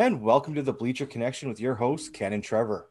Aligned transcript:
And 0.00 0.22
welcome 0.22 0.54
to 0.54 0.62
the 0.62 0.72
Bleacher 0.72 1.04
Connection 1.04 1.50
with 1.50 1.60
your 1.60 1.74
hosts, 1.74 2.08
Ken 2.08 2.32
and 2.32 2.42
Trevor, 2.42 2.88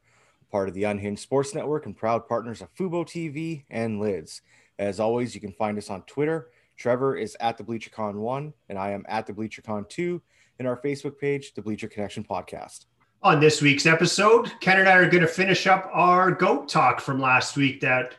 part 0.52 0.68
of 0.68 0.76
the 0.76 0.84
Unhinged 0.84 1.20
Sports 1.20 1.56
Network 1.56 1.88
and 1.88 1.98
proud 1.98 2.28
partners 2.28 2.62
of 2.62 2.72
Fubo 2.76 3.04
TV 3.04 3.64
and 3.72 4.00
Lids. 4.00 4.44
As 4.78 5.00
always, 5.00 5.34
you 5.34 5.42
can 5.42 5.52
find 5.52 5.76
us 5.80 5.90
on 5.90 6.04
Twitter. 6.04 6.52
Trevor 6.78 7.16
is 7.16 7.36
at 7.40 7.58
the 7.58 7.64
BleacherCon1, 7.64 8.54
and 8.70 8.78
I 8.78 8.92
am 8.92 9.08
at 9.10 9.26
the 9.26 9.34
BleacherCon2, 9.34 10.22
and 10.60 10.68
our 10.68 10.78
Facebook 10.78 11.18
page, 11.18 11.56
the 11.56 11.64
Bleacher 11.64 11.88
Connection 11.88 12.24
Podcast. 12.24 12.86
On 13.24 13.40
this 13.40 13.60
week's 13.60 13.88
episode, 13.88 14.52
Ken 14.62 14.80
and 14.80 14.88
I 14.88 14.94
are 14.94 15.10
going 15.10 15.24
to 15.24 15.28
finish 15.28 15.66
up 15.66 15.90
our 15.92 16.30
goat 16.30 16.70
talk 16.70 17.02
from 17.02 17.20
last 17.20 17.58
week 17.58 17.82
that 17.82 18.14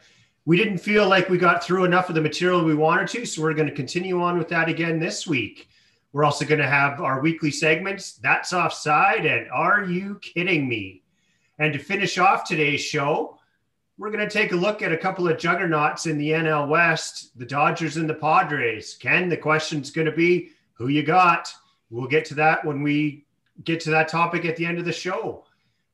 we 0.47 0.57
didn't 0.57 0.79
feel 0.79 1.09
like 1.09 1.29
we 1.29 1.39
got 1.39 1.63
through 1.63 1.85
enough 1.85 2.09
of 2.09 2.17
the 2.17 2.21
material 2.21 2.65
we 2.65 2.75
wanted 2.75 3.07
to. 3.11 3.25
So 3.25 3.41
we're 3.41 3.55
going 3.55 3.69
to 3.69 3.75
continue 3.75 4.21
on 4.21 4.37
with 4.37 4.49
that 4.49 4.69
again 4.69 4.99
this 4.99 5.29
week. 5.29 5.69
We're 6.13 6.25
also 6.25 6.45
going 6.45 6.61
to 6.61 6.67
have 6.67 7.01
our 7.01 7.21
weekly 7.21 7.53
segments, 7.53 8.15
That's 8.15 8.53
Offside 8.53 9.27
and 9.27 9.49
Are 9.51 9.85
You 9.85 10.19
Kidding 10.21 10.69
Me? 10.69 11.03
And 11.59 11.73
to 11.73 11.79
finish 11.79 12.19
off 12.19 12.49
today's 12.49 12.81
show, 12.81 13.39
we're 13.97 14.11
going 14.11 14.27
to 14.27 14.33
take 14.33 14.53
a 14.53 14.57
look 14.57 14.83
at 14.83 14.93
a 14.93 14.97
couple 14.97 15.29
of 15.29 15.39
juggernauts 15.39 16.07
in 16.07 16.19
the 16.19 16.31
NL 16.31 16.69
West, 16.69 17.39
the 17.39 17.45
Dodgers 17.45 17.97
and 17.97 18.09
the 18.09 18.15
Padres. 18.15 18.95
Ken, 18.95 19.29
the 19.29 19.37
question's 19.37 19.91
going 19.91 20.07
to 20.07 20.13
be 20.13 20.51
who 20.73 20.89
you 20.89 21.03
got. 21.03 21.53
We'll 21.91 22.09
get 22.09 22.25
to 22.27 22.35
that 22.35 22.65
when 22.65 22.83
we 22.83 23.27
get 23.63 23.79
to 23.81 23.91
that 23.91 24.09
topic 24.09 24.45
at 24.47 24.57
the 24.57 24.67
end 24.67 24.79
of 24.79 24.87
the 24.87 24.93
show. 24.93 25.45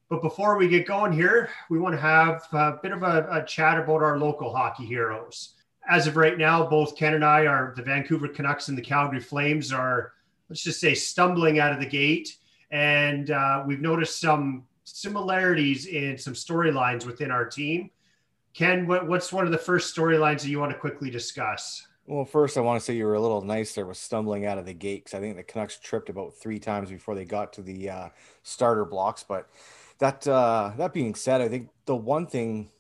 But 0.09 0.23
before 0.23 0.57
we 0.57 0.69
get 0.69 0.87
going 0.87 1.13
here, 1.13 1.51
we 1.69 1.79
want 1.79 1.95
to 1.97 2.01
have 2.01 2.47
a 2.53 2.79
bit 2.81 2.93
of 2.93 3.03
a, 3.03 3.27
a, 3.31 3.45
chat 3.45 3.77
about 3.77 4.05
our 4.05 4.19
local 4.19 4.55
hockey 4.55 4.87
heroes. 4.87 5.55
As 5.89 6.07
of 6.07 6.17
right 6.17 6.37
now, 6.37 6.67
both 6.67 6.97
Ken 6.97 7.15
and 7.15 7.25
I 7.25 7.47
are 7.47 7.73
the 7.77 7.83
Vancouver 7.83 8.29
Canucks 8.29 8.69
and 8.69 8.77
the 8.77 8.83
Calgary 8.83 9.21
Flames 9.21 9.73
are, 9.73 10.13
let's 10.49 10.63
just 10.63 10.81
say, 10.81 10.95
stumbling 10.95 11.59
out 11.61 11.73
of 11.73 11.79
the 11.79 11.87
gate. 11.87 12.37
And 12.71 13.31
uh, 13.31 13.63
we've 13.67 13.81
noticed 13.81 14.21
some 14.21 14.65
similarities 14.85 15.87
in 15.87 16.19
some 16.19 16.35
storylines 16.35 17.07
within 17.07 17.31
our 17.31 17.45
team. 17.45 17.91
Ken, 18.53 18.87
what, 18.87 19.07
what's 19.07 19.33
one 19.33 19.45
of 19.45 19.53
the 19.53 19.59
first 19.59 19.95
storylines 19.95 20.41
that 20.43 20.49
you 20.49 20.59
want 20.59 20.73
to 20.73 20.79
quickly 20.79 21.11
discuss? 21.11 21.87
Well, 22.07 22.25
first, 22.25 22.57
I 22.57 22.61
want 22.61 22.81
to 22.81 22.85
say 22.85 22.95
you 22.95 23.05
were 23.05 23.15
a 23.15 23.21
little 23.21 23.43
nicer 23.43 23.85
with 23.85 23.97
stumbling 23.97 24.47
out 24.47 24.59
of 24.59 24.65
the 24.65 24.73
gate 24.73 25.05
because 25.05 25.19
I 25.19 25.21
think 25.21 25.37
the 25.37 25.43
Canucks 25.43 25.79
tripped 25.79 26.09
about 26.09 26.35
three 26.35 26.59
times 26.59 26.89
before 26.89 27.15
they 27.15 27.25
got 27.25 27.53
to 27.55 27.63
the 27.63 27.91
uh, 27.91 28.09
starter 28.45 28.85
blocks. 28.85 29.25
But 29.25 29.49
that 29.99 30.27
uh, 30.27 30.73
that 30.77 30.93
being 30.93 31.17
said, 31.17 31.41
I 31.41 31.49
think 31.49 31.69
the 31.85 31.97
one 31.97 32.27
thing, 32.27 32.71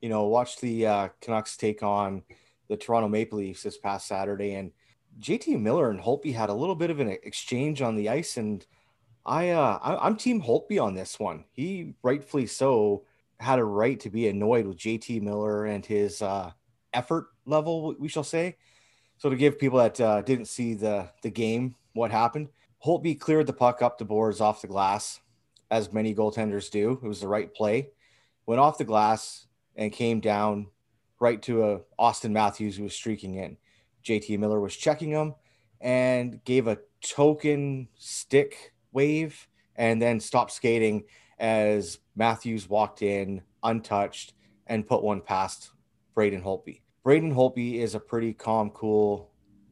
you 0.00 0.08
know, 0.08 0.24
watch 0.24 0.58
the 0.58 0.86
uh, 0.86 1.08
Canucks 1.20 1.56
take 1.56 1.82
on 1.82 2.24
the 2.68 2.76
Toronto 2.76 3.08
Maple 3.08 3.38
Leafs 3.38 3.62
this 3.62 3.78
past 3.78 4.06
Saturday, 4.06 4.54
and 4.54 4.72
JT 5.20 5.60
Miller 5.60 5.90
and 5.90 6.00
Holtby 6.00 6.34
had 6.34 6.48
a 6.50 6.54
little 6.54 6.74
bit 6.74 6.90
of 6.90 7.00
an 7.00 7.08
exchange 7.08 7.82
on 7.82 7.96
the 7.96 8.08
ice, 8.08 8.36
and 8.36 8.64
I, 9.24 9.50
uh, 9.50 9.78
I 9.82 10.06
I'm 10.06 10.16
Team 10.16 10.42
Holtby 10.42 10.82
on 10.82 10.94
this 10.94 11.20
one. 11.20 11.44
He 11.52 11.94
rightfully 12.02 12.46
so 12.46 13.04
had 13.38 13.58
a 13.58 13.64
right 13.64 13.98
to 14.00 14.10
be 14.10 14.28
annoyed 14.28 14.66
with 14.66 14.78
JT 14.78 15.20
Miller 15.22 15.66
and 15.66 15.84
his 15.84 16.22
uh, 16.22 16.52
effort 16.92 17.26
level, 17.44 17.94
we 17.98 18.08
shall 18.08 18.24
say. 18.24 18.56
So 19.18 19.30
to 19.30 19.36
give 19.36 19.58
people 19.58 19.78
that 19.78 20.00
uh, 20.00 20.22
didn't 20.22 20.46
see 20.46 20.74
the 20.74 21.08
the 21.22 21.30
game 21.30 21.76
what 21.92 22.10
happened, 22.10 22.48
Holtby 22.84 23.20
cleared 23.20 23.46
the 23.46 23.52
puck 23.52 23.82
up 23.82 23.98
the 23.98 24.04
boards 24.04 24.40
off 24.40 24.62
the 24.62 24.66
glass, 24.66 25.20
as 25.70 25.92
many 25.92 26.14
goaltenders 26.14 26.70
do. 26.70 26.98
It 27.02 27.06
was 27.06 27.20
the 27.20 27.28
right 27.28 27.52
play. 27.52 27.90
Went 28.46 28.60
off 28.60 28.78
the 28.78 28.84
glass 28.84 29.46
and 29.76 29.92
came 29.92 30.20
down 30.20 30.66
right 31.22 31.40
to 31.40 31.64
a 31.64 31.80
Auston 32.00 32.32
Matthews 32.32 32.76
who 32.76 32.82
was 32.82 32.94
streaking 32.94 33.36
in. 33.36 33.56
JT 34.04 34.38
Miller 34.40 34.60
was 34.60 34.76
checking 34.76 35.10
him 35.10 35.34
and 35.80 36.44
gave 36.44 36.66
a 36.66 36.78
token 37.00 37.88
stick 37.96 38.74
wave 38.92 39.48
and 39.76 40.02
then 40.02 40.18
stopped 40.18 40.50
skating 40.50 41.04
as 41.38 42.00
Matthews 42.16 42.68
walked 42.68 43.02
in 43.02 43.40
untouched 43.62 44.34
and 44.66 44.86
put 44.86 45.04
one 45.04 45.20
past 45.20 45.70
Braden 46.14 46.42
Holtby. 46.42 46.80
Braden 47.04 47.34
Holtby 47.34 47.76
is 47.76 47.94
a 47.94 48.00
pretty 48.00 48.32
calm, 48.32 48.70
cool, 48.70 49.30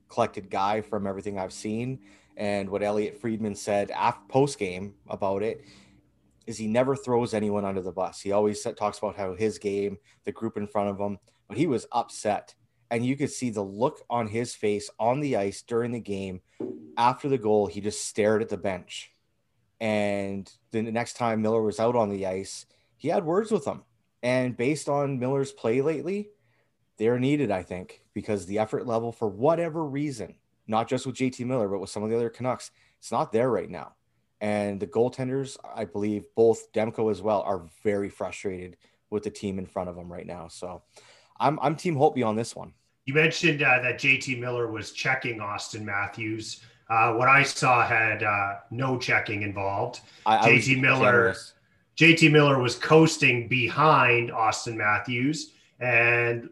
collected 0.09 0.51
guy 0.51 0.81
from 0.81 1.07
everything 1.07 1.37
I've 1.37 1.53
seen. 1.53 1.99
And 2.37 2.71
what 2.71 2.83
Elliotte 2.83 3.21
Friedman 3.21 3.57
said 3.57 3.91
after 3.91 4.23
post 4.29 4.59
game 4.59 4.95
about 5.09 5.43
it 5.43 5.65
is 6.47 6.57
he 6.57 6.67
never 6.67 6.97
throws 6.97 7.35
anyone 7.35 7.65
under 7.65 7.83
the 7.83 7.93
bus. 7.93 8.21
He 8.21 8.33
always 8.33 8.63
talks 8.77 8.99
about 8.99 9.17
how 9.17 9.35
his 9.35 9.59
game, 9.59 9.99
the 10.25 10.33
group 10.33 10.57
in 10.57 10.67
front 10.67 10.91
of 10.91 10.99
him, 10.99 11.19
but 11.51 11.59
he 11.59 11.67
was 11.67 11.87
upset. 11.91 12.55
And 12.93 13.05
you 13.05 13.17
could 13.17 13.31
see 13.31 13.51
the 13.51 13.63
look 13.63 14.03
on 14.09 14.29
his 14.29 14.55
face 14.55 14.89
on 14.99 15.19
the 15.21 15.37
ice 15.37 15.63
during 15.63 15.91
the 15.91 16.01
game. 16.01 16.41
After 16.97 17.29
the 17.29 17.39
goal, 17.39 17.67
he 17.67 17.81
just 17.81 18.05
stared 18.05 18.41
at 18.41 18.49
the 18.49 18.57
bench. 18.57 19.11
And 19.81 20.51
then 20.71 20.85
the 20.85 20.93
next 20.93 21.15
time 21.15 21.43
Miller 21.43 21.61
was 21.61 21.81
out 21.81 21.97
on 21.97 22.09
the 22.09 22.27
ice, 22.27 22.67
he 22.97 23.09
had 23.09 23.25
words 23.25 23.51
with 23.51 23.65
him. 23.65 23.83
And 24.23 24.57
based 24.57 24.89
on 24.89 25.19
Miller's 25.19 25.51
play 25.51 25.81
lately, 25.81 26.31
they're 26.99 27.19
needed, 27.19 27.51
I 27.51 27.65
think, 27.65 28.03
because 28.15 28.47
the 28.47 28.59
effort 28.59 28.87
level, 28.87 29.11
for 29.11 29.29
whatever 29.29 29.85
reason, 29.85 30.37
not 30.69 30.89
just 30.89 31.05
with 31.05 31.17
JT 31.17 31.45
Miller, 31.47 31.69
but 31.69 31.81
with 31.81 31.91
some 31.91 32.05
of 32.05 32.11
the 32.11 32.17
other 32.17 32.31
Canucks, 32.31 32.71
it's 32.99 33.11
not 33.11 33.33
there 33.33 33.51
right 33.51 33.71
now. 33.71 33.95
And 34.41 34.79
the 34.79 34.87
goaltenders, 34.87 35.57
I 35.75 35.85
believe, 35.85 36.27
both 36.37 36.73
Demko 36.73 37.11
as 37.11 37.23
well, 37.23 37.43
are 37.43 37.67
very 37.83 38.09
frustrated 38.09 38.77
with 39.09 39.25
the 39.25 39.31
team 39.31 39.59
in 39.59 39.67
front 39.67 39.89
of 39.89 39.97
them 39.97 40.13
right 40.13 40.27
now. 40.27 40.49
So 40.49 40.83
I'm, 41.41 41.59
I'm 41.61 41.75
Team 41.75 41.97
Holtby 41.97 42.25
on 42.25 42.37
this 42.37 42.55
one. 42.55 42.73
You 43.07 43.15
mentioned 43.15 43.63
uh, 43.63 43.81
that 43.83 43.99
JT 43.99 44.39
Miller 44.39 44.71
was 44.71 44.93
checking 44.93 45.39
Auston 45.39 45.83
Matthews. 45.83 46.63
Uh, 46.89 47.15
what 47.15 47.29
I 47.29 47.43
saw 47.43 47.87
had 47.87 48.23
uh, 48.23 48.57
no 48.71 48.99
checking 48.99 49.43
involved. 49.43 50.01
I, 50.27 50.49
JT 50.49 50.79
I 50.79 50.81
Miller, 50.81 51.05
generous. 51.05 51.55
JT 51.97 52.31
Miller 52.31 52.59
was 52.59 52.77
coasting 52.77 53.49
behind 53.49 54.31
Auston 54.31 54.77
Matthews, 54.77 55.53
and 55.81 56.51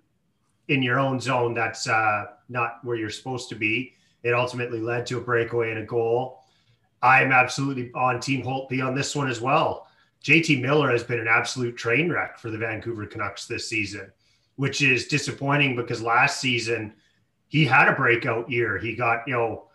in 0.68 0.82
your 0.82 0.98
own 0.98 1.20
zone, 1.20 1.54
that's 1.54 1.88
uh, 1.88 2.26
not 2.48 2.78
where 2.82 2.96
you're 2.96 3.10
supposed 3.10 3.48
to 3.50 3.54
be. 3.54 3.94
It 4.22 4.34
ultimately 4.34 4.80
led 4.80 5.06
to 5.06 5.18
a 5.18 5.20
breakaway 5.20 5.70
and 5.70 5.80
a 5.80 5.86
goal. 5.86 6.44
I 7.02 7.22
am 7.22 7.32
absolutely 7.32 7.92
on 7.94 8.20
Team 8.20 8.42
Holtby 8.42 8.84
on 8.84 8.94
this 8.94 9.14
one 9.14 9.28
as 9.28 9.40
well. 9.40 9.86
JT 10.24 10.60
Miller 10.60 10.90
has 10.90 11.04
been 11.04 11.20
an 11.20 11.28
absolute 11.28 11.76
train 11.76 12.10
wreck 12.10 12.38
for 12.38 12.50
the 12.50 12.58
Vancouver 12.58 13.06
Canucks 13.06 13.46
this 13.46 13.68
season, 13.68 14.10
which 14.58 14.82
is 14.82 15.06
disappointing 15.06 15.76
because 15.76 16.02
last 16.02 16.40
season 16.40 16.92
he 17.46 17.64
had 17.64 17.86
a 17.86 17.94
breakout 17.94 18.50
year. 18.50 18.76
He 18.76 18.96
got, 18.96 19.22
you 19.26 19.32
know, 19.32 19.68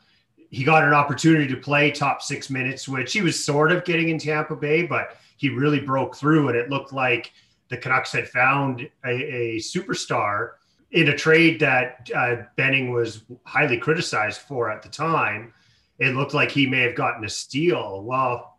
he 0.49 0.66
got 0.66 0.83
an 0.83 0.94
opportunity 0.94 1.47
to 1.47 1.55
play 1.55 1.89
top 1.89 2.21
six 2.21 2.49
minutes, 2.49 2.85
which 2.88 3.13
he 3.13 3.21
was 3.21 3.44
sort 3.44 3.71
of 3.71 3.85
getting 3.85 4.09
in 4.09 4.19
Tampa 4.19 4.57
Bay, 4.57 4.85
but 4.85 5.16
he 5.38 5.47
really 5.47 5.79
broke 5.79 6.17
through 6.17 6.49
and 6.49 6.57
it 6.57 6.69
looked 6.69 6.91
like 6.91 7.31
the 7.69 7.77
Canucks 7.77 8.11
had 8.11 8.27
found 8.27 8.81
a, 9.05 9.09
a 9.09 9.55
superstar 9.55 10.51
in 10.91 11.07
a 11.07 11.17
trade 11.17 11.61
that 11.61 12.09
uh, 12.13 12.35
Benning 12.57 12.91
was 12.91 13.23
highly 13.45 13.77
criticized 13.77 14.41
for 14.41 14.69
at 14.69 14.83
the 14.83 14.89
time, 14.89 15.53
it 15.97 16.13
looked 16.13 16.33
like 16.33 16.51
he 16.51 16.67
may 16.67 16.81
have 16.81 16.95
gotten 16.95 17.23
a 17.23 17.29
steal. 17.29 18.03
Well, 18.03 18.57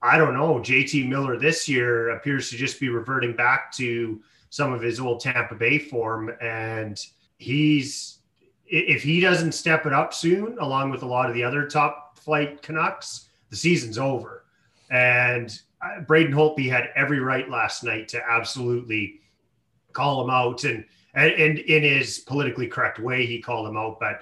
I 0.00 0.16
don't 0.16 0.32
know. 0.32 0.54
JT 0.54 1.06
Miller 1.06 1.38
this 1.38 1.68
year 1.68 2.10
appears 2.10 2.48
to 2.48 2.56
just 2.56 2.80
be 2.80 2.88
reverting 2.88 3.36
back 3.36 3.70
to 3.72 4.22
some 4.50 4.72
of 4.72 4.82
his 4.82 5.00
old 5.00 5.20
Tampa 5.20 5.54
Bay 5.54 5.78
form. 5.78 6.30
And 6.40 7.02
he's, 7.38 8.18
if 8.66 9.02
he 9.02 9.20
doesn't 9.20 9.52
step 9.52 9.86
it 9.86 9.92
up 9.92 10.12
soon, 10.12 10.58
along 10.58 10.90
with 10.90 11.02
a 11.02 11.06
lot 11.06 11.28
of 11.28 11.34
the 11.34 11.42
other 11.42 11.66
top 11.66 12.18
flight 12.18 12.62
Canucks, 12.62 13.28
the 13.48 13.56
season's 13.56 13.98
over. 13.98 14.44
And 14.90 15.58
uh, 15.80 16.00
Braden 16.00 16.32
Holtby 16.32 16.68
had 16.68 16.90
every 16.94 17.20
right 17.20 17.48
last 17.48 17.82
night 17.84 18.08
to 18.08 18.22
absolutely 18.28 19.20
call 19.92 20.22
him 20.22 20.30
out. 20.30 20.64
And 20.64 20.84
and, 21.14 21.32
and 21.32 21.58
in 21.58 21.82
his 21.82 22.20
politically 22.20 22.68
correct 22.68 22.98
way, 22.98 23.26
he 23.26 23.40
called 23.40 23.68
him 23.68 23.76
out. 23.76 23.98
But 23.98 24.20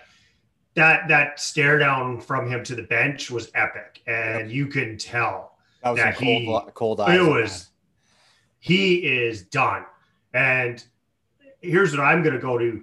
that 0.74 1.08
that 1.08 1.40
stare 1.40 1.78
down 1.78 2.20
from 2.20 2.48
him 2.48 2.62
to 2.64 2.74
the 2.74 2.82
bench 2.82 3.30
was 3.30 3.50
epic, 3.54 4.02
and 4.06 4.50
you 4.50 4.66
can 4.66 4.96
tell 4.96 5.58
that, 5.82 5.90
was 5.90 6.00
that 6.00 6.14
he 6.14 6.46
cold, 6.46 6.74
cold 6.74 7.00
eyes. 7.00 7.18
It 7.18 7.22
was 7.22 7.68
he 8.60 8.96
is 8.96 9.42
done. 9.42 9.84
And 10.34 10.84
here's 11.60 11.92
what 11.92 12.04
I'm 12.04 12.22
going 12.22 12.34
to 12.34 12.40
go 12.40 12.58
to: 12.58 12.82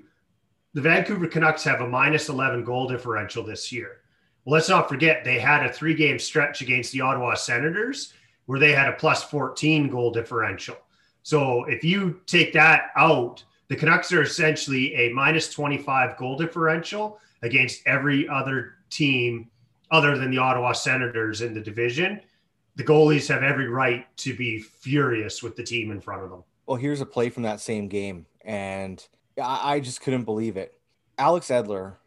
the 0.73 0.81
Vancouver 0.81 1.27
Canucks 1.27 1.63
have 1.63 1.81
a 1.81 1.87
minus 1.87 2.29
11 2.29 2.63
goal 2.63 2.87
differential 2.87 3.43
this 3.43 3.71
year. 3.71 4.01
Well, 4.43 4.53
let's 4.53 4.69
not 4.69 4.89
forget 4.89 5.23
they 5.23 5.39
had 5.39 5.65
a 5.65 5.73
three 5.73 5.95
game 5.95 6.19
stretch 6.19 6.61
against 6.61 6.91
the 6.91 7.01
Ottawa 7.01 7.33
Senators 7.35 8.13
where 8.45 8.59
they 8.59 8.73
had 8.73 8.89
a 8.89 8.93
plus 8.93 9.23
14 9.23 9.89
goal 9.89 10.11
differential. 10.11 10.77
So 11.23 11.63
if 11.63 11.83
you 11.83 12.21
take 12.27 12.53
that 12.53 12.91
out 12.95 13.43
the 13.67 13.75
Canucks 13.75 14.11
are 14.11 14.21
essentially 14.21 14.93
a 14.95 15.09
minus 15.13 15.51
25 15.51 16.17
goal 16.17 16.37
differential 16.37 17.19
against 17.41 17.85
every 17.87 18.27
other 18.27 18.75
team 18.89 19.49
other 19.91 20.17
than 20.17 20.31
the 20.31 20.37
Ottawa 20.37 20.71
Senators 20.71 21.41
in 21.41 21.53
the 21.53 21.61
division. 21.61 22.21
The 22.75 22.83
goalies 22.83 23.27
have 23.29 23.43
every 23.43 23.67
right 23.67 24.05
to 24.17 24.35
be 24.35 24.59
furious 24.59 25.41
with 25.41 25.55
the 25.55 25.63
team 25.63 25.91
in 25.91 26.01
front 26.01 26.23
of 26.23 26.29
them. 26.29 26.43
Well, 26.67 26.77
here's 26.77 27.01
a 27.01 27.05
play 27.05 27.29
from 27.29 27.43
that 27.43 27.59
same 27.59 27.87
game, 27.89 28.25
and 28.43 29.05
I 29.41 29.79
just 29.79 30.01
couldn't 30.01 30.23
believe 30.23 30.57
it. 30.57 30.73
Alex 31.17 31.49
Edler 31.49 31.97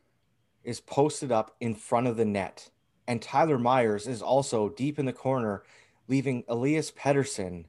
is 0.65 0.81
posted 0.81 1.31
up 1.31 1.55
in 1.61 1.77
front 1.77 2.09
of 2.09 2.17
the 2.17 2.25
net, 2.25 2.71
And 3.07 3.23
Tyler 3.23 3.59
Myers 3.59 4.07
is 4.07 4.21
also 4.21 4.69
deep 4.69 4.99
in 4.99 5.07
the 5.07 5.13
corner, 5.13 5.63
leaving 6.09 6.45
Elias 6.47 6.91
Pettersson 6.91 7.65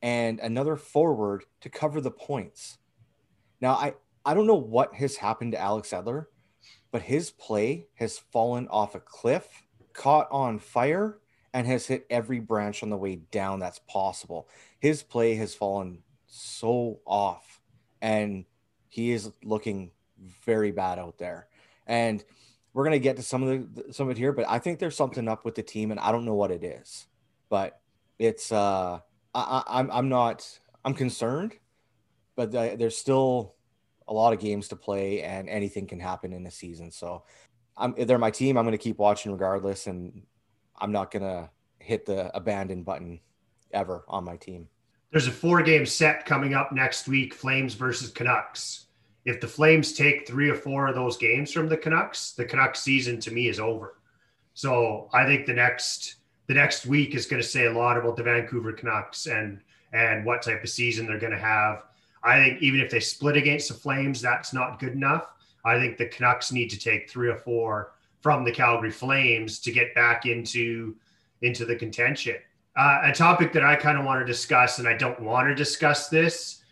and 0.00 0.40
another 0.40 0.76
forward 0.76 1.44
to 1.60 1.68
cover 1.68 2.00
the 2.00 2.10
points. 2.10 2.78
Now, 3.60 3.72
I, 3.72 3.94
I 4.24 4.32
don't 4.32 4.46
know 4.46 4.54
what 4.54 4.94
has 4.94 5.16
happened 5.16 5.52
to 5.52 5.60
Alex 5.60 5.90
Edler, 5.90 6.26
but 6.90 7.02
his 7.02 7.30
play 7.30 7.88
has 7.96 8.18
fallen 8.18 8.68
off 8.68 8.94
a 8.94 9.00
cliff, 9.00 9.64
caught 9.92 10.28
on 10.30 10.58
fire, 10.58 11.18
and 11.52 11.66
has 11.66 11.88
hit 11.88 12.06
every 12.08 12.38
branch 12.38 12.82
on 12.82 12.88
the 12.88 12.96
way 12.96 13.16
down 13.16 13.58
that's 13.58 13.80
possible. 13.80 14.48
His 14.78 15.02
play 15.02 15.34
has 15.34 15.54
fallen 15.54 15.98
so 16.30 17.00
off, 17.04 17.60
and 18.00 18.44
he 18.88 19.12
is 19.12 19.30
looking 19.42 19.90
very 20.44 20.70
bad 20.70 20.98
out 20.98 21.18
there. 21.18 21.48
And 21.86 22.24
we're 22.72 22.84
gonna 22.84 22.98
get 22.98 23.16
to 23.16 23.22
some 23.22 23.42
of 23.42 23.74
the 23.74 23.92
some 23.92 24.08
of 24.08 24.12
it 24.12 24.18
here, 24.18 24.32
but 24.32 24.46
I 24.48 24.58
think 24.58 24.78
there's 24.78 24.96
something 24.96 25.28
up 25.28 25.44
with 25.44 25.56
the 25.56 25.62
team, 25.62 25.90
and 25.90 26.00
I 26.00 26.12
don't 26.12 26.24
know 26.24 26.34
what 26.34 26.50
it 26.50 26.64
is. 26.64 27.06
But 27.48 27.80
it's 28.18 28.52
uh, 28.52 29.00
I, 29.34 29.62
I'm 29.66 29.90
I'm 29.90 30.08
not 30.08 30.46
I'm 30.84 30.94
concerned, 30.94 31.54
but 32.36 32.52
there's 32.52 32.96
still 32.96 33.54
a 34.06 34.12
lot 34.12 34.32
of 34.32 34.40
games 34.40 34.68
to 34.68 34.76
play, 34.76 35.22
and 35.22 35.48
anything 35.48 35.86
can 35.86 36.00
happen 36.00 36.32
in 36.32 36.46
a 36.46 36.50
season. 36.50 36.90
So, 36.90 37.24
I'm 37.76 37.94
they're 37.96 38.18
my 38.18 38.30
team. 38.30 38.56
I'm 38.56 38.64
going 38.64 38.72
to 38.72 38.78
keep 38.78 38.98
watching 38.98 39.32
regardless, 39.32 39.86
and 39.86 40.22
I'm 40.78 40.92
not 40.92 41.10
going 41.10 41.22
to 41.22 41.50
hit 41.78 42.06
the 42.06 42.34
abandon 42.36 42.82
button 42.82 43.20
ever 43.72 44.04
on 44.08 44.24
my 44.24 44.36
team. 44.36 44.68
There's 45.10 45.26
a 45.26 45.32
four 45.32 45.62
game 45.62 45.86
set 45.86 46.24
coming 46.24 46.54
up 46.54 46.72
next 46.72 47.08
week 47.08 47.34
Flames 47.34 47.74
versus 47.74 48.10
Canucks. 48.10 48.86
If 49.24 49.40
the 49.40 49.48
Flames 49.48 49.92
take 49.92 50.26
three 50.26 50.48
or 50.48 50.54
four 50.54 50.86
of 50.86 50.94
those 50.94 51.16
games 51.16 51.52
from 51.52 51.68
the 51.68 51.76
Canucks, 51.76 52.32
the 52.32 52.44
Canucks 52.44 52.80
season 52.80 53.18
to 53.20 53.32
me 53.32 53.48
is 53.48 53.58
over. 53.58 53.96
So 54.54 55.08
I 55.12 55.26
think 55.26 55.46
the 55.46 55.52
next 55.52 56.16
the 56.46 56.54
next 56.54 56.86
week 56.86 57.14
is 57.14 57.26
going 57.26 57.42
to 57.42 57.48
say 57.48 57.66
a 57.66 57.72
lot 57.72 57.96
about 57.96 58.16
the 58.16 58.22
Vancouver 58.22 58.72
Canucks 58.72 59.26
and 59.26 59.60
and 59.92 60.24
what 60.24 60.42
type 60.42 60.62
of 60.62 60.70
season 60.70 61.06
they're 61.06 61.18
going 61.18 61.32
to 61.32 61.38
have. 61.38 61.82
I 62.22 62.42
think 62.42 62.62
even 62.62 62.80
if 62.80 62.90
they 62.90 63.00
split 63.00 63.36
against 63.36 63.68
the 63.68 63.74
Flames, 63.74 64.20
that's 64.20 64.52
not 64.52 64.78
good 64.78 64.92
enough. 64.92 65.32
I 65.64 65.78
think 65.78 65.96
the 65.96 66.06
Canucks 66.06 66.52
need 66.52 66.70
to 66.70 66.78
take 66.78 67.10
three 67.10 67.28
or 67.28 67.36
four 67.36 67.92
from 68.20 68.44
the 68.44 68.52
Calgary 68.52 68.90
Flames 68.90 69.58
to 69.60 69.72
get 69.72 69.94
back 69.94 70.26
into 70.26 70.94
into 71.42 71.64
the 71.64 71.76
contention. 71.76 72.36
Uh, 72.76 73.00
a 73.04 73.12
topic 73.12 73.52
that 73.52 73.64
I 73.64 73.74
kind 73.74 73.98
of 73.98 74.04
want 74.04 74.20
to 74.20 74.26
discuss, 74.26 74.78
and 74.78 74.86
I 74.86 74.96
don't 74.96 75.20
want 75.20 75.48
to 75.48 75.54
discuss 75.54 76.08
this, 76.08 76.62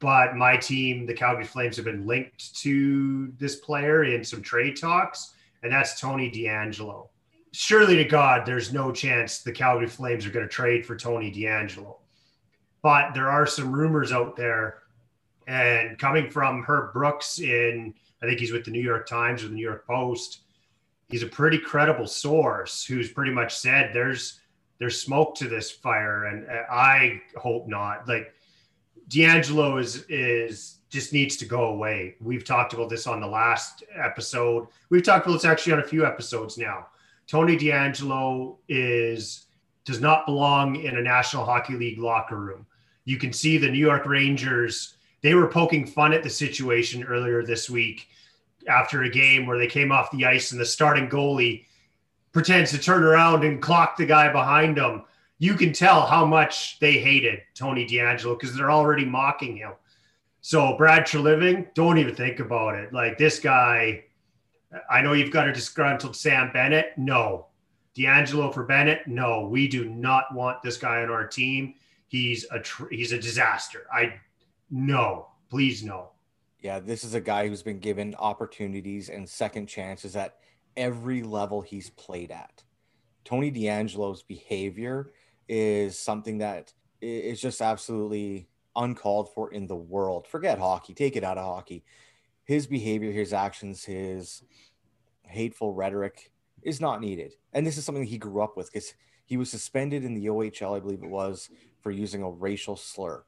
but 0.00 0.36
my 0.36 0.56
team, 0.56 1.06
the 1.06 1.14
Calgary 1.14 1.44
Flames, 1.44 1.76
have 1.76 1.84
been 1.84 2.06
linked 2.06 2.56
to 2.60 3.32
this 3.38 3.56
player 3.56 4.04
in 4.04 4.24
some 4.24 4.42
trade 4.42 4.76
talks, 4.80 5.34
and 5.62 5.72
that's 5.72 6.00
Tony 6.00 6.30
DeAngelo. 6.30 7.08
Surely 7.52 7.96
to 7.96 8.04
God, 8.04 8.44
there's 8.44 8.72
no 8.72 8.92
chance 8.92 9.38
the 9.38 9.52
Calgary 9.52 9.86
Flames 9.86 10.26
are 10.26 10.30
going 10.30 10.46
to 10.46 10.52
trade 10.52 10.84
for 10.84 10.96
Tony 10.96 11.32
DeAngelo. 11.32 11.96
But 12.82 13.14
there 13.14 13.30
are 13.30 13.46
some 13.46 13.72
rumors 13.72 14.12
out 14.12 14.36
there, 14.36 14.82
and 15.46 15.98
coming 15.98 16.30
from 16.30 16.62
Herb 16.62 16.92
Brooks 16.92 17.38
in, 17.38 17.94
I 18.22 18.26
think 18.26 18.40
he's 18.40 18.52
with 18.52 18.64
the 18.64 18.70
New 18.70 18.82
York 18.82 19.06
Times 19.06 19.42
or 19.42 19.48
the 19.48 19.54
New 19.54 19.64
York 19.64 19.86
Post. 19.86 20.42
He's 21.08 21.22
a 21.22 21.28
pretty 21.28 21.58
credible 21.58 22.06
source 22.06 22.84
who's 22.84 23.12
pretty 23.12 23.32
much 23.32 23.56
said 23.56 23.90
there's 23.94 24.40
there's 24.78 25.00
smoke 25.00 25.34
to 25.36 25.48
this 25.48 25.70
fire, 25.70 26.26
and 26.26 26.48
uh, 26.48 26.64
I 26.70 27.20
hope 27.36 27.68
not. 27.68 28.08
Like 28.08 28.32
DeAngelo 29.08 29.80
is 29.80 30.04
is 30.08 30.78
just 30.88 31.12
needs 31.12 31.36
to 31.36 31.44
go 31.44 31.66
away. 31.66 32.16
We've 32.20 32.44
talked 32.44 32.72
about 32.72 32.88
this 32.88 33.06
on 33.06 33.20
the 33.20 33.26
last 33.26 33.82
episode. 33.94 34.68
We've 34.90 35.02
talked 35.02 35.26
about 35.26 35.34
this 35.34 35.44
actually 35.44 35.74
on 35.74 35.80
a 35.80 35.86
few 35.86 36.06
episodes 36.06 36.56
now. 36.56 36.86
Tony 37.26 37.56
DeAngelo 37.56 38.56
is 38.68 39.46
does 39.84 40.00
not 40.00 40.26
belong 40.26 40.76
in 40.76 40.98
a 40.98 41.02
National 41.02 41.44
Hockey 41.44 41.74
League 41.74 41.98
locker 41.98 42.38
room. 42.38 42.66
You 43.04 43.16
can 43.16 43.32
see 43.32 43.56
the 43.56 43.70
New 43.70 43.78
York 43.78 44.04
Rangers, 44.04 44.98
they 45.22 45.34
were 45.34 45.48
poking 45.48 45.86
fun 45.86 46.12
at 46.12 46.22
the 46.22 46.30
situation 46.30 47.04
earlier 47.04 47.42
this 47.42 47.68
week 47.68 48.08
after 48.68 49.02
a 49.02 49.10
game 49.10 49.46
where 49.46 49.58
they 49.58 49.66
came 49.66 49.90
off 49.90 50.10
the 50.10 50.26
ice 50.26 50.52
and 50.52 50.60
the 50.60 50.66
starting 50.66 51.08
goalie 51.08 51.64
pretends 52.32 52.70
to 52.70 52.78
turn 52.78 53.02
around 53.02 53.44
and 53.44 53.62
clock 53.62 53.96
the 53.96 54.06
guy 54.06 54.32
behind 54.32 54.78
him. 54.78 55.02
You 55.38 55.54
can 55.54 55.72
tell 55.72 56.04
how 56.06 56.24
much 56.24 56.78
they 56.80 56.92
hated 56.92 57.40
Tony 57.54 57.86
DeAngelo 57.86 58.38
because 58.38 58.56
they're 58.56 58.70
already 58.70 59.04
mocking 59.04 59.56
him. 59.56 59.72
So 60.40 60.76
Brad 60.76 61.04
Treliving, 61.04 61.72
don't 61.74 61.98
even 61.98 62.14
think 62.14 62.40
about 62.40 62.74
it. 62.74 62.92
Like 62.92 63.18
this 63.18 63.38
guy, 63.38 64.04
I 64.90 65.02
know 65.02 65.12
you've 65.12 65.32
got 65.32 65.48
a 65.48 65.52
disgruntled 65.52 66.16
Sam 66.16 66.50
Bennett. 66.52 66.92
No. 66.96 67.46
DeAngelo 67.96 68.52
for 68.52 68.64
Bennett. 68.64 69.06
No, 69.06 69.46
we 69.46 69.68
do 69.68 69.88
not 69.88 70.34
want 70.34 70.62
this 70.62 70.76
guy 70.76 71.02
on 71.02 71.10
our 71.10 71.26
team 71.26 71.74
he's 72.08 72.46
a 72.50 72.58
tr- 72.58 72.88
he's 72.90 73.12
a 73.12 73.18
disaster. 73.18 73.86
I 73.92 74.14
no, 74.70 75.28
please 75.48 75.84
no. 75.84 76.10
Yeah, 76.60 76.80
this 76.80 77.04
is 77.04 77.14
a 77.14 77.20
guy 77.20 77.46
who's 77.46 77.62
been 77.62 77.78
given 77.78 78.16
opportunities 78.18 79.08
and 79.08 79.28
second 79.28 79.68
chances 79.68 80.16
at 80.16 80.38
every 80.78 81.22
level 81.22 81.60
he's 81.60 81.90
played 81.90 82.30
at. 82.30 82.62
Tony 83.24 83.52
DeAngelo's 83.52 84.22
behavior 84.22 85.10
is 85.48 85.98
something 85.98 86.38
that 86.38 86.72
is 87.00 87.40
just 87.40 87.60
absolutely 87.60 88.48
uncalled 88.74 89.32
for 89.34 89.52
in 89.52 89.66
the 89.66 89.76
world. 89.76 90.26
Forget 90.26 90.58
hockey, 90.58 90.94
take 90.94 91.16
it 91.16 91.24
out 91.24 91.36
of 91.36 91.44
hockey. 91.44 91.84
His 92.44 92.66
behavior, 92.66 93.12
his 93.12 93.32
actions, 93.32 93.84
his 93.84 94.42
hateful 95.24 95.74
rhetoric 95.74 96.30
is 96.62 96.80
not 96.80 97.00
needed. 97.00 97.34
And 97.52 97.66
this 97.66 97.76
is 97.76 97.84
something 97.84 98.04
he 98.04 98.18
grew 98.18 98.40
up 98.40 98.56
with 98.56 98.72
because 98.72 98.94
he 99.26 99.36
was 99.36 99.50
suspended 99.50 100.04
in 100.04 100.14
the 100.14 100.26
OHL, 100.26 100.76
I 100.76 100.80
believe 100.80 101.02
it 101.02 101.10
was, 101.10 101.50
for 101.82 101.90
using 101.90 102.22
a 102.22 102.30
racial 102.30 102.76
slur. 102.76 103.24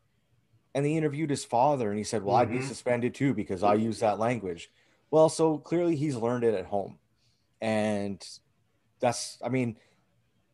And 0.75 0.85
they 0.85 0.95
interviewed 0.97 1.31
his 1.31 1.45
father, 1.45 1.91
and 1.91 1.99
he 1.99 2.05
said, 2.05 2.23
Well, 2.23 2.37
mm-hmm. 2.37 2.43
I'd 2.43 2.51
be 2.51 2.59
mm-hmm. 2.59 2.69
suspended 2.69 3.15
too 3.15 3.35
because 3.35 3.63
I 3.63 3.75
use 3.75 4.01
that 4.01 4.19
language. 4.19 4.71
Well, 5.11 5.29
so 5.29 5.59
clearly 5.59 5.97
he's 5.97 6.17
learned 6.17 6.45
it 6.45 6.55
at 6.55 6.67
home. 6.67 6.99
And 7.61 8.25
that's, 9.01 9.39
I 9.45 9.49
mean, 9.49 9.77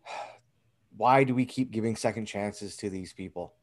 why 0.97 1.25
do 1.25 1.35
we 1.35 1.45
keep 1.45 1.71
giving 1.71 1.97
second 1.97 2.27
chances 2.27 2.77
to 2.79 2.91
these 2.91 3.13
people? 3.13 3.55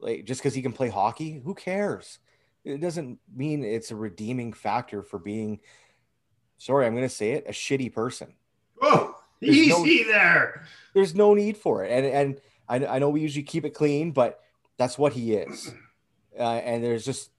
Like, 0.00 0.24
just 0.24 0.40
because 0.40 0.54
he 0.54 0.62
can 0.62 0.72
play 0.72 0.88
hockey, 0.88 1.40
who 1.44 1.54
cares? 1.54 2.18
It 2.64 2.80
doesn't 2.80 3.18
mean 3.34 3.64
it's 3.64 3.90
a 3.90 3.96
redeeming 3.96 4.52
factor 4.52 5.02
for 5.02 5.18
being, 5.18 5.60
sorry, 6.58 6.86
I'm 6.86 6.94
going 6.94 7.08
to 7.08 7.14
say 7.14 7.32
it, 7.32 7.44
a 7.46 7.52
shitty 7.52 7.92
person. 7.92 8.34
Oh, 8.82 9.16
there's 9.40 9.56
easy 9.56 10.04
no, 10.04 10.12
there. 10.12 10.64
There's 10.94 11.14
no 11.14 11.34
need 11.34 11.56
for 11.56 11.84
it. 11.84 11.90
And, 11.90 12.06
and, 12.06 12.40
I, 12.68 12.96
I 12.96 12.98
know 12.98 13.10
we 13.10 13.20
usually 13.20 13.42
keep 13.42 13.64
it 13.64 13.74
clean, 13.74 14.12
but 14.12 14.40
that's 14.78 14.98
what 14.98 15.12
he 15.12 15.34
is. 15.34 15.72
Uh, 16.36 16.60
and 16.64 16.82
there's 16.82 17.04
just 17.04 17.30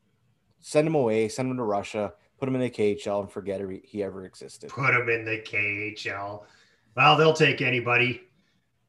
send 0.62 0.88
him 0.88 0.96
away, 0.96 1.28
send 1.28 1.52
him 1.52 1.58
to 1.58 1.64
Russia, 1.64 2.14
put 2.38 2.48
him 2.48 2.56
in 2.56 2.62
the 2.62 2.70
KHL, 2.70 3.22
and 3.22 3.32
forget 3.32 3.62
he 3.84 4.04
ever 4.04 4.26
existed. 4.26 4.70
Put 4.70 4.94
him 4.94 5.10
in 5.10 5.26
the 5.26 5.40
KHL. 5.40 6.44
Well, 6.96 7.18
they'll 7.18 7.34
take 7.34 7.62
anybody. 7.62 8.22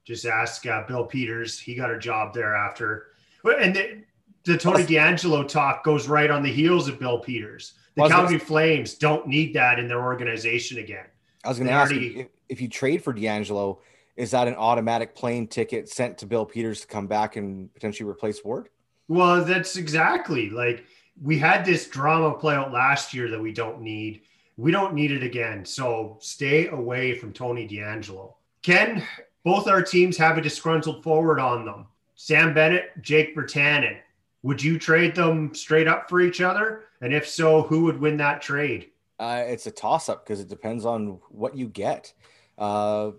Just 0.05 0.25
ask 0.25 0.65
uh, 0.67 0.87
Bill 0.87 1.05
Peters. 1.05 1.59
He 1.59 1.75
got 1.75 1.91
a 1.91 1.99
job 1.99 2.33
there 2.33 2.55
after. 2.55 3.09
And 3.45 3.75
the, 3.75 4.03
the 4.45 4.57
Tony 4.57 4.85
DeAngelo 4.85 5.49
talk 5.49 5.85
goes 5.85 6.09
right 6.09 6.31
on 6.31 6.43
the 6.43 6.53
heels 6.53 6.89
of 6.89 7.01
Bill 7.01 7.19
Peters. 7.19 7.75
The 7.97 8.09
Calgary 8.09 8.39
Flames 8.39 8.95
don't 8.95 9.27
need 9.27 9.55
that 9.55 9.79
in 9.79 9.89
their 9.89 10.03
organization 10.03 10.79
again. 10.79 11.07
I 11.45 11.49
was 11.49 11.59
going 11.59 11.69
to 11.69 11.73
ask 11.73 11.91
already, 11.91 12.21
if, 12.21 12.29
if 12.49 12.61
you 12.61 12.69
trade 12.69 13.03
for 13.03 13.13
DeAngelo– 13.13 13.79
is 14.17 14.31
that 14.31 14.49
an 14.49 14.55
automatic 14.55 15.15
plane 15.15 15.47
ticket 15.47 15.89
sent 15.89 16.19
to 16.19 16.27
Bill 16.27 16.47
Peters 16.47 16.81
to 16.81 16.87
come 16.87 17.07
back 17.07 17.37
and 17.37 17.73
potentially 17.75 18.09
replace 18.09 18.43
Ward? 18.45 18.71
Well, 19.09 19.45
that's 19.45 19.77
exactly 19.77 20.51
like 20.51 20.85
we 21.23 21.39
had 21.39 21.65
this 21.65 21.87
drama 21.87 22.35
play 22.35 22.55
out 22.55 22.73
last 22.73 23.15
year 23.15 23.31
that 23.31 23.41
we 23.41 23.53
don't 23.53 23.81
need. 23.81 24.23
We 24.57 24.71
don't 24.71 24.95
need 24.95 25.13
it 25.13 25.23
again. 25.23 25.65
So 25.65 26.19
stay 26.21 26.69
away 26.69 27.15
from 27.15 27.33
Tony 27.33 27.69
DeAngelo. 27.69 28.35
Ken, 28.63 29.03
both 29.45 29.69
our 29.69 29.83
teams 29.83 30.17
have 30.17 30.39
a 30.39 30.41
disgruntled 30.41 31.03
forward 31.03 31.39
on 31.39 31.65
them. 31.65 31.87
Sam 32.15 32.55
Bennett, 32.55 33.01
Jake 33.03 33.37
Virtanen. 33.37 33.99
Would 34.43 34.63
you 34.63 34.79
trade 34.79 35.15
them 35.15 35.55
straight 35.55 35.89
up 35.89 36.09
for 36.09 36.21
each 36.21 36.41
other? 36.41 36.85
And 37.01 37.13
if 37.13 37.29
so, 37.29 37.63
who 37.63 37.85
would 37.85 38.01
win 38.01 38.17
that 38.19 38.41
trade? 38.41 38.91
Uh, 39.19 39.45
it's 39.47 39.67
a 39.67 39.71
toss 39.71 40.09
up 40.09 40.25
because 40.25 40.41
it 40.41 40.49
depends 40.49 40.85
on 40.85 41.19
what 41.31 41.57
you 41.57 41.69
get. 41.69 42.13
Uh, 42.59 43.13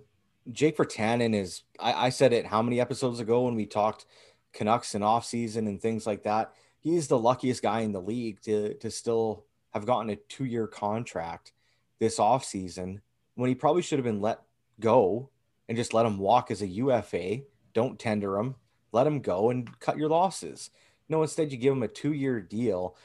Jake 0.51 0.77
Virtanen 0.77 1.35
is 1.35 1.63
I, 1.79 2.07
I, 2.07 2.09
said 2.09 2.33
it 2.33 2.45
how 2.45 2.61
many 2.61 2.79
episodes 2.79 3.19
ago 3.19 3.43
when 3.43 3.55
we 3.55 3.65
talked 3.65 4.05
Canucks 4.53 4.95
and 4.95 5.03
offseason 5.03 5.67
and 5.67 5.81
things 5.81 6.07
like 6.07 6.23
that. 6.23 6.53
He's 6.87 7.07
the 7.07 7.19
luckiest 7.19 7.61
guy 7.63 7.81
in 7.81 7.91
the 7.91 8.01
league 8.01 8.41
to 8.43 8.75
to 8.75 8.91
still 8.91 9.45
have 9.73 9.85
gotten 9.85 10.09
a 10.11 10.15
two-year 10.15 10.67
contract 10.67 11.53
this 11.99 12.19
offseason 12.19 13.01
when 13.35 13.49
he 13.49 13.55
probably 13.55 13.81
should 13.81 13.99
have 13.99 14.05
been 14.05 14.21
let 14.21 14.41
go 14.79 15.29
and 15.67 15.77
just 15.77 15.93
let 15.93 16.05
him 16.05 16.17
walk 16.19 16.51
as 16.51 16.61
a 16.61 16.67
UFA. 16.67 17.41
Don't 17.73 17.99
tender 17.99 18.37
him, 18.37 18.55
let 18.93 19.07
him 19.07 19.21
go 19.21 19.49
and 19.49 19.79
cut 19.79 19.97
your 19.97 20.09
losses. 20.09 20.71
No, 21.09 21.21
instead 21.23 21.51
you 21.51 21.57
give 21.57 21.73
him 21.73 21.83
a 21.83 21.87
two-year 21.89 22.41
deal 22.41 22.95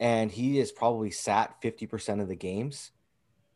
and 0.00 0.32
he 0.32 0.58
has 0.58 0.72
probably 0.72 1.10
sat 1.12 1.62
50% 1.62 2.20
of 2.20 2.28
the 2.28 2.36
games 2.36 2.90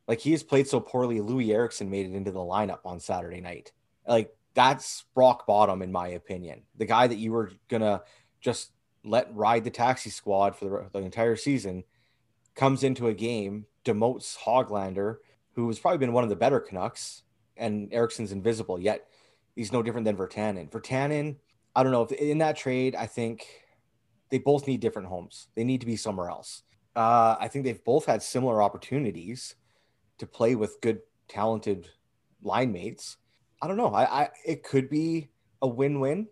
Like 0.08 0.20
he 0.20 0.32
has 0.32 0.42
played 0.44 0.68
so 0.68 0.80
poorly, 0.80 1.18
Loui 1.18 1.52
Eriksson 1.52 1.90
made 1.90 2.06
it 2.06 2.14
into 2.14 2.30
the 2.32 2.40
lineup 2.40 2.80
on 2.84 3.00
Saturday 3.00 3.40
night. 3.40 3.72
Like 4.06 4.36
that's 4.54 5.04
rock 5.16 5.46
bottom, 5.46 5.82
in 5.82 5.92
my 5.92 6.08
opinion. 6.08 6.62
The 6.76 6.86
guy 6.86 7.08
that 7.08 7.16
you 7.18 7.32
were 7.32 7.52
gonna 7.68 8.02
just 8.40 8.72
let 9.06 9.34
ride 9.34 9.64
the 9.64 9.70
taxi 9.70 10.10
squad 10.10 10.56
for 10.56 10.64
the, 10.92 10.98
the 10.98 11.04
entire 11.04 11.36
season 11.36 11.84
comes 12.54 12.82
into 12.82 13.08
a 13.08 13.14
game, 13.14 13.66
demotes 13.84 14.36
Hoglander, 14.36 15.16
who 15.52 15.66
has 15.68 15.78
probably 15.78 15.98
been 15.98 16.12
one 16.12 16.24
of 16.24 16.30
the 16.30 16.36
better 16.36 16.60
Canucks, 16.60 17.22
and 17.56 17.92
Eriksson's 17.92 18.32
invisible, 18.32 18.78
yet 18.78 19.08
he's 19.54 19.72
no 19.72 19.82
different 19.82 20.04
than 20.04 20.16
Virtanen. 20.16 20.70
Virtanen, 20.70 21.36
I 21.74 21.82
don't 21.82 21.92
know 21.92 22.02
if 22.02 22.12
in 22.12 22.38
that 22.38 22.56
trade, 22.56 22.94
I 22.94 23.06
think 23.06 23.46
they 24.30 24.38
both 24.38 24.66
need 24.66 24.80
different 24.80 25.08
homes. 25.08 25.48
They 25.54 25.64
need 25.64 25.80
to 25.80 25.86
be 25.86 25.96
somewhere 25.96 26.28
else. 26.28 26.62
Uh, 26.94 27.36
I 27.38 27.48
think 27.48 27.64
they've 27.64 27.84
both 27.84 28.06
had 28.06 28.22
similar 28.22 28.62
opportunities 28.62 29.54
to 30.18 30.26
play 30.26 30.54
with 30.54 30.80
good, 30.80 31.00
talented 31.28 31.88
line 32.42 32.72
mates. 32.72 33.18
I 33.62 33.68
don't 33.68 33.76
know. 33.76 33.92
I, 33.92 34.22
I 34.22 34.28
it 34.44 34.62
could 34.62 34.88
be 34.88 35.28
a 35.62 35.68
win-win. 35.68 36.28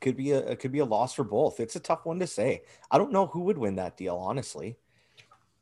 Could 0.00 0.16
be 0.16 0.32
a 0.32 0.38
it 0.38 0.58
could 0.58 0.72
be 0.72 0.80
a 0.80 0.84
loss 0.84 1.14
for 1.14 1.24
both. 1.24 1.60
It's 1.60 1.76
a 1.76 1.80
tough 1.80 2.04
one 2.04 2.18
to 2.18 2.26
say. 2.26 2.62
I 2.90 2.98
don't 2.98 3.12
know 3.12 3.26
who 3.26 3.40
would 3.42 3.58
win 3.58 3.76
that 3.76 3.96
deal, 3.96 4.16
honestly. 4.16 4.76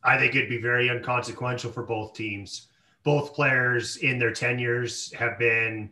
I 0.02 0.18
think 0.18 0.34
it'd 0.34 0.48
be 0.48 0.60
very 0.60 0.88
inconsequential 0.88 1.72
for 1.72 1.82
both 1.82 2.14
teams. 2.14 2.68
Both 3.04 3.34
players 3.34 3.96
in 3.98 4.18
their 4.18 4.32
tenures 4.32 5.12
have 5.14 5.38
been 5.38 5.90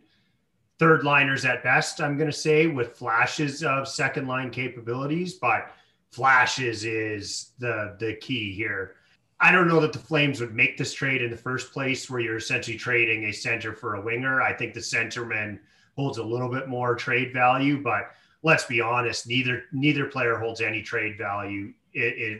third 0.78 1.04
liners 1.04 1.44
at 1.44 1.62
best, 1.62 2.00
I'm 2.00 2.16
going 2.16 2.30
to 2.30 2.36
say, 2.36 2.66
with 2.66 2.96
flashes 2.96 3.62
of 3.62 3.86
second 3.86 4.26
line 4.26 4.50
capabilities, 4.50 5.34
but 5.34 5.70
flashes 6.10 6.84
is 6.84 7.52
the 7.58 7.96
the 8.00 8.14
key 8.14 8.52
here. 8.52 8.96
I 9.40 9.50
don't 9.50 9.68
know 9.68 9.80
that 9.80 9.92
the 9.92 9.98
Flames 9.98 10.40
would 10.40 10.54
make 10.54 10.78
this 10.78 10.94
trade 10.94 11.20
in 11.20 11.30
the 11.30 11.36
first 11.36 11.72
place, 11.72 12.08
where 12.08 12.20
you're 12.20 12.36
essentially 12.36 12.76
trading 12.76 13.24
a 13.24 13.32
center 13.32 13.74
for 13.74 13.96
a 13.96 14.00
winger. 14.00 14.40
I 14.40 14.52
think 14.52 14.72
the 14.72 14.80
centerman 14.80 15.58
holds 15.96 16.18
a 16.18 16.22
little 16.22 16.48
bit 16.48 16.68
more 16.68 16.94
trade 16.94 17.32
value, 17.32 17.82
but 17.82 18.12
let's 18.42 18.64
be 18.64 18.80
honest, 18.80 19.26
neither 19.26 19.64
neither 19.72 20.06
player 20.06 20.36
holds 20.36 20.60
any 20.60 20.82
trade 20.82 21.16
value 21.16 21.72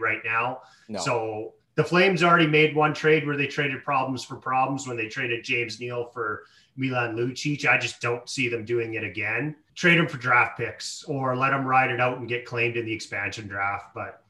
right 0.01 0.21
now. 0.25 0.63
No. 0.89 0.99
So 1.01 1.53
the 1.75 1.85
Flames 1.85 2.23
already 2.23 2.47
made 2.47 2.75
one 2.75 2.93
trade 2.93 3.27
where 3.27 3.37
they 3.37 3.47
traded 3.47 3.85
problems 3.85 4.25
for 4.25 4.37
problems 4.37 4.87
when 4.87 4.97
they 4.97 5.09
traded 5.09 5.45
James 5.45 5.81
Neal 5.81 6.07
for 6.07 6.45
Milan 6.77 7.17
Lucic. 7.17 7.67
I 7.67 7.79
just 7.79 8.01
don't 8.01 8.29
see 8.29 8.49
them 8.49 8.65
doing 8.65 8.95
it 8.95 9.05
again. 9.05 9.57
Trade 9.75 9.99
them 9.99 10.09
for 10.09 10.19
draft 10.19 10.59
picks 10.59 11.05
or 11.05 11.37
let 11.37 11.51
them 11.51 11.65
ride 11.65 11.91
it 11.91 12.01
out 12.01 12.19
and 12.19 12.29
get 12.29 12.45
claimed 12.45 12.77
in 12.77 12.85
the 12.85 12.93
expansion 12.93 13.47
draft. 13.47 13.95
But 13.95 14.23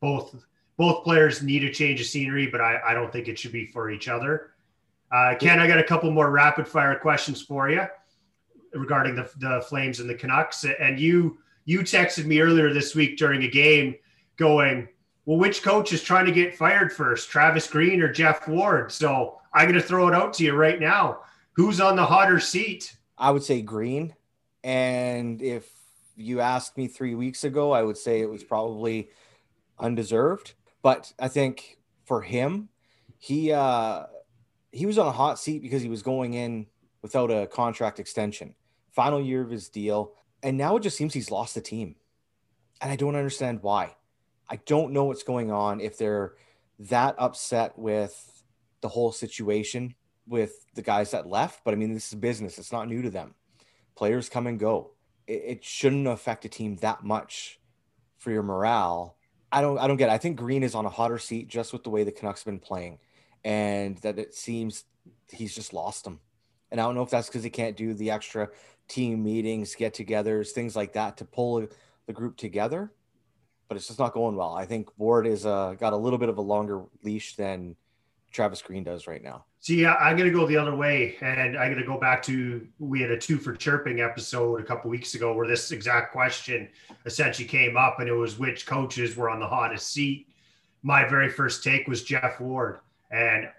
both 0.00 0.34
both 0.76 1.04
players 1.04 1.42
need 1.42 1.62
a 1.64 1.70
change 1.70 2.00
of 2.00 2.06
scenery, 2.06 2.46
but 2.46 2.60
I, 2.60 2.80
I 2.86 2.94
don't 2.94 3.12
think 3.12 3.28
it 3.28 3.38
should 3.38 3.52
be 3.52 3.66
for 3.66 3.90
each 3.90 4.08
other. 4.08 4.52
Uh, 5.12 5.34
Ken, 5.38 5.58
I 5.58 5.66
got 5.66 5.78
a 5.78 5.84
couple 5.84 6.10
more 6.10 6.30
rapid 6.30 6.66
fire 6.66 6.98
questions 6.98 7.42
for 7.42 7.68
you 7.68 7.86
regarding 8.72 9.14
the, 9.14 9.30
the 9.38 9.64
Flames 9.68 10.00
and 10.00 10.08
the 10.08 10.14
Canucks. 10.14 10.64
And 10.64 10.98
you 10.98 11.38
you 11.64 11.80
texted 11.80 12.24
me 12.24 12.40
earlier 12.40 12.72
this 12.72 12.94
week 12.94 13.16
during 13.18 13.42
a 13.44 13.48
game 13.48 13.94
going, 14.36 14.88
well, 15.26 15.38
which 15.38 15.62
coach 15.62 15.92
is 15.92 16.02
trying 16.02 16.26
to 16.26 16.32
get 16.32 16.56
fired 16.56 16.92
first, 16.92 17.30
Travis 17.30 17.68
Green 17.68 18.00
or 18.00 18.12
Geoff 18.12 18.48
Ward? 18.48 18.90
So 18.90 19.38
I'm 19.52 19.68
going 19.68 19.80
to 19.80 19.86
throw 19.86 20.08
it 20.08 20.14
out 20.14 20.32
to 20.34 20.44
you 20.44 20.54
right 20.54 20.80
now. 20.80 21.20
Who's 21.52 21.80
on 21.80 21.96
the 21.96 22.04
hotter 22.04 22.40
seat? 22.40 22.96
I 23.18 23.30
would 23.30 23.42
say 23.42 23.62
Green. 23.62 24.14
And 24.64 25.40
if 25.42 25.70
you 26.16 26.40
asked 26.40 26.76
me 26.76 26.88
three 26.88 27.14
weeks 27.14 27.44
ago, 27.44 27.72
I 27.72 27.82
would 27.82 27.98
say 27.98 28.20
it 28.20 28.30
was 28.30 28.42
probably 28.42 29.10
undeserved. 29.78 30.54
But 30.82 31.12
I 31.18 31.28
think 31.28 31.78
for 32.04 32.22
him, 32.22 32.68
he 33.18 33.52
uh, 33.52 34.04
he 34.72 34.86
was 34.86 34.98
on 34.98 35.06
a 35.06 35.12
hot 35.12 35.38
seat 35.38 35.62
because 35.62 35.82
he 35.82 35.88
was 35.88 36.02
going 36.02 36.34
in 36.34 36.66
without 37.02 37.30
a 37.30 37.46
contract 37.46 38.00
extension, 38.00 38.54
final 39.00 39.20
year 39.20 39.40
of 39.40 39.50
his 39.50 39.70
deal, 39.70 40.12
and 40.42 40.58
now 40.58 40.76
it 40.76 40.82
just 40.82 40.96
seems 40.96 41.14
he's 41.14 41.30
lost 41.30 41.54
the 41.54 41.60
team, 41.62 41.96
and 42.82 42.92
I 42.92 42.96
don't 42.96 43.16
understand 43.16 43.62
why. 43.62 43.96
I 44.46 44.56
don't 44.66 44.92
know 44.92 45.04
what's 45.04 45.22
going 45.22 45.50
on 45.50 45.80
if 45.80 45.96
they're 45.96 46.34
that 46.78 47.14
upset 47.18 47.78
with 47.78 48.42
the 48.82 48.88
whole 48.88 49.12
situation 49.12 49.94
with 50.26 50.66
the 50.74 50.82
guys 50.82 51.12
that 51.12 51.26
left, 51.26 51.64
but 51.64 51.72
I 51.72 51.78
mean 51.78 51.94
this 51.94 52.12
is 52.12 52.18
business; 52.18 52.58
it's 52.58 52.72
not 52.72 52.88
new 52.88 53.00
to 53.00 53.10
them. 53.10 53.34
Players 53.96 54.28
come 54.28 54.46
and 54.46 54.58
go. 54.58 54.92
It, 55.26 55.42
it 55.46 55.64
shouldn't 55.64 56.06
affect 56.06 56.44
a 56.44 56.50
team 56.50 56.76
that 56.76 57.02
much 57.02 57.58
for 58.18 58.30
your 58.30 58.42
morale 58.42 59.16
I 59.52 59.62
don't 59.62 59.78
I 59.78 59.86
don't 59.86 59.96
get 59.96 60.10
it. 60.10 60.12
I 60.12 60.18
think 60.18 60.36
Green 60.36 60.62
is 60.62 60.74
on 60.74 60.86
a 60.86 60.90
hotter 60.90 61.18
seat 61.18 61.48
just 61.48 61.72
with 61.72 61.84
the 61.84 61.90
way 61.90 62.04
the 62.04 62.12
Canucks 62.12 62.40
have 62.40 62.52
been 62.52 62.60
playing, 62.60 62.98
and 63.44 63.96
that 63.98 64.18
it 64.18 64.34
seems 64.34 64.84
he's 65.32 65.54
just 65.54 65.72
lost 65.72 66.04
them. 66.04 66.20
And 66.70 66.80
I 66.80 66.84
don't 66.84 66.94
know 66.94 67.02
if 67.02 67.10
that's 67.10 67.28
because 67.28 67.42
he 67.42 67.50
can't 67.50 67.76
do 67.76 67.94
the 67.94 68.12
extra 68.12 68.50
team 68.90 69.22
meetings, 69.22 69.74
get-togethers, 69.74 70.50
things 70.50 70.76
like 70.76 70.92
that 70.92 71.16
to 71.16 71.24
pull 71.24 71.66
the 72.06 72.12
group 72.12 72.36
together. 72.36 72.92
But 73.68 73.76
it's 73.76 73.86
just 73.86 73.98
not 74.00 74.12
going 74.12 74.36
well. 74.36 74.52
I 74.52 74.66
think 74.66 74.88
Ward 74.98 75.26
is 75.26 75.46
uh, 75.46 75.74
got 75.78 75.92
a 75.92 75.96
little 75.96 76.18
bit 76.18 76.28
of 76.28 76.38
a 76.38 76.42
longer 76.42 76.82
leash 77.02 77.36
than 77.36 77.76
Travis 78.32 78.60
Green 78.60 78.84
does 78.84 79.06
right 79.06 79.22
now. 79.22 79.44
See, 79.60 79.86
I'm 79.86 80.16
going 80.16 80.28
to 80.28 80.36
go 80.36 80.46
the 80.46 80.56
other 80.56 80.74
way, 80.74 81.16
and 81.20 81.56
I'm 81.56 81.70
going 81.70 81.76
to 81.76 81.86
go 81.86 81.98
back 81.98 82.22
to 82.24 82.66
we 82.78 83.00
had 83.00 83.10
a 83.10 83.18
two 83.18 83.36
for 83.36 83.54
chirping 83.54 84.00
episode 84.00 84.60
a 84.60 84.64
couple 84.64 84.90
weeks 84.90 85.14
ago 85.14 85.34
where 85.34 85.46
this 85.46 85.70
exact 85.70 86.12
question 86.12 86.68
essentially 87.04 87.46
came 87.46 87.76
up, 87.76 88.00
and 88.00 88.08
it 88.08 88.14
was 88.14 88.38
which 88.38 88.66
coaches 88.66 89.16
were 89.16 89.28
on 89.28 89.38
the 89.38 89.46
hottest 89.46 89.92
seat. 89.92 90.28
My 90.82 91.06
very 91.06 91.28
first 91.28 91.62
take 91.62 91.86
was 91.86 92.02
Geoff 92.02 92.40
Ward, 92.40 92.80
and 93.10 93.50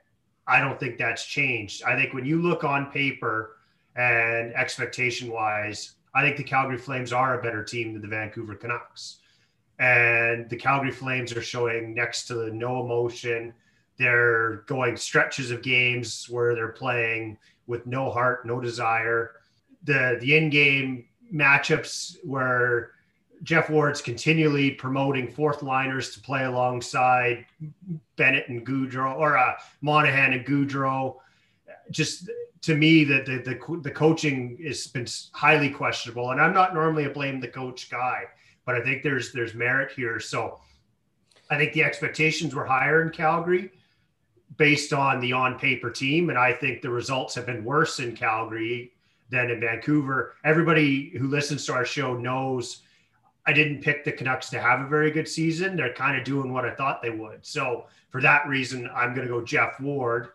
I 0.47 0.59
don't 0.59 0.79
think 0.79 0.97
that's 0.97 1.25
changed. 1.25 1.83
I 1.83 1.95
think 1.95 2.13
when 2.13 2.25
you 2.25 2.41
look 2.41 2.63
on 2.63 2.91
paper 2.91 3.57
and 3.95 4.53
expectation 4.53 5.31
wise, 5.31 5.95
I 6.13 6.23
think 6.23 6.37
the 6.37 6.43
Calgary 6.43 6.77
Flames 6.77 7.13
are 7.13 7.39
a 7.39 7.43
better 7.43 7.63
team 7.63 7.93
than 7.93 8.01
the 8.01 8.07
Vancouver 8.07 8.55
Canucks. 8.55 9.17
And 9.79 10.49
the 10.49 10.57
Calgary 10.57 10.91
Flames 10.91 11.33
are 11.35 11.41
showing 11.41 11.93
next 11.93 12.27
to 12.27 12.53
no 12.53 12.83
emotion 12.83 13.53
they're 14.01 14.63
going 14.65 14.97
stretches 14.97 15.51
of 15.51 15.61
games 15.61 16.27
where 16.27 16.55
they're 16.55 16.69
playing 16.69 17.37
with 17.67 17.85
no 17.85 18.09
heart, 18.09 18.47
no 18.47 18.59
desire. 18.59 19.33
The 19.83 20.17
the 20.19 20.35
in-game 20.35 21.05
matchups 21.31 22.17
where 22.23 22.93
Geoff 23.43 23.69
Ward's 23.69 24.01
continually 24.01 24.71
promoting 24.71 25.31
fourth 25.31 25.61
liners 25.61 26.13
to 26.15 26.19
play 26.19 26.45
alongside 26.45 27.45
Bennett 28.15 28.49
and 28.49 28.65
Gaudreau 28.65 29.15
or 29.15 29.37
uh, 29.37 29.53
Monahan 29.81 30.33
and 30.33 30.45
Gaudreau. 30.45 31.17
Just 31.89 32.29
to 32.61 32.75
me, 32.75 33.03
that 33.05 33.25
the, 33.25 33.37
the 33.37 33.79
the 33.81 33.91
coaching 33.91 34.57
has 34.65 34.87
been 34.87 35.07
highly 35.33 35.69
questionable, 35.69 36.31
and 36.31 36.39
I'm 36.39 36.53
not 36.53 36.73
normally 36.73 37.05
a 37.05 37.09
blame 37.09 37.39
the 37.39 37.47
coach 37.47 37.89
guy, 37.89 38.25
but 38.65 38.75
I 38.75 38.81
think 38.81 39.03
there's 39.03 39.31
there's 39.31 39.53
merit 39.53 39.91
here. 39.91 40.19
So 40.19 40.59
I 41.49 41.57
think 41.57 41.73
the 41.73 41.83
expectations 41.83 42.55
were 42.55 42.65
higher 42.65 43.01
in 43.01 43.09
Calgary 43.09 43.71
based 44.57 44.93
on 44.93 45.19
the 45.19 45.33
on 45.33 45.59
paper 45.59 45.89
team. 45.89 46.29
And 46.29 46.37
I 46.37 46.53
think 46.53 46.81
the 46.81 46.89
results 46.89 47.35
have 47.35 47.45
been 47.45 47.63
worse 47.63 47.99
in 47.99 48.15
Calgary 48.15 48.93
than 49.29 49.49
in 49.49 49.59
Vancouver. 49.59 50.35
Everybody 50.43 51.09
who 51.17 51.27
listens 51.27 51.65
to 51.65 51.73
our 51.73 51.85
show 51.85 52.15
knows 52.15 52.83
I 53.45 53.53
didn't 53.53 53.81
pick 53.81 54.05
the 54.05 54.11
Canucks 54.11 54.49
to 54.51 54.61
have 54.61 54.81
a 54.81 54.87
very 54.87 55.11
good 55.11 55.27
season. 55.27 55.75
They're 55.75 55.93
kind 55.93 56.17
of 56.17 56.23
doing 56.23 56.53
what 56.53 56.65
I 56.65 56.75
thought 56.75 57.01
they 57.01 57.09
would. 57.09 57.45
So 57.45 57.85
for 58.09 58.21
that 58.21 58.47
reason, 58.47 58.89
I'm 58.93 59.13
going 59.13 59.27
to 59.27 59.33
go 59.33 59.43
Geoff 59.43 59.79
Ward. 59.79 60.29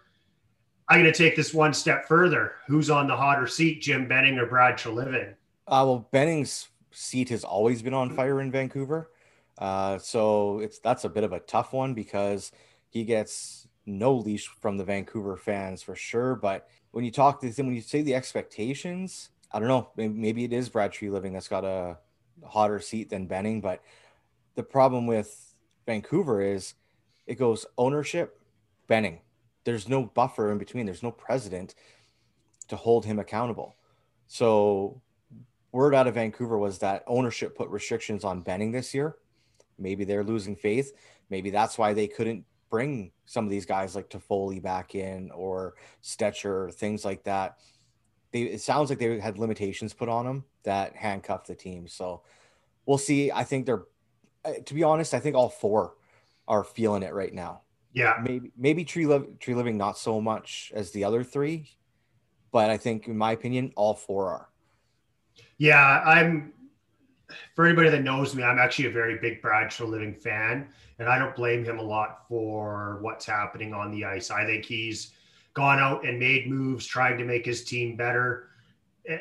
I'm 0.89 1.01
going 1.01 1.13
to 1.13 1.17
take 1.17 1.35
this 1.35 1.53
one 1.53 1.75
step 1.75 2.07
further. 2.07 2.55
Who's 2.67 2.91
on 2.91 3.09
the 3.09 3.17
hotter 3.17 3.47
seat, 3.47 3.83
Jim 3.83 4.07
Benning 4.07 4.39
or 4.39 4.47
Brad 4.47 4.79
Treliving? 4.79 5.31
Uh, 5.67 5.83
well, 5.85 6.09
Benning's 6.13 6.69
seat 6.93 7.29
has 7.31 7.43
always 7.43 7.83
been 7.83 7.95
on 7.95 8.15
fire 8.15 8.41
in 8.41 8.53
Vancouver. 8.53 9.11
Uh, 9.59 9.99
so 9.99 10.61
it's 10.61 10.79
that's 10.79 11.05
a 11.05 11.09
bit 11.09 11.25
of 11.25 11.33
a 11.33 11.41
tough 11.41 11.73
one 11.73 11.95
because 11.95 12.53
he 12.89 13.05
gets 13.05 13.67
no 13.85 14.15
leash 14.15 14.47
from 14.47 14.77
the 14.77 14.85
Vancouver 14.85 15.37
fans 15.37 15.83
for 15.83 15.97
sure. 15.97 16.37
But 16.37 16.69
when 16.93 17.05
you 17.05 17.11
talk 17.11 17.41
to 17.41 17.51
them, 17.51 17.67
when 17.67 17.75
you 17.75 17.81
say 17.81 18.03
the 18.03 18.15
expectations, 18.15 19.31
I 19.53 19.59
don't 19.59 19.69
know, 19.69 19.89
maybe, 19.97 20.45
it 20.45 20.53
is 20.53 20.69
Brad 20.69 20.93
Treliving 20.93 21.33
that's 21.33 21.49
got 21.49 21.65
a 21.65 21.99
hotter 22.45 22.81
seat 22.81 23.11
than 23.11 23.27
Benning. 23.27 23.61
But 23.61 23.83
the 24.55 24.63
problem 24.63 25.07
with 25.07 25.55
Vancouver 25.87 26.43
is 26.43 26.75
it 27.27 27.37
goes 27.37 27.67
ownership, 27.77 28.41
Benning. 28.87 29.21
There's 29.67 29.89
no 29.89 30.05
buffer 30.05 30.53
in 30.53 30.59
between. 30.59 30.87
There's 30.87 31.03
no 31.03 31.11
president 31.11 31.75
to 32.69 32.77
hold 32.77 33.05
him 33.05 33.19
accountable. 33.19 33.75
So 34.29 35.03
word 35.73 35.93
out 35.93 36.07
of 36.07 36.15
Vancouver 36.15 36.57
was 36.57 36.79
that 36.79 37.03
ownership 37.09 37.57
put 37.57 37.69
restrictions 37.69 38.23
on 38.23 38.43
Benning 38.43 38.71
this 38.71 38.95
year. 38.95 39.17
Maybe 39.77 40.05
they're 40.05 40.23
losing 40.23 40.55
faith. 40.55 40.93
Maybe 41.31 41.51
that's 41.51 41.77
why 41.77 41.95
they 41.95 42.07
couldn't 42.07 42.45
bring 42.71 43.11
some 43.27 43.45
of 43.45 43.51
these 43.51 43.67
guys 43.67 43.97
like 43.97 44.09
Toffoli 44.09 44.63
back 44.63 44.95
in 44.95 45.33
or 45.33 45.75
Stecher, 46.01 46.73
things 46.73 47.05
like 47.05 47.25
that. 47.25 47.59
They, 48.31 48.43
it 48.43 48.61
sounds 48.61 48.89
like 48.89 49.01
they 49.01 49.19
had 49.19 49.37
limitations 49.37 49.93
put 49.93 50.09
on 50.09 50.27
them 50.27 50.45
that 50.63 50.95
handcuffed 50.95 51.49
the 51.49 51.57
team. 51.57 51.89
So 51.89 52.23
we'll 52.87 52.99
see. 52.99 53.33
I 53.33 53.43
think 53.43 53.67
they're, 53.67 53.83
uh, 54.45 54.53
to 54.65 54.75
be 54.75 54.85
honest, 54.85 55.13
I 55.13 55.19
think 55.19 55.35
all 55.35 55.49
four 55.49 55.95
are 56.47 56.63
feeling 56.63 57.03
it 57.03 57.15
right 57.15 57.35
now. 57.35 57.63
Yeah, 57.93 58.19
maybe 58.23 58.53
maybe 58.57 58.85
tree 58.85 59.07
tree 59.41 59.55
living 59.55 59.77
not 59.77 59.99
so 59.99 60.21
much 60.21 60.73
as 60.75 60.91
the 60.91 61.05
other 61.05 61.25
three, 61.25 61.71
but 62.53 62.71
I 62.71 62.77
think 62.77 63.09
in 63.09 63.17
my 63.17 63.33
opinion 63.33 63.73
all 63.77 63.95
four 63.95 64.29
are. 64.29 64.49
Yeah, 65.59 66.03
I'm. 66.05 66.53
For 67.57 67.67
anybody 67.67 67.89
that 67.91 68.03
knows 68.03 68.37
me, 68.37 68.45
I'm 68.45 68.59
actually 68.59 68.87
a 68.87 68.93
very 68.93 69.19
big 69.19 69.43
Brad 69.43 69.69
Treliving 69.69 70.17
fan, 70.17 70.69
and 71.01 71.09
I 71.09 71.19
don't 71.19 71.35
blame 71.35 71.65
him 71.65 71.79
a 71.79 71.83
lot 71.83 72.29
for 72.29 72.99
what's 73.01 73.27
happening 73.27 73.75
on 73.75 73.91
the 73.91 74.05
ice. 74.05 74.31
I 74.31 74.45
think 74.45 74.65
he's 74.65 75.13
gone 75.55 75.79
out 75.79 76.07
and 76.07 76.19
made 76.19 76.49
moves 76.49 76.87
trying 76.87 77.19
to 77.19 77.25
make 77.25 77.45
his 77.45 77.65
team 77.65 77.97
better. 77.97 78.51
Eh, 79.09 79.19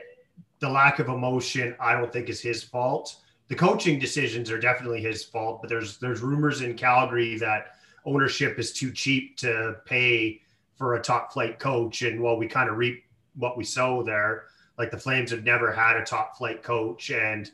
the 0.60 0.70
lack 0.70 1.00
of 1.00 1.08
emotion, 1.08 1.76
I 1.80 1.94
don't 1.94 2.12
think 2.12 2.30
is 2.30 2.42
his 2.42 2.62
fault. 2.62 3.18
The 3.48 3.56
coaching 3.56 4.00
decisions 4.00 4.52
are 4.52 4.60
definitely 4.60 5.02
his 5.02 5.24
fault, 5.24 5.62
but 5.62 5.70
there's 5.70 5.98
there's 5.98 6.22
rumors 6.22 6.62
in 6.62 6.76
Calgary 6.76 7.38
that 7.38 7.75
ownership 8.06 8.60
is 8.60 8.72
too 8.72 8.92
cheap 8.92 9.38
to 9.38 9.78
pay 9.86 10.42
for 10.76 10.96
a 10.96 11.02
top 11.02 11.34
flight 11.34 11.60
coach. 11.60 12.02
And 12.02 12.22
while 12.22 12.38
we 12.38 12.48
kind 12.48 12.70
of 12.70 12.78
reap 12.78 13.04
what 13.36 13.58
we 13.58 13.64
sow 13.64 14.04
there, 14.04 14.46
like 14.78 14.92
the 14.92 14.98
Flames 14.98 15.32
have 15.32 15.44
never 15.44 15.72
had 15.72 15.98
a 15.98 16.04
top 16.04 16.38
flight 16.38 16.62
coach. 16.62 17.12
And 17.12 17.50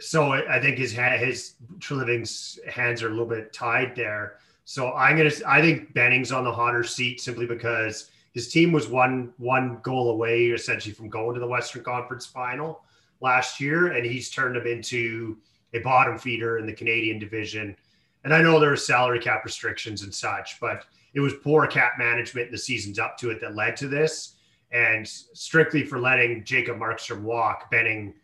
so 0.00 0.32
I 0.32 0.60
think 0.60 0.78
his 0.78 0.92
his 0.92 1.54
Treliving's 1.78 2.58
hands 2.68 3.02
are 3.02 3.08
a 3.08 3.10
little 3.10 3.26
bit 3.26 3.52
tied 3.52 3.94
there. 3.94 4.38
So 4.64 4.92
I'm 4.92 5.16
gonna 5.16 5.30
I 5.46 5.60
think 5.60 5.94
Benning's 5.94 6.32
on 6.32 6.44
the 6.44 6.52
hotter 6.52 6.84
seat 6.84 7.20
simply 7.20 7.46
because 7.46 8.10
his 8.32 8.50
team 8.50 8.72
was 8.72 8.88
one 8.88 9.32
one 9.38 9.78
goal 9.82 10.10
away 10.10 10.46
essentially 10.46 10.94
from 10.94 11.08
going 11.08 11.34
to 11.34 11.40
the 11.40 11.46
Western 11.46 11.84
Conference 11.84 12.26
final 12.26 12.82
last 13.20 13.60
year, 13.60 13.92
and 13.92 14.04
he's 14.04 14.30
turned 14.30 14.56
them 14.56 14.66
into 14.66 15.36
a 15.74 15.78
bottom 15.80 16.18
feeder 16.18 16.58
in 16.58 16.66
the 16.66 16.72
Canadian 16.72 17.18
division 17.18 17.76
and 18.24 18.34
I 18.34 18.42
know 18.42 18.60
there 18.60 18.72
are 18.72 18.76
salary 18.76 19.18
cap 19.18 19.44
restrictions 19.44 20.02
and 20.02 20.14
such, 20.14 20.60
but 20.60 20.84
it 21.14 21.20
was 21.20 21.34
poor 21.42 21.66
cap 21.66 21.92
management 21.98 22.46
in 22.46 22.52
the 22.52 22.58
seasons 22.58 22.98
up 22.98 23.16
to 23.18 23.30
it 23.30 23.40
that 23.40 23.54
led 23.54 23.76
to 23.78 23.88
this. 23.88 24.36
And 24.72 25.06
strictly 25.06 25.84
for 25.84 25.98
letting 25.98 26.44
Jacob 26.44 26.76
Markstrom 26.76 27.22
walk, 27.22 27.70
Benning 27.70 28.14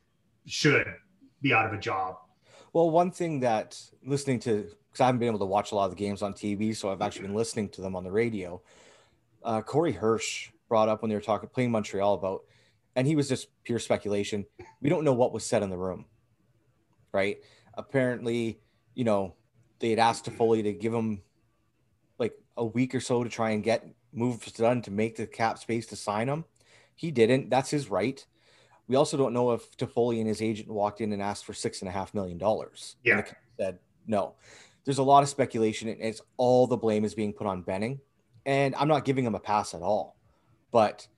should 0.46 0.86
be 1.42 1.52
out 1.52 1.66
of 1.66 1.72
a 1.72 1.78
job. 1.78 2.16
Well, 2.72 2.90
one 2.90 3.10
thing 3.10 3.40
that 3.40 3.80
listening 4.04 4.38
to, 4.40 4.68
because 4.90 5.00
I 5.00 5.06
haven't 5.06 5.18
been 5.18 5.28
able 5.28 5.40
to 5.40 5.46
watch 5.46 5.72
a 5.72 5.74
lot 5.74 5.86
of 5.86 5.90
the 5.90 5.96
games 5.96 6.22
on 6.22 6.34
TV, 6.34 6.76
so 6.76 6.90
I've 6.90 7.02
actually 7.02 7.22
been 7.22 7.34
listening 7.34 7.68
to 7.70 7.80
them 7.80 7.96
on 7.96 8.04
the 8.04 8.12
radio. 8.12 8.60
Uh, 9.42 9.62
Corey 9.62 9.92
Hirsch 9.92 10.50
brought 10.68 10.88
up 10.88 11.02
when 11.02 11.08
they 11.08 11.14
were 11.14 11.22
talking, 11.22 11.48
playing 11.48 11.70
Montreal 11.70 12.14
about, 12.14 12.42
and 12.94 13.06
he 13.06 13.16
was 13.16 13.28
just 13.28 13.48
pure 13.64 13.78
speculation. 13.78 14.44
We 14.80 14.88
don't 14.88 15.04
know 15.04 15.14
what 15.14 15.32
was 15.32 15.44
said 15.44 15.62
in 15.62 15.70
the 15.70 15.76
room, 15.76 16.04
right? 17.12 17.38
Apparently, 17.74 18.60
you 18.94 19.04
know, 19.04 19.34
they 19.78 19.90
had 19.90 19.98
asked 19.98 20.24
Toffoli 20.24 20.62
to 20.62 20.72
give 20.72 20.94
him 20.94 21.22
like 22.18 22.34
a 22.56 22.64
week 22.64 22.94
or 22.94 23.00
so 23.00 23.24
to 23.24 23.30
try 23.30 23.50
and 23.50 23.62
get 23.62 23.86
moves 24.12 24.50
done 24.52 24.82
to 24.82 24.90
make 24.90 25.16
the 25.16 25.26
cap 25.26 25.58
space 25.58 25.86
to 25.86 25.96
sign 25.96 26.28
him. 26.28 26.44
He 26.94 27.10
didn't. 27.10 27.50
That's 27.50 27.70
his 27.70 27.90
right. 27.90 28.24
We 28.88 28.96
also 28.96 29.16
don't 29.16 29.34
know 29.34 29.52
if 29.52 29.76
Toffoli 29.76 30.18
and 30.18 30.28
his 30.28 30.40
agent 30.40 30.68
walked 30.68 31.00
in 31.00 31.12
and 31.12 31.20
asked 31.20 31.44
for 31.44 31.52
six 31.52 31.80
and 31.80 31.88
a 31.88 31.92
half 31.92 32.14
million 32.14 32.38
dollars. 32.38 32.96
Yeah. 33.02 33.24
said 33.58 33.78
no. 34.06 34.34
There's 34.84 34.98
a 34.98 35.02
lot 35.02 35.24
of 35.24 35.28
speculation, 35.28 35.88
and 35.88 36.00
it's 36.00 36.22
all 36.36 36.66
the 36.68 36.76
blame 36.76 37.04
is 37.04 37.14
being 37.14 37.32
put 37.32 37.48
on 37.48 37.62
Benning. 37.62 38.00
And 38.46 38.74
I'm 38.76 38.86
not 38.86 39.04
giving 39.04 39.24
him 39.26 39.34
a 39.34 39.40
pass 39.40 39.74
at 39.74 39.82
all. 39.82 40.16
But 40.70 41.08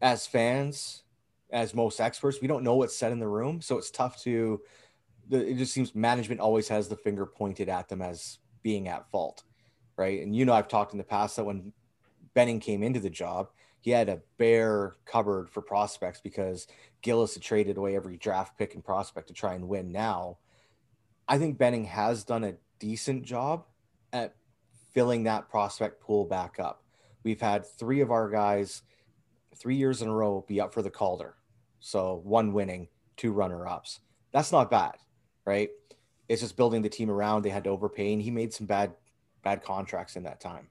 as 0.00 0.26
fans, 0.26 1.02
as 1.50 1.74
most 1.74 2.00
experts, 2.00 2.40
we 2.40 2.48
don't 2.48 2.64
know 2.64 2.76
what's 2.76 2.96
said 2.96 3.12
in 3.12 3.18
the 3.18 3.28
room. 3.28 3.60
So 3.60 3.76
it's 3.76 3.90
tough 3.90 4.22
to 4.22 4.62
the, 5.28 5.50
it 5.50 5.56
just 5.56 5.72
seems 5.72 5.94
management 5.94 6.40
always 6.40 6.68
has 6.68 6.88
the 6.88 6.96
finger 6.96 7.26
pointed 7.26 7.68
at 7.68 7.88
them 7.88 8.02
as 8.02 8.38
being 8.62 8.88
at 8.88 9.10
fault, 9.10 9.42
right? 9.96 10.22
And 10.22 10.34
you 10.34 10.44
know, 10.44 10.52
I've 10.52 10.68
talked 10.68 10.92
in 10.92 10.98
the 10.98 11.04
past 11.04 11.36
that 11.36 11.44
when 11.44 11.72
Benning 12.34 12.60
came 12.60 12.82
into 12.82 13.00
the 13.00 13.10
job, 13.10 13.48
he 13.80 13.90
had 13.90 14.08
a 14.08 14.20
bare 14.38 14.94
cupboard 15.04 15.48
for 15.48 15.62
prospects 15.62 16.20
because 16.20 16.66
Gillis 17.02 17.34
had 17.34 17.42
traded 17.42 17.76
away 17.76 17.94
every 17.94 18.16
draft 18.16 18.58
pick 18.58 18.74
and 18.74 18.84
prospect 18.84 19.28
to 19.28 19.34
try 19.34 19.54
and 19.54 19.68
win. 19.68 19.92
Now, 19.92 20.38
I 21.28 21.38
think 21.38 21.58
Benning 21.58 21.84
has 21.84 22.24
done 22.24 22.44
a 22.44 22.56
decent 22.78 23.24
job 23.24 23.64
at 24.12 24.34
filling 24.92 25.24
that 25.24 25.48
prospect 25.48 26.00
pool 26.00 26.24
back 26.24 26.58
up. 26.58 26.82
We've 27.22 27.40
had 27.40 27.66
three 27.66 28.00
of 28.00 28.10
our 28.10 28.28
guys 28.28 28.82
three 29.54 29.76
years 29.76 30.02
in 30.02 30.08
a 30.08 30.12
row 30.12 30.44
be 30.46 30.60
up 30.60 30.74
for 30.74 30.82
the 30.82 30.90
Calder. 30.90 31.34
So 31.80 32.20
one 32.24 32.52
winning, 32.52 32.88
two 33.16 33.32
runner 33.32 33.66
ups. 33.66 34.00
That's 34.32 34.52
not 34.52 34.70
bad 34.70 34.96
right? 35.46 35.70
It's 36.28 36.42
just 36.42 36.56
building 36.56 36.82
the 36.82 36.88
team 36.88 37.10
around. 37.10 37.42
They 37.42 37.50
had 37.50 37.64
to 37.64 37.70
overpay, 37.70 38.12
and 38.12 38.20
he 38.20 38.30
made 38.30 38.52
some 38.52 38.66
bad 38.66 38.92
bad 39.42 39.62
contracts 39.62 40.16
in 40.16 40.24
that 40.24 40.40
time. 40.40 40.66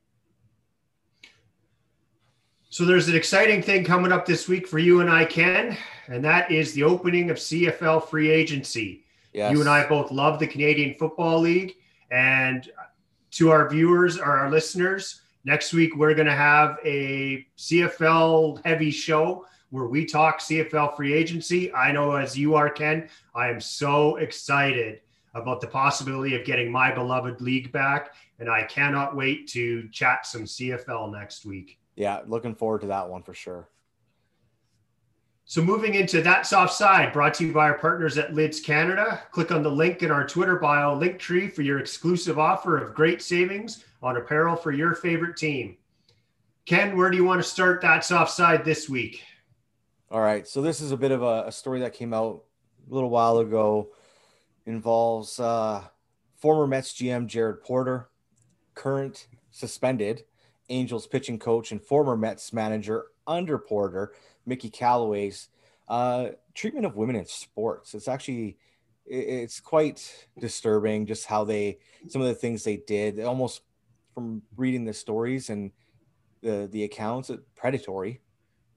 So 2.70 2.84
there's 2.84 3.08
an 3.08 3.16
exciting 3.16 3.62
thing 3.62 3.86
coming 3.86 4.12
up 4.12 4.26
this 4.26 4.50
week 4.50 4.68
for 4.68 4.80
you 4.80 5.00
and 5.00 5.10
I, 5.10 5.24
Ken, 5.24 5.78
and 6.08 6.22
that 6.26 6.52
is 6.52 6.74
the 6.74 6.84
opening 6.84 7.30
of 7.30 7.38
CFL 7.38 8.10
free 8.10 8.30
agency. 8.30 9.06
Yes. 9.32 9.54
You 9.54 9.62
and 9.62 9.70
I 9.70 9.88
both 9.88 10.12
love 10.12 10.40
the 10.40 10.48
Canadian 10.48 10.94
Football 10.96 11.40
League, 11.40 11.76
and 12.12 12.70
to 13.32 13.50
our 13.50 13.70
viewers 13.70 14.18
or 14.18 14.26
our 14.26 14.52
listeners, 14.52 15.22
next 15.46 15.72
week 15.72 15.96
we're 15.96 16.14
going 16.14 16.28
to 16.28 16.36
have 16.36 16.78
a 16.84 17.48
CFL 17.58 18.66
heavy 18.66 18.92
show 18.92 19.46
where 19.76 19.88
we 19.88 20.06
talk 20.06 20.40
CFL 20.40 20.96
free 20.96 21.14
agency. 21.14 21.72
I 21.74 21.92
know 21.92 22.16
as 22.16 22.38
you 22.38 22.56
are, 22.56 22.70
Ken, 22.70 23.10
I 23.36 23.50
am 23.50 23.60
so 23.60 24.16
excited 24.16 25.02
about 25.34 25.60
the 25.60 25.68
possibility 25.68 26.34
of 26.34 26.46
getting 26.46 26.72
my 26.72 26.94
beloved 26.94 27.42
league 27.42 27.74
back. 27.74 28.16
And 28.40 28.50
I 28.50 28.64
cannot 28.64 29.18
wait 29.18 29.50
to 29.50 29.90
chat 29.90 30.26
some 30.26 30.44
CFL 30.44 31.12
next 31.12 31.46
week. 31.46 31.78
Yeah, 31.98 32.22
looking 32.26 32.56
forward 32.56 32.82
to 32.82 32.88
that 32.88 33.10
one 33.10 33.22
for 33.22 33.34
sure. 33.34 33.68
So 35.44 35.62
moving 35.62 35.96
into 35.96 36.22
That's 36.22 36.54
Offside, 36.54 37.12
brought 37.14 37.34
to 37.36 37.46
you 37.46 37.54
by 37.54 37.70
our 37.70 37.78
partners 37.78 38.18
at 38.18 38.34
Lids 38.34 38.62
Canada. 38.62 39.22
Click 39.32 39.52
on 39.52 39.62
the 39.62 39.70
link 39.70 40.04
in 40.04 40.10
our 40.10 40.26
Twitter 40.26 40.56
bio 40.56 40.96
link 40.96 41.20
tree 41.20 41.50
for 41.50 41.62
your 41.62 41.80
exclusive 41.80 42.40
offer 42.40 42.78
of 42.78 42.96
great 42.96 43.22
savings 43.22 43.84
on 44.02 44.18
apparel 44.18 44.56
for 44.56 44.72
your 44.72 44.96
favorite 44.96 45.36
team. 45.36 45.78
Ken, 46.66 46.98
where 46.98 47.12
do 47.12 47.18
you 47.18 47.26
want 47.26 47.44
to 47.44 47.48
start 47.48 47.82
That's 47.82 48.12
Offside 48.12 48.66
this 48.66 48.90
week? 48.90 49.22
All 50.16 50.22
right. 50.22 50.48
So 50.48 50.62
this 50.62 50.80
is 50.80 50.94
a 50.94 50.98
bit 50.98 51.12
of 51.12 51.24
a, 51.24 51.44
a 51.48 51.52
story 51.52 51.82
that 51.82 51.92
came 51.92 52.14
out 52.14 52.46
a 52.90 52.94
little 52.94 53.10
while 53.10 53.40
ago. 53.40 53.90
Involves 54.66 55.42
uh, 55.42 55.84
former 56.38 56.68
Mets 56.68 56.94
GM 56.94 57.28
Jared 57.28 57.62
Porter, 57.62 58.08
current 58.76 59.28
suspended 59.52 60.24
Angels 60.70 61.06
pitching 61.06 61.38
coach 61.38 61.74
and 61.74 61.82
former 61.82 62.16
Mets 62.16 62.54
manager 62.54 63.08
under 63.28 63.58
Porter, 63.58 64.14
Mickey 64.46 64.70
Callaway's 64.70 65.50
uh, 65.90 66.30
treatment 66.54 66.86
of 66.86 66.96
women 66.96 67.18
in 67.18 67.26
sports. 67.26 67.94
It's 67.94 68.08
actually 68.08 68.58
it's 69.06 69.60
quite 69.60 70.28
disturbing 70.40 71.08
just 71.08 71.26
how 71.26 71.44
they 71.44 71.80
some 72.08 72.22
of 72.22 72.28
the 72.30 72.36
things 72.36 72.64
they 72.64 72.78
did 72.78 73.20
almost 73.20 73.64
from 74.14 74.44
reading 74.56 74.86
the 74.86 74.94
stories 74.94 75.50
and 75.50 75.72
the 76.42 76.70
the 76.72 76.86
accounts 76.86 77.30
predatory 77.58 78.22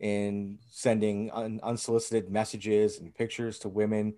in 0.01 0.59
sending 0.71 1.31
un- 1.33 1.61
unsolicited 1.63 2.31
messages 2.31 2.99
and 2.99 3.15
pictures 3.15 3.59
to 3.61 3.69
women 3.69 4.15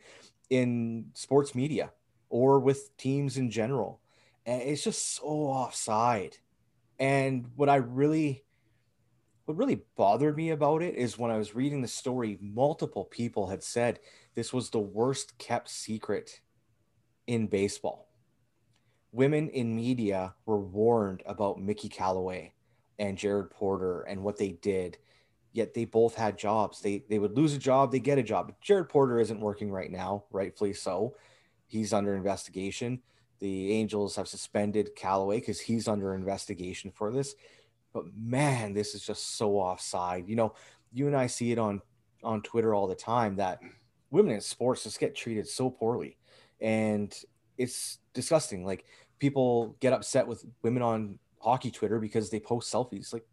in 0.50 1.06
sports 1.14 1.54
media 1.54 1.92
or 2.28 2.60
with 2.60 2.96
teams 2.96 3.36
in 3.36 3.50
general. 3.50 4.00
And 4.46 4.62
it's 4.62 4.84
just 4.84 5.16
so 5.16 5.24
offside. 5.24 6.36
And 6.98 7.46
what 7.56 7.68
I 7.68 7.76
really, 7.76 8.44
what 9.44 9.56
really 9.56 9.82
bothered 9.96 10.36
me 10.36 10.50
about 10.50 10.82
it 10.82 10.94
is 10.94 11.18
when 11.18 11.30
I 11.30 11.38
was 11.38 11.54
reading 11.54 11.82
the 11.82 11.88
story, 11.88 12.38
multiple 12.40 13.04
people 13.04 13.48
had 13.48 13.62
said 13.62 14.00
this 14.34 14.52
was 14.52 14.70
the 14.70 14.78
worst 14.78 15.38
kept 15.38 15.70
secret 15.70 16.40
in 17.26 17.46
baseball. 17.46 18.08
Women 19.12 19.48
in 19.48 19.74
media 19.74 20.34
were 20.46 20.60
warned 20.60 21.22
about 21.26 21.60
Mickey 21.60 21.88
Callaway 21.88 22.52
and 22.98 23.18
Jared 23.18 23.50
Porter 23.50 24.02
and 24.02 24.22
what 24.22 24.36
they 24.36 24.50
did 24.50 24.98
yet 25.52 25.74
they 25.74 25.84
both 25.84 26.14
had 26.14 26.38
jobs. 26.38 26.80
They 26.80 27.04
they 27.08 27.18
would 27.18 27.36
lose 27.36 27.54
a 27.54 27.58
job, 27.58 27.92
they 27.92 28.00
get 28.00 28.18
a 28.18 28.22
job. 28.22 28.52
Jared 28.60 28.88
Porter 28.88 29.20
isn't 29.20 29.40
working 29.40 29.70
right 29.70 29.90
now, 29.90 30.24
rightfully 30.30 30.72
so. 30.72 31.16
He's 31.66 31.92
under 31.92 32.14
investigation. 32.14 33.00
The 33.38 33.72
Angels 33.72 34.16
have 34.16 34.28
suspended 34.28 34.94
Callaway 34.94 35.40
because 35.40 35.60
he's 35.60 35.88
under 35.88 36.14
investigation 36.14 36.90
for 36.90 37.10
this. 37.12 37.34
But 37.92 38.04
man, 38.16 38.74
this 38.74 38.94
is 38.94 39.04
just 39.04 39.36
so 39.36 39.56
offside. 39.56 40.28
You 40.28 40.36
know, 40.36 40.54
you 40.92 41.06
and 41.06 41.16
I 41.16 41.26
see 41.26 41.52
it 41.52 41.58
on 41.58 41.80
on 42.22 42.42
Twitter 42.42 42.74
all 42.74 42.86
the 42.86 42.94
time 42.94 43.36
that 43.36 43.60
women 44.10 44.34
in 44.34 44.40
sports 44.40 44.84
just 44.84 45.00
get 45.00 45.14
treated 45.14 45.48
so 45.48 45.70
poorly, 45.70 46.18
and 46.60 47.16
it's 47.56 47.98
disgusting. 48.12 48.64
Like 48.64 48.84
people 49.18 49.76
get 49.80 49.92
upset 49.92 50.26
with 50.26 50.44
women 50.62 50.82
on 50.82 51.18
hockey 51.40 51.70
Twitter 51.70 51.98
because 51.98 52.30
they 52.30 52.40
post 52.40 52.72
selfies. 52.72 53.12
Like, 53.12 53.24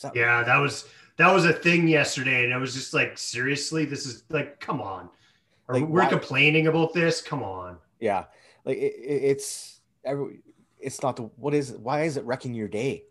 that 0.00 0.16
yeah, 0.16 0.42
that 0.42 0.56
was 0.58 0.86
that 1.18 1.32
was 1.32 1.44
a 1.44 1.52
thing 1.52 1.86
yesterday, 1.86 2.44
and 2.44 2.54
I 2.54 2.56
was 2.56 2.74
just 2.74 2.94
like, 2.94 3.18
seriously, 3.18 3.84
this 3.84 4.06
is 4.06 4.24
like, 4.30 4.58
come 4.60 4.80
on, 4.80 5.10
like, 5.68 5.84
we're 5.84 6.02
why? 6.02 6.08
complaining 6.08 6.66
about 6.66 6.92
this. 6.92 7.20
Come 7.20 7.42
on. 7.42 7.78
Yeah, 8.00 8.24
like 8.64 8.78
it, 8.78 8.94
it's 8.96 9.80
every. 10.04 10.40
it's 10.78 11.02
not 11.02 11.16
the 11.16 11.22
what 11.22 11.54
is 11.54 11.72
why 11.72 12.02
is 12.02 12.16
it 12.16 12.24
wrecking 12.24 12.54
your 12.54 12.68
day? 12.68 13.04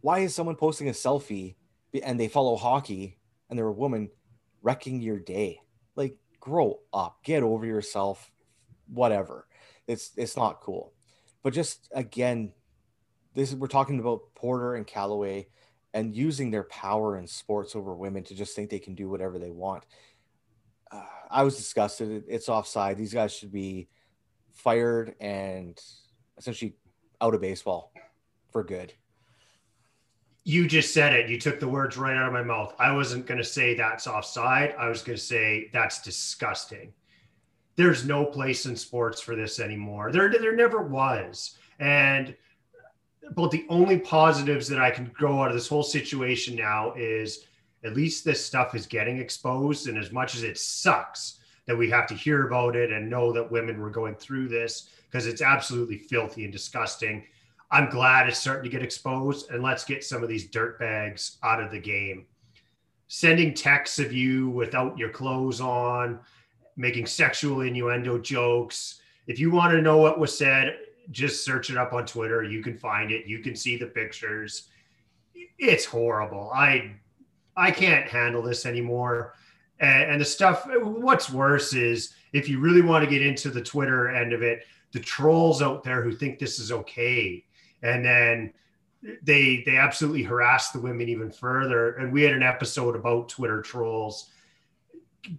Why 0.00 0.20
is 0.20 0.34
someone 0.34 0.56
posting 0.56 0.88
a 0.88 0.92
selfie 0.92 1.56
and 2.02 2.18
they 2.18 2.28
follow 2.28 2.56
hockey 2.56 3.18
and 3.48 3.58
they're 3.58 3.66
a 3.66 3.72
woman 3.72 4.10
wrecking 4.62 5.00
your 5.00 5.18
day? 5.18 5.60
Like 5.96 6.16
grow 6.40 6.80
up, 6.92 7.18
get 7.24 7.42
over 7.42 7.66
yourself, 7.66 8.30
whatever. 8.86 9.46
It's 9.86 10.12
it's 10.16 10.36
not 10.36 10.60
cool. 10.60 10.92
But 11.42 11.52
just 11.52 11.88
again, 11.92 12.52
this 13.34 13.52
we're 13.54 13.66
talking 13.66 14.00
about 14.00 14.34
Porter 14.34 14.74
and 14.74 14.86
Callaway 14.86 15.48
and 15.96 16.14
using 16.14 16.50
their 16.50 16.64
power 16.64 17.16
in 17.16 17.26
sports 17.26 17.74
over 17.74 17.94
women 17.94 18.22
to 18.22 18.34
just 18.34 18.54
think 18.54 18.68
they 18.68 18.78
can 18.78 18.94
do 18.94 19.08
whatever 19.08 19.38
they 19.38 19.50
want. 19.50 19.82
Uh, 20.92 21.00
I 21.30 21.42
was 21.42 21.56
disgusted. 21.56 22.24
It's 22.28 22.50
offside. 22.50 22.98
These 22.98 23.14
guys 23.14 23.32
should 23.32 23.50
be 23.50 23.88
fired 24.52 25.14
and 25.20 25.80
essentially 26.36 26.76
out 27.22 27.34
of 27.34 27.40
baseball 27.40 27.94
for 28.52 28.62
good. 28.62 28.92
You 30.44 30.68
just 30.68 30.92
said 30.92 31.14
it. 31.14 31.30
You 31.30 31.40
took 31.40 31.60
the 31.60 31.66
words 31.66 31.96
right 31.96 32.14
out 32.14 32.26
of 32.26 32.32
my 32.34 32.42
mouth. 32.42 32.74
I 32.78 32.92
wasn't 32.92 33.24
going 33.24 33.38
to 33.38 33.44
say 33.44 33.74
that's 33.74 34.06
offside. 34.06 34.74
I 34.78 34.90
was 34.90 35.02
going 35.02 35.16
to 35.16 35.24
say 35.24 35.70
that's 35.72 36.02
disgusting. 36.02 36.92
There's 37.76 38.04
no 38.04 38.26
place 38.26 38.66
in 38.66 38.76
sports 38.76 39.22
for 39.22 39.34
this 39.34 39.60
anymore. 39.60 40.12
There, 40.12 40.28
there 40.28 40.54
never 40.54 40.82
was. 40.82 41.56
And 41.78 42.36
but 43.34 43.50
the 43.50 43.66
only 43.68 43.98
positives 43.98 44.68
that 44.68 44.80
I 44.80 44.90
can 44.90 45.06
grow 45.14 45.42
out 45.42 45.48
of 45.48 45.54
this 45.54 45.68
whole 45.68 45.82
situation 45.82 46.54
now 46.54 46.92
is 46.94 47.46
at 47.84 47.94
least 47.94 48.24
this 48.24 48.44
stuff 48.44 48.74
is 48.74 48.86
getting 48.86 49.18
exposed. 49.18 49.88
And 49.88 49.98
as 49.98 50.12
much 50.12 50.34
as 50.34 50.42
it 50.42 50.58
sucks 50.58 51.40
that 51.66 51.76
we 51.76 51.90
have 51.90 52.06
to 52.06 52.14
hear 52.14 52.46
about 52.46 52.76
it 52.76 52.92
and 52.92 53.10
know 53.10 53.32
that 53.32 53.50
women 53.50 53.80
were 53.80 53.90
going 53.90 54.14
through 54.14 54.48
this, 54.48 54.88
because 55.10 55.26
it's 55.26 55.42
absolutely 55.42 55.98
filthy 55.98 56.44
and 56.44 56.52
disgusting. 56.52 57.24
I'm 57.70 57.90
glad 57.90 58.28
it's 58.28 58.38
starting 58.38 58.64
to 58.64 58.70
get 58.70 58.82
exposed, 58.82 59.50
and 59.50 59.62
let's 59.62 59.84
get 59.84 60.04
some 60.04 60.22
of 60.22 60.28
these 60.28 60.48
dirt 60.48 60.78
bags 60.78 61.38
out 61.42 61.60
of 61.60 61.70
the 61.70 61.80
game. 61.80 62.26
Sending 63.08 63.54
texts 63.54 63.98
of 63.98 64.12
you 64.12 64.50
without 64.50 64.96
your 64.98 65.10
clothes 65.10 65.60
on, 65.60 66.20
making 66.76 67.06
sexual 67.06 67.62
innuendo 67.62 68.18
jokes. 68.18 69.00
If 69.26 69.38
you 69.38 69.50
want 69.50 69.72
to 69.72 69.82
know 69.82 69.96
what 69.98 70.20
was 70.20 70.36
said, 70.36 70.76
just 71.10 71.44
search 71.44 71.70
it 71.70 71.76
up 71.76 71.92
on 71.92 72.06
Twitter. 72.06 72.42
You 72.42 72.62
can 72.62 72.76
find 72.76 73.10
it. 73.10 73.26
You 73.26 73.40
can 73.40 73.54
see 73.54 73.76
the 73.76 73.86
pictures. 73.86 74.68
It's 75.58 75.84
horrible. 75.84 76.50
I 76.54 76.92
I 77.56 77.70
can't 77.70 78.08
handle 78.08 78.42
this 78.42 78.66
anymore. 78.66 79.34
And, 79.78 80.12
and 80.12 80.20
the 80.20 80.24
stuff. 80.24 80.66
What's 80.82 81.30
worse 81.30 81.72
is 81.74 82.14
if 82.32 82.48
you 82.48 82.60
really 82.60 82.82
want 82.82 83.04
to 83.04 83.10
get 83.10 83.24
into 83.24 83.50
the 83.50 83.62
Twitter 83.62 84.10
end 84.10 84.32
of 84.32 84.42
it, 84.42 84.64
the 84.92 85.00
trolls 85.00 85.62
out 85.62 85.84
there 85.84 86.02
who 86.02 86.12
think 86.12 86.38
this 86.38 86.58
is 86.58 86.72
okay 86.72 87.44
and 87.82 88.04
then 88.04 88.52
they 89.22 89.62
they 89.66 89.76
absolutely 89.76 90.22
harass 90.22 90.70
the 90.70 90.80
women 90.80 91.08
even 91.08 91.30
further 91.30 91.96
and 91.96 92.12
we 92.12 92.22
had 92.22 92.32
an 92.32 92.42
episode 92.42 92.96
about 92.96 93.28
twitter 93.28 93.60
trolls 93.60 94.30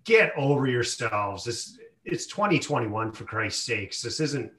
get 0.03 0.31
over 0.37 0.67
yourselves 0.67 1.43
this 1.43 1.77
it's 2.05 2.27
2021 2.27 3.11
for 3.11 3.23
christ's 3.23 3.63
sakes 3.63 4.01
this 4.01 4.19
isn't 4.19 4.51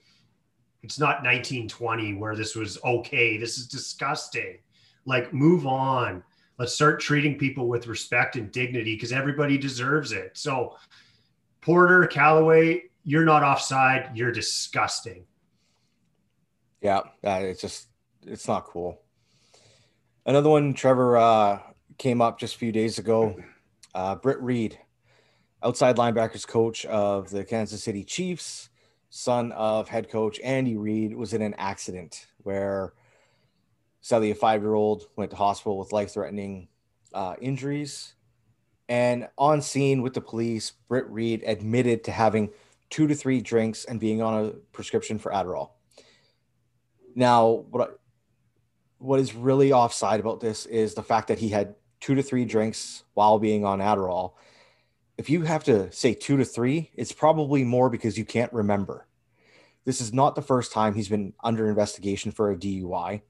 it's 0.82 0.98
not 0.98 1.22
1920 1.22 2.14
where 2.14 2.36
this 2.36 2.54
was 2.54 2.78
okay 2.84 3.36
this 3.36 3.58
is 3.58 3.66
disgusting 3.66 4.58
like 5.04 5.32
move 5.32 5.66
on 5.66 6.22
let's 6.58 6.74
start 6.74 7.00
treating 7.00 7.38
people 7.38 7.68
with 7.68 7.86
respect 7.86 8.36
and 8.36 8.52
dignity 8.52 8.94
because 8.94 9.12
everybody 9.12 9.58
deserves 9.58 10.12
it 10.12 10.36
so 10.36 10.76
porter 11.60 12.06
callaway 12.06 12.82
you're 13.08 13.24
not 13.24 13.42
offside. 13.42 14.10
You're 14.14 14.32
disgusting. 14.32 15.24
Yeah, 16.82 16.98
uh, 17.24 17.40
it's 17.40 17.62
just 17.62 17.88
it's 18.26 18.46
not 18.46 18.66
cool. 18.66 19.00
Another 20.26 20.50
one, 20.50 20.74
Trevor 20.74 21.16
uh, 21.16 21.58
came 21.96 22.20
up 22.20 22.38
just 22.38 22.56
a 22.56 22.58
few 22.58 22.70
days 22.70 22.98
ago. 22.98 23.34
Uh, 23.94 24.14
Britt 24.16 24.38
Reid, 24.42 24.78
outside 25.62 25.96
linebackers 25.96 26.46
coach 26.46 26.84
of 26.84 27.30
the 27.30 27.46
Kansas 27.46 27.82
City 27.82 28.04
Chiefs, 28.04 28.67
son 29.10 29.52
of 29.52 29.88
head 29.88 30.10
coach 30.10 30.38
Andy 30.40 30.76
Reid, 30.76 31.14
was 31.14 31.32
in 31.32 31.42
an 31.42 31.54
accident 31.58 32.26
where 32.38 32.92
sadly 34.00 34.30
a 34.30 34.34
five-year-old 34.34 35.06
went 35.16 35.30
to 35.30 35.36
hospital 35.36 35.78
with 35.78 35.92
life-threatening 35.92 36.68
uh, 37.14 37.34
injuries. 37.40 38.14
And 38.88 39.28
on 39.36 39.60
scene 39.60 40.02
with 40.02 40.14
the 40.14 40.20
police, 40.20 40.72
Britt 40.88 41.08
Reid 41.08 41.42
admitted 41.46 42.04
to 42.04 42.10
having 42.10 42.50
two 42.90 43.06
to 43.06 43.14
three 43.14 43.40
drinks 43.40 43.84
and 43.84 44.00
being 44.00 44.22
on 44.22 44.46
a 44.46 44.48
prescription 44.72 45.18
for 45.18 45.30
Adderall. 45.32 45.70
Now, 47.14 47.64
what 47.70 47.98
what 48.98 49.20
is 49.20 49.34
really 49.34 49.72
offside 49.72 50.20
about 50.20 50.40
this 50.40 50.66
is 50.66 50.94
the 50.94 51.02
fact 51.02 51.28
that 51.28 51.38
he 51.38 51.50
had 51.50 51.74
two 52.00 52.14
to 52.14 52.22
three 52.22 52.44
drinks 52.44 53.04
while 53.14 53.38
being 53.38 53.64
on 53.64 53.78
Adderall. 53.78 54.32
If 55.18 55.28
you 55.28 55.42
have 55.42 55.64
to 55.64 55.90
say 55.90 56.14
two 56.14 56.36
to 56.36 56.44
three, 56.44 56.90
it's 56.94 57.12
probably 57.12 57.64
more 57.64 57.90
because 57.90 58.16
you 58.16 58.24
can't 58.24 58.52
remember. 58.52 59.08
This 59.84 60.00
is 60.00 60.12
not 60.12 60.36
the 60.36 60.42
first 60.42 60.72
time 60.72 60.94
he's 60.94 61.08
been 61.08 61.34
under 61.42 61.68
investigation 61.68 62.30
for 62.30 62.50
a 62.50 62.56
DUI. 62.56 63.22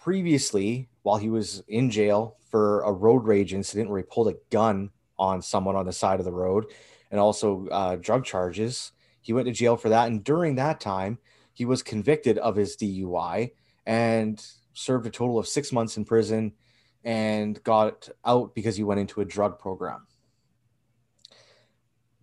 Previously, 0.00 0.88
while 1.02 1.18
he 1.18 1.28
was 1.28 1.62
in 1.68 1.90
jail 1.90 2.38
for 2.50 2.80
a 2.82 2.92
road 2.92 3.26
rage 3.26 3.52
incident 3.52 3.90
where 3.90 3.98
he 3.98 4.04
pulled 4.04 4.28
a 4.28 4.38
gun 4.50 4.90
on 5.18 5.42
someone 5.42 5.76
on 5.76 5.84
the 5.84 5.92
side 5.92 6.20
of 6.20 6.24
the 6.24 6.32
road, 6.32 6.64
and 7.10 7.20
also 7.20 7.66
uh, 7.68 7.96
drug 7.96 8.24
charges. 8.24 8.92
He 9.20 9.32
went 9.32 9.46
to 9.46 9.52
jail 9.52 9.76
for 9.76 9.88
that. 9.90 10.08
And 10.08 10.22
during 10.24 10.54
that 10.54 10.80
time, 10.80 11.18
he 11.52 11.64
was 11.64 11.82
convicted 11.82 12.38
of 12.38 12.56
his 12.56 12.76
DUI 12.76 13.52
and 13.86 14.44
served 14.72 15.06
a 15.06 15.10
total 15.10 15.38
of 15.38 15.48
six 15.48 15.72
months 15.72 15.96
in 15.96 16.04
prison 16.04 16.52
and 17.04 17.62
got 17.62 18.08
out 18.24 18.54
because 18.54 18.76
he 18.76 18.84
went 18.84 19.00
into 19.00 19.20
a 19.20 19.24
drug 19.24 19.58
program. 19.58 20.07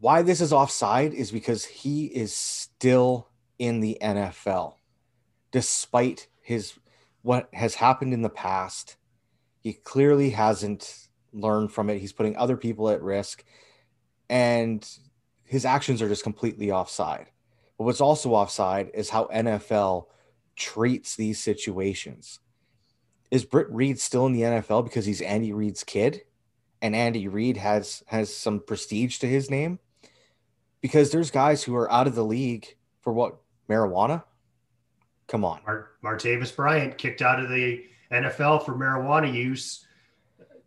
Why 0.06 0.22
this 0.22 0.39
is 0.39 0.54
offside 0.54 1.15
is 1.15 1.32
because 1.32 1.65
he 1.65 2.06
is 2.06 2.32
still 2.32 3.28
in 3.58 3.80
the 3.80 3.98
NFL 4.00 4.76
despite 5.50 6.28
his 6.44 6.74
what 7.24 7.50
has 7.54 7.74
happened 7.74 8.13
in 8.13 8.22
the 8.22 8.30
past. 8.30 8.98
He 9.62 9.74
clearly 9.74 10.30
hasn't 10.30 11.08
learned 11.34 11.72
from 11.72 11.89
it. 11.89 11.98
He's 11.98 12.13
putting 12.13 12.38
other 12.38 12.56
people 12.56 12.88
at 12.91 13.02
risk 13.02 13.44
and 14.30 14.88
his 15.44 15.65
actions 15.65 16.04
are 16.04 16.08
just 16.08 16.22
completely 16.22 16.72
offside. 16.72 17.32
But 17.76 17.86
what's 17.86 18.00
also 18.00 18.30
offside 18.36 18.91
is 18.94 19.10
how 19.10 19.26
NFL 19.34 20.06
treats 20.56 21.15
these 21.15 21.41
situations. 21.41 22.41
Is 23.32 23.44
Britt 23.44 23.72
Reid 23.72 24.00
still 24.00 24.28
in 24.28 24.34
the 24.34 24.41
NFL 24.41 24.84
because 24.84 25.08
he's 25.08 25.22
Andy 25.22 25.52
Reid's 25.52 25.84
kid, 25.84 26.22
and 26.80 26.96
Andy 26.96 27.28
Reid 27.28 27.58
has 27.58 28.04
has 28.06 28.32
some 28.32 28.60
prestige 28.60 29.18
to 29.18 29.28
his 29.28 29.50
name? 29.50 29.80
Because 30.82 31.12
there's 31.12 31.32
guys 31.32 31.64
who 31.64 31.76
are 31.76 31.92
out 31.92 32.08
of 32.08 32.16
the 32.16 32.24
league 32.24 32.76
for 33.02 33.12
what 33.14 33.38
marijuana. 33.70 34.24
Come 35.28 35.44
on, 35.44 35.62
Mart- 35.66 36.02
Martavis 36.04 36.56
Bryant 36.56 36.98
kicked 36.98 37.22
out 37.22 37.40
of 37.40 37.50
the 37.50 37.84
NFL 38.12 38.66
for 38.66 38.74
marijuana 38.74 39.32
use. 39.34 39.86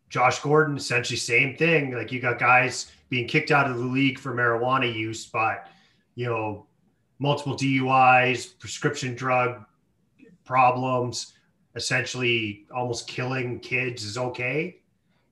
Josh 0.08 0.40
Gordon, 0.40 0.76
essentially 0.76 1.16
same 1.16 1.56
thing. 1.56 1.94
Like 1.94 2.10
you 2.10 2.20
got 2.20 2.38
guys 2.38 2.90
being 3.08 3.28
kicked 3.28 3.50
out 3.50 3.70
of 3.70 3.78
the 3.78 3.84
league 3.84 4.18
for 4.18 4.34
marijuana 4.34 4.92
use, 4.92 5.26
but 5.26 5.68
you 6.14 6.26
know, 6.26 6.66
multiple 7.18 7.56
DUIs, 7.56 8.58
prescription 8.58 9.14
drug 9.14 9.64
problems, 10.44 11.34
essentially 11.74 12.66
almost 12.74 13.06
killing 13.06 13.60
kids 13.60 14.04
is 14.04 14.18
okay. 14.18 14.80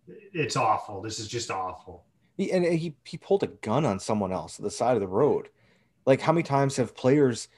It's 0.07 0.57
awful. 0.57 1.03
This 1.03 1.19
is 1.19 1.27
just 1.27 1.51
awful. 1.51 2.06
He, 2.37 2.53
and 2.53 2.64
he 2.64 2.94
he 3.05 3.16
pulled 3.16 3.42
a 3.42 3.49
gun 3.49 3.85
on 3.85 3.99
someone 3.99 4.33
else 4.33 4.59
at 4.59 4.64
the 4.64 4.70
side 4.70 4.94
of 4.94 5.01
the 5.01 5.07
road. 5.07 5.49
Like 6.05 6.20
how 6.20 6.33
many 6.33 6.42
times 6.42 6.77
have 6.77 6.94
players 6.94 7.49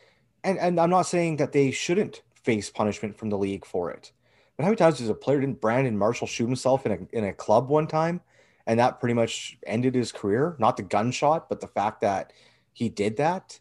and 0.44 0.58
and 0.58 0.78
I'm 0.80 0.90
not 0.90 1.02
saying 1.02 1.36
that 1.36 1.52
they 1.52 1.70
shouldn't 1.70 2.22
face 2.34 2.70
punishment 2.70 3.16
from 3.16 3.30
the 3.30 3.38
league 3.38 3.64
for 3.64 3.90
it. 3.90 4.12
But 4.56 4.64
how 4.64 4.68
many 4.68 4.76
times 4.76 4.98
does 4.98 5.08
a 5.08 5.14
player 5.14 5.40
didn't 5.40 5.60
Brandon 5.60 5.96
Marshall 5.96 6.26
shoot 6.26 6.46
himself 6.46 6.86
in 6.86 6.92
a 6.92 7.16
in 7.16 7.24
a 7.24 7.32
club 7.32 7.68
one 7.68 7.86
time 7.86 8.20
and 8.68 8.78
that 8.78 9.00
pretty 9.00 9.14
much 9.14 9.58
ended 9.66 9.94
his 9.94 10.12
career. 10.12 10.54
Not 10.58 10.76
the 10.76 10.82
gunshot, 10.82 11.48
but 11.48 11.60
the 11.60 11.66
fact 11.66 12.02
that 12.02 12.34
he 12.74 12.90
did 12.90 13.16
that. 13.16 13.58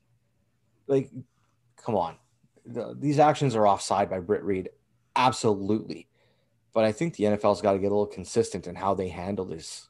Like, 0.86 1.10
come 1.84 1.96
on, 1.96 2.18
the, 2.66 2.94
these 3.00 3.18
actions 3.18 3.56
are 3.56 3.66
offside 3.66 4.10
by 4.10 4.20
Britt 4.20 4.44
Reid, 4.44 4.70
absolutely. 5.16 6.08
But 6.74 6.84
I 6.84 6.92
think 6.92 7.16
the 7.16 7.24
NFL's 7.24 7.62
got 7.62 7.72
to 7.72 7.80
get 7.80 7.88
a 7.88 7.96
little 7.96 8.06
consistent 8.06 8.68
in 8.68 8.76
how 8.76 8.94
they 8.94 9.08
handle 9.08 9.46
this. 9.46 9.88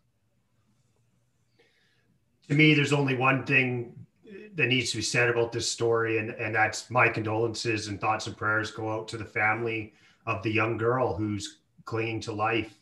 To 2.50 2.56
me, 2.56 2.74
there's 2.74 2.94
only 2.94 3.16
one 3.16 3.46
thing 3.46 3.94
that 4.56 4.68
needs 4.68 4.92
to 4.92 4.98
be 4.98 5.04
said 5.04 5.30
about 5.30 5.52
this 5.52 5.70
story, 5.70 6.18
and, 6.18 6.32
and 6.32 6.56
that's 6.56 6.90
my 6.90 7.10
condolences 7.10 7.88
and 7.88 8.00
thoughts 8.02 8.28
and 8.28 8.36
prayers 8.36 8.72
go 8.72 8.92
out 8.92 9.08
to 9.10 9.18
the 9.18 9.26
family 9.26 9.94
of 10.26 10.42
the 10.44 10.52
young 10.52 10.78
girl 10.78 11.16
who's 11.16 11.60
clinging 11.86 12.20
to 12.22 12.32
life 12.32 12.78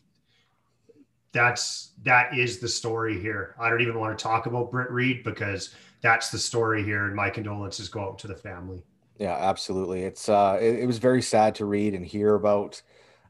that's 1.36 1.90
that 2.02 2.36
is 2.36 2.58
the 2.58 2.68
story 2.68 3.20
here. 3.20 3.54
I 3.60 3.68
don't 3.68 3.82
even 3.82 3.98
want 3.98 4.18
to 4.18 4.22
talk 4.22 4.46
about 4.46 4.70
Britt 4.70 4.90
Reid 4.90 5.22
because 5.22 5.74
that's 6.00 6.30
the 6.30 6.38
story 6.38 6.82
here, 6.82 7.04
and 7.04 7.14
my 7.14 7.28
condolences 7.28 7.88
go 7.88 8.00
out 8.00 8.18
to 8.20 8.26
the 8.26 8.34
family. 8.34 8.82
Yeah, 9.18 9.36
absolutely. 9.36 10.02
It's 10.04 10.28
uh, 10.28 10.58
it, 10.60 10.80
it 10.80 10.86
was 10.86 10.98
very 10.98 11.22
sad 11.22 11.54
to 11.56 11.66
read 11.66 11.94
and 11.94 12.04
hear 12.04 12.34
about, 12.34 12.80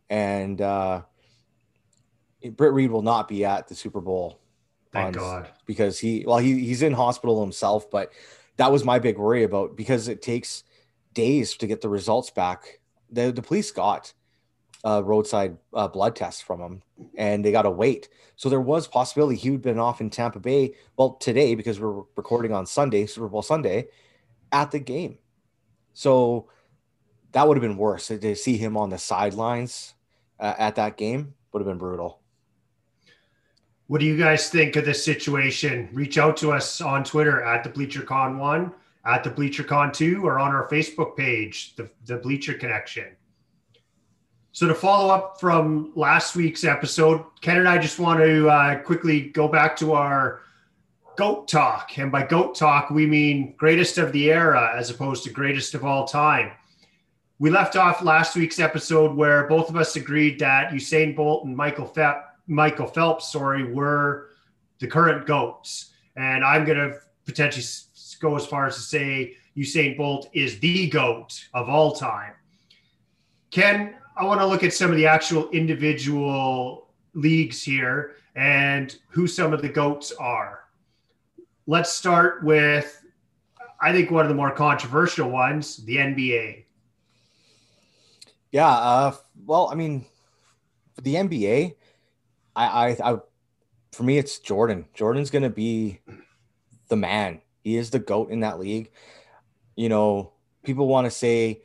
and 0.09 0.61
uh, 0.61 1.03
Britt 2.53 2.73
Reid 2.73 2.91
will 2.91 3.03
not 3.03 3.27
be 3.27 3.45
at 3.45 3.67
the 3.67 3.75
Super 3.75 4.01
Bowl. 4.01 4.41
Thank 4.93 5.09
on, 5.09 5.13
God, 5.13 5.49
because 5.67 5.99
he 5.99 6.25
well 6.27 6.39
he 6.39 6.61
he's 6.61 6.83
in 6.83 6.93
hospital 6.93 7.41
himself, 7.41 7.91
but 7.91 8.13
that 8.57 8.73
was 8.73 8.85
my 8.85 8.99
big 8.99 9.19
worry 9.19 9.43
about 9.45 9.77
because 9.77 10.09
it 10.09 10.23
takes 10.23 10.65
days 11.13 11.57
to 11.57 11.67
get 11.67 11.81
the 11.81 11.89
results 11.89 12.31
back. 12.31 12.81
The 13.11 13.33
the 13.33 13.43
police 13.43 13.71
got 13.71 14.13
a 14.85 15.03
roadside 15.03 15.57
uh, 15.75 15.89
blood 15.89 16.15
test 16.15 16.45
from 16.45 16.61
him, 16.61 16.83
and 17.17 17.45
they 17.45 17.53
got 17.53 17.63
to 17.63 17.71
wait. 17.71 18.09
So 18.37 18.49
there 18.49 18.61
was 18.61 18.87
possibility 18.87 19.37
he 19.37 19.51
would 19.51 19.59
have 19.59 19.63
been 19.63 19.79
off 19.79 20.01
in 20.01 20.11
Tampa 20.11 20.39
Bay. 20.39 20.75
Well, 20.97 21.15
today 21.15 21.55
because 21.55 21.81
we're 21.81 22.03
recording 22.17 22.53
on 22.53 22.67
Sunday, 22.67 23.07
Super 23.07 23.29
Bowl 23.29 23.43
Sunday, 23.43 23.89
at 24.53 24.71
the 24.71 24.79
game. 24.79 25.19
So 25.93 26.49
that 27.33 27.49
would 27.49 27.57
have 27.57 27.63
been 27.63 27.77
worse 27.77 28.09
to 28.09 28.37
see 28.37 28.57
him 28.57 28.77
on 28.77 28.91
the 28.91 28.99
sidelines 28.99 29.95
uh, 30.39 30.55
at 30.59 30.77
that 30.77 30.97
game 30.97 31.35
would 31.53 31.61
have 31.61 31.67
been 31.67 31.79
brutal. 31.79 32.21
What 33.89 34.01
do 34.01 34.07
you 34.07 34.17
guys 34.17 34.51
think 34.51 34.75
of 34.75 34.85
this 34.85 35.05
situation? 35.05 35.89
Reach 35.93 36.19
out 36.19 36.37
to 36.39 36.51
us 36.51 36.81
on 36.81 37.05
Twitter 37.05 37.43
at 37.43 37.63
the 37.63 37.71
BleacherCon 37.71 38.37
one, 38.37 38.73
at 39.05 39.23
the 39.23 39.31
BleacherCon 39.31 39.93
two, 39.93 40.27
or 40.27 40.41
on 40.41 40.53
our 40.53 40.67
Facebook 40.69 41.17
page, 41.17 41.77
the, 41.77 41.89
the 42.05 42.17
Bleacher 42.17 42.55
Connection. 42.55 43.15
So 44.51 44.67
to 44.67 44.75
follow 44.75 45.15
up 45.15 45.39
from 45.39 45.93
last 45.95 46.35
week's 46.35 46.65
episode, 46.65 47.23
Ken 47.43 47.59
and 47.59 47.69
I 47.69 47.79
just 47.79 48.01
want 48.01 48.21
to 48.21 48.49
uh, 48.49 48.79
quickly 48.81 49.29
go 49.29 49.47
back 49.47 49.77
to 49.77 49.93
our 49.93 50.41
GOAT 51.17 51.47
talk. 51.47 51.97
And 51.99 52.11
by 52.11 52.25
GOAT 52.25 52.57
talk, 52.57 52.91
we 52.91 53.07
mean 53.07 53.55
greatest 53.57 53.99
of 53.99 54.13
the 54.13 54.33
era 54.33 54.75
as 54.77 54.91
opposed 54.91 55.25
to 55.25 55.31
greatest 55.31 55.75
of 55.75 55.85
all 55.85 56.09
time. 56.09 56.53
We 57.39 57.51
left 57.51 57.77
off 57.77 58.03
last 58.03 58.35
week's 58.35 58.59
episode 58.59 59.15
where 59.15 59.47
both 59.47 59.69
of 59.69 59.77
us 59.77 59.95
agreed 59.95 60.41
that 60.41 60.73
Usain 60.73 61.15
Bolt 61.15 61.45
and 61.45 61.55
Michael 61.57 61.87
Phelps, 61.87 62.25
Michael 62.47 62.87
Phelps, 62.87 63.33
sorry, 63.33 63.73
were 63.73 64.31
the 64.79 64.87
current 64.87 65.27
GOATs. 65.27 65.93
And 66.17 66.45
I'm 66.45 66.65
going 66.65 66.79
to 66.79 66.99
potentially 67.25 67.65
go 68.21 68.37
as 68.37 68.47
far 68.47 68.67
as 68.67 68.77
to 68.77 68.83
say 68.83 69.37
Usain 69.57 69.97
Bolt 69.97 70.29
is 70.33 70.59
the 70.61 70.89
GOAT 70.89 71.49
of 71.55 71.69
all 71.69 71.95
time. 71.95 72.33
Ken, 73.51 73.95
I 74.17 74.25
want 74.25 74.41
to 74.41 74.47
look 74.47 74.65
at 74.65 74.73
some 74.73 74.91
of 74.91 74.97
the 74.97 75.07
actual 75.07 75.51
individual 75.51 76.89
leagues 77.15 77.63
here 77.63 78.17
and 78.35 78.97
who 79.09 79.27
some 79.27 79.53
of 79.53 79.63
the 79.63 79.69
GOATs 79.69 80.13
are 80.13 80.67
let's 81.67 81.93
start 81.93 82.43
with, 82.45 83.05
I 83.81 83.93
think, 83.93 84.11
one 84.11 84.25
of 84.25 84.29
the 84.29 84.35
more 84.35 84.53
controversial 84.53 85.29
ones 85.29 85.79
the 85.85 85.97
NBA. 85.97 86.65
Yeah. 88.53 88.69
Uh, 88.69 89.15
well, 89.45 89.69
I 89.71 89.75
mean, 89.75 90.07
the 91.03 91.15
NBA, 91.15 91.75
I, 92.57 92.67
I, 92.67 93.13
I, 93.13 93.19
for 93.93 94.03
me, 94.03 94.19
it's 94.19 94.39
Jordan. 94.41 94.87
Jordan's 94.95 95.31
going 95.31 95.43
to 95.43 95.51
be 95.51 96.01
the 96.89 96.97
man. 96.97 97.43
He 97.63 97.77
is 97.77 97.91
the 97.91 97.99
GOAT 97.99 98.31
in 98.31 98.41
that 98.41 98.59
league. 98.59 98.91
You 99.77 99.89
know, 99.89 100.33
people 100.65 100.89
want 100.89 101.05
to 101.05 101.11
say 101.11 101.63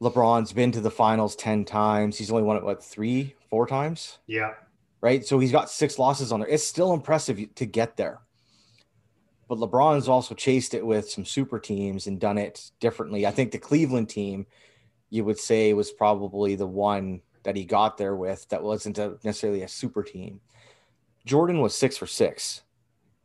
LeBron's 0.00 0.52
been 0.52 0.72
to 0.72 0.80
the 0.80 0.90
finals 0.90 1.34
10 1.34 1.64
times. 1.64 2.18
He's 2.18 2.30
only 2.30 2.42
won 2.42 2.56
it, 2.56 2.64
what, 2.64 2.84
three, 2.84 3.34
four 3.50 3.66
times? 3.66 4.18
Yeah. 4.26 4.52
Right. 5.00 5.24
So 5.24 5.38
he's 5.38 5.52
got 5.52 5.70
six 5.70 5.98
losses 5.98 6.30
on 6.30 6.40
there. 6.40 6.48
It's 6.48 6.64
still 6.64 6.94
impressive 6.94 7.54
to 7.54 7.66
get 7.66 7.96
there 7.96 8.20
but 9.48 9.58
LeBron's 9.58 10.08
also 10.08 10.34
chased 10.34 10.74
it 10.74 10.84
with 10.84 11.10
some 11.10 11.24
super 11.24 11.58
teams 11.58 12.06
and 12.06 12.18
done 12.18 12.38
it 12.38 12.70
differently. 12.80 13.26
I 13.26 13.30
think 13.30 13.52
the 13.52 13.58
Cleveland 13.58 14.08
team, 14.08 14.46
you 15.10 15.24
would 15.24 15.38
say, 15.38 15.72
was 15.74 15.90
probably 15.90 16.56
the 16.56 16.66
one 16.66 17.20
that 17.44 17.56
he 17.56 17.64
got 17.64 17.96
there 17.96 18.16
with 18.16 18.48
that 18.48 18.62
wasn't 18.62 18.98
a, 18.98 19.18
necessarily 19.22 19.62
a 19.62 19.68
super 19.68 20.02
team. 20.02 20.40
Jordan 21.24 21.60
was 21.60 21.74
six 21.74 21.96
for 21.96 22.06
six, 22.06 22.62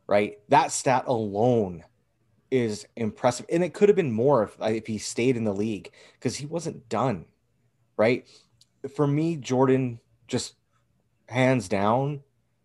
right? 0.08 0.40
That 0.50 0.72
stat 0.72 1.06
alone 1.08 1.84
is 2.52 2.86
impressive. 2.96 3.46
And 3.50 3.64
it 3.64 3.74
could 3.74 3.90
have 3.90 3.96
been 3.96 4.12
more 4.12 4.44
if, 4.44 4.58
if 4.62 4.88
he 4.88 4.98
stayed 4.98 5.38
in 5.38 5.44
the 5.44 5.54
league 5.54 5.92
because 6.14 6.38
he 6.38 6.46
wasn't 6.46 6.88
done, 6.90 7.26
right? 7.98 8.28
For 8.96 9.08
me, 9.08 9.36
Jordan 9.36 10.00
just 10.28 10.56
hands 11.28 11.68
down 11.68 12.22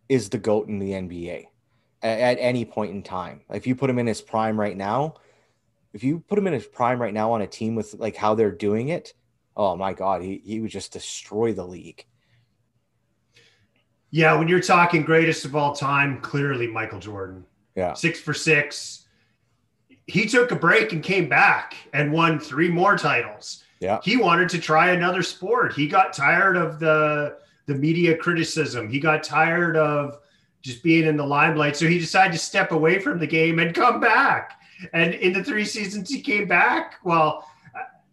is 0.09 0.29
the 0.29 0.39
GOAT 0.39 0.69
in 0.69 0.79
the 0.79 0.93
NBA 0.93 1.47
at, 2.03 2.21
at 2.21 2.39
any 2.39 2.65
point 2.65 2.93
in 2.93 3.03
time. 3.03 3.43
If 3.53 3.67
you 3.67 3.75
put 3.75 3.91
him 3.91 3.99
in 3.99 4.07
his 4.07 4.21
prime 4.21 4.59
right 4.59 4.77
now, 4.77 5.15
if 5.93 6.03
you 6.03 6.21
put 6.21 6.39
him 6.39 6.47
in 6.47 6.53
his 6.53 6.67
prime 6.67 7.01
right 7.01 7.15
now 7.15 7.33
on 7.33 7.43
a 7.43 7.47
team 7.47 7.75
with 7.75 7.95
like 7.95 8.17
how 8.17 8.35
they're 8.35 8.51
doing 8.51 8.89
it, 8.89 9.15
oh 9.57 9.77
my 9.77 9.93
god, 9.93 10.23
he, 10.23 10.41
he 10.45 10.61
would 10.61 10.71
just 10.71 10.93
destroy 10.93 11.53
the 11.53 11.67
league. 11.67 12.05
Yeah, 14.11 14.39
when 14.39 14.47
you're 14.47 14.61
talking 14.61 15.03
greatest 15.03 15.45
of 15.45 15.57
all 15.57 15.75
time, 15.75 16.21
clearly 16.21 16.69
Michael 16.69 17.01
Jordan. 17.01 17.45
Yeah. 17.75 17.95
Six 17.95 18.21
for 18.21 18.33
six. 18.33 19.07
He 20.07 20.27
took 20.27 20.53
a 20.53 20.57
break 20.57 20.93
and 20.93 21.03
came 21.03 21.29
back 21.29 21.75
and 21.93 22.13
won 22.13 22.39
three 22.39 22.69
more 22.69 22.97
titles. 22.97 23.65
Yeah. 23.81 23.99
He 24.05 24.17
wanted 24.17 24.49
to 24.51 24.61
try 24.61 24.91
another 24.91 25.23
sport. 25.23 25.75
He 25.75 25.89
got 25.89 26.13
tired 26.13 26.57
of 26.57 26.79
the 26.79 27.39
the 27.67 27.75
media 27.75 28.17
criticism. 28.17 28.89
He 28.89 29.01
got 29.01 29.23
tired 29.23 29.77
of 29.77 30.19
just 30.63 30.83
being 30.83 31.07
in 31.07 31.17
the 31.17 31.27
limelight. 31.27 31.77
So 31.77 31.87
he 31.89 31.99
decided 31.99 32.33
to 32.33 32.39
step 32.39 32.73
away 32.73 32.99
from 32.99 33.19
the 33.19 33.27
game 33.27 33.59
and 33.59 33.75
come 33.75 34.01
back. 34.01 34.61
And 34.93 35.15
in 35.15 35.33
the 35.33 35.43
three 35.43 35.65
seasons 35.65 36.11
he 36.11 36.21
came 36.21 36.47
back, 36.47 36.97
well, 37.05 37.49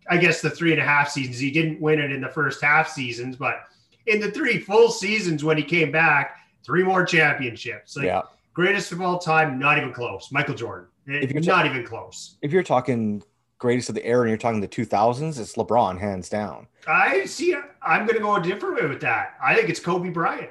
I 0.09 0.17
guess 0.17 0.41
the 0.41 0.49
three 0.49 0.71
and 0.71 0.81
a 0.81 0.85
half 0.85 1.09
seasons, 1.09 1.39
he 1.39 1.51
didn't 1.51 1.79
win 1.79 1.99
it 1.99 2.11
in 2.11 2.21
the 2.21 2.29
first 2.29 2.61
half 2.61 2.89
seasons, 2.89 3.35
but 3.35 3.63
in 4.07 4.19
the 4.19 4.31
three 4.31 4.59
full 4.59 4.89
seasons 4.89 5.43
when 5.43 5.57
he 5.57 5.63
came 5.63 5.91
back, 5.91 6.37
three 6.63 6.83
more 6.83 7.05
championships. 7.05 7.95
Like, 7.95 8.05
yeah. 8.05 8.21
Greatest 8.53 8.91
of 8.91 9.01
all 9.01 9.17
time, 9.17 9.57
not 9.57 9.77
even 9.77 9.93
close. 9.93 10.29
Michael 10.31 10.55
Jordan. 10.55 10.87
Eh, 11.07 11.19
if 11.21 11.31
you're 11.31 11.41
not 11.41 11.63
ta- 11.63 11.69
even 11.69 11.85
close. 11.85 12.37
If 12.41 12.51
you're 12.51 12.63
talking 12.63 13.23
greatest 13.59 13.89
of 13.89 13.95
the 13.95 14.05
era 14.05 14.21
and 14.21 14.29
you're 14.29 14.37
talking 14.37 14.59
the 14.59 14.67
2000s, 14.67 15.39
it's 15.39 15.55
LeBron 15.55 15.99
hands 15.99 16.27
down. 16.27 16.67
I 16.87 17.25
see. 17.25 17.55
I'm 17.81 18.05
going 18.05 18.17
to 18.17 18.23
go 18.23 18.35
a 18.35 18.41
different 18.41 18.81
way 18.81 18.87
with 18.87 18.99
that. 19.01 19.35
I 19.41 19.55
think 19.55 19.69
it's 19.69 19.79
Kobe 19.79 20.09
Bryant. 20.09 20.49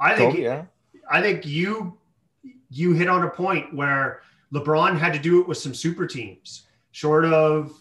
I 0.00 0.16
think 0.16 0.32
Kobe, 0.32 0.42
yeah. 0.42 0.64
I 1.10 1.20
think 1.20 1.44
you 1.44 1.98
you 2.70 2.92
hit 2.92 3.08
on 3.08 3.22
a 3.24 3.30
point 3.30 3.74
where 3.74 4.22
LeBron 4.52 4.98
had 4.98 5.12
to 5.12 5.18
do 5.18 5.40
it 5.40 5.48
with 5.48 5.58
some 5.58 5.74
super 5.74 6.06
teams, 6.06 6.66
short 6.92 7.24
of 7.24 7.80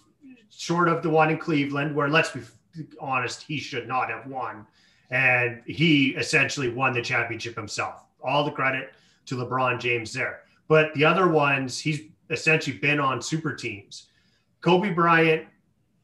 short 0.58 0.88
of 0.88 1.04
the 1.04 1.10
one 1.10 1.30
in 1.30 1.38
Cleveland, 1.38 1.96
where 1.96 2.10
let's 2.10 2.32
be 2.32 2.42
honest, 3.00 3.44
he 3.44 3.58
should 3.58 3.88
not 3.88 4.10
have 4.10 4.28
won, 4.28 4.66
and 5.10 5.62
he 5.66 6.10
essentially 6.10 6.70
won 6.70 6.94
the 6.94 7.02
championship 7.02 7.56
himself. 7.56 8.04
All 8.24 8.44
the 8.44 8.52
credit 8.52 8.94
to 9.26 9.36
LeBron 9.36 9.80
James 9.80 10.14
there. 10.14 10.42
But 10.68 10.94
the 10.94 11.06
other 11.06 11.28
ones, 11.28 11.80
he's 11.80 12.02
essentially 12.30 12.78
been 12.78 13.00
on 13.00 13.22
super 13.22 13.54
teams. 13.54 14.08
Kobe 14.62 14.92
Bryant 14.92 15.46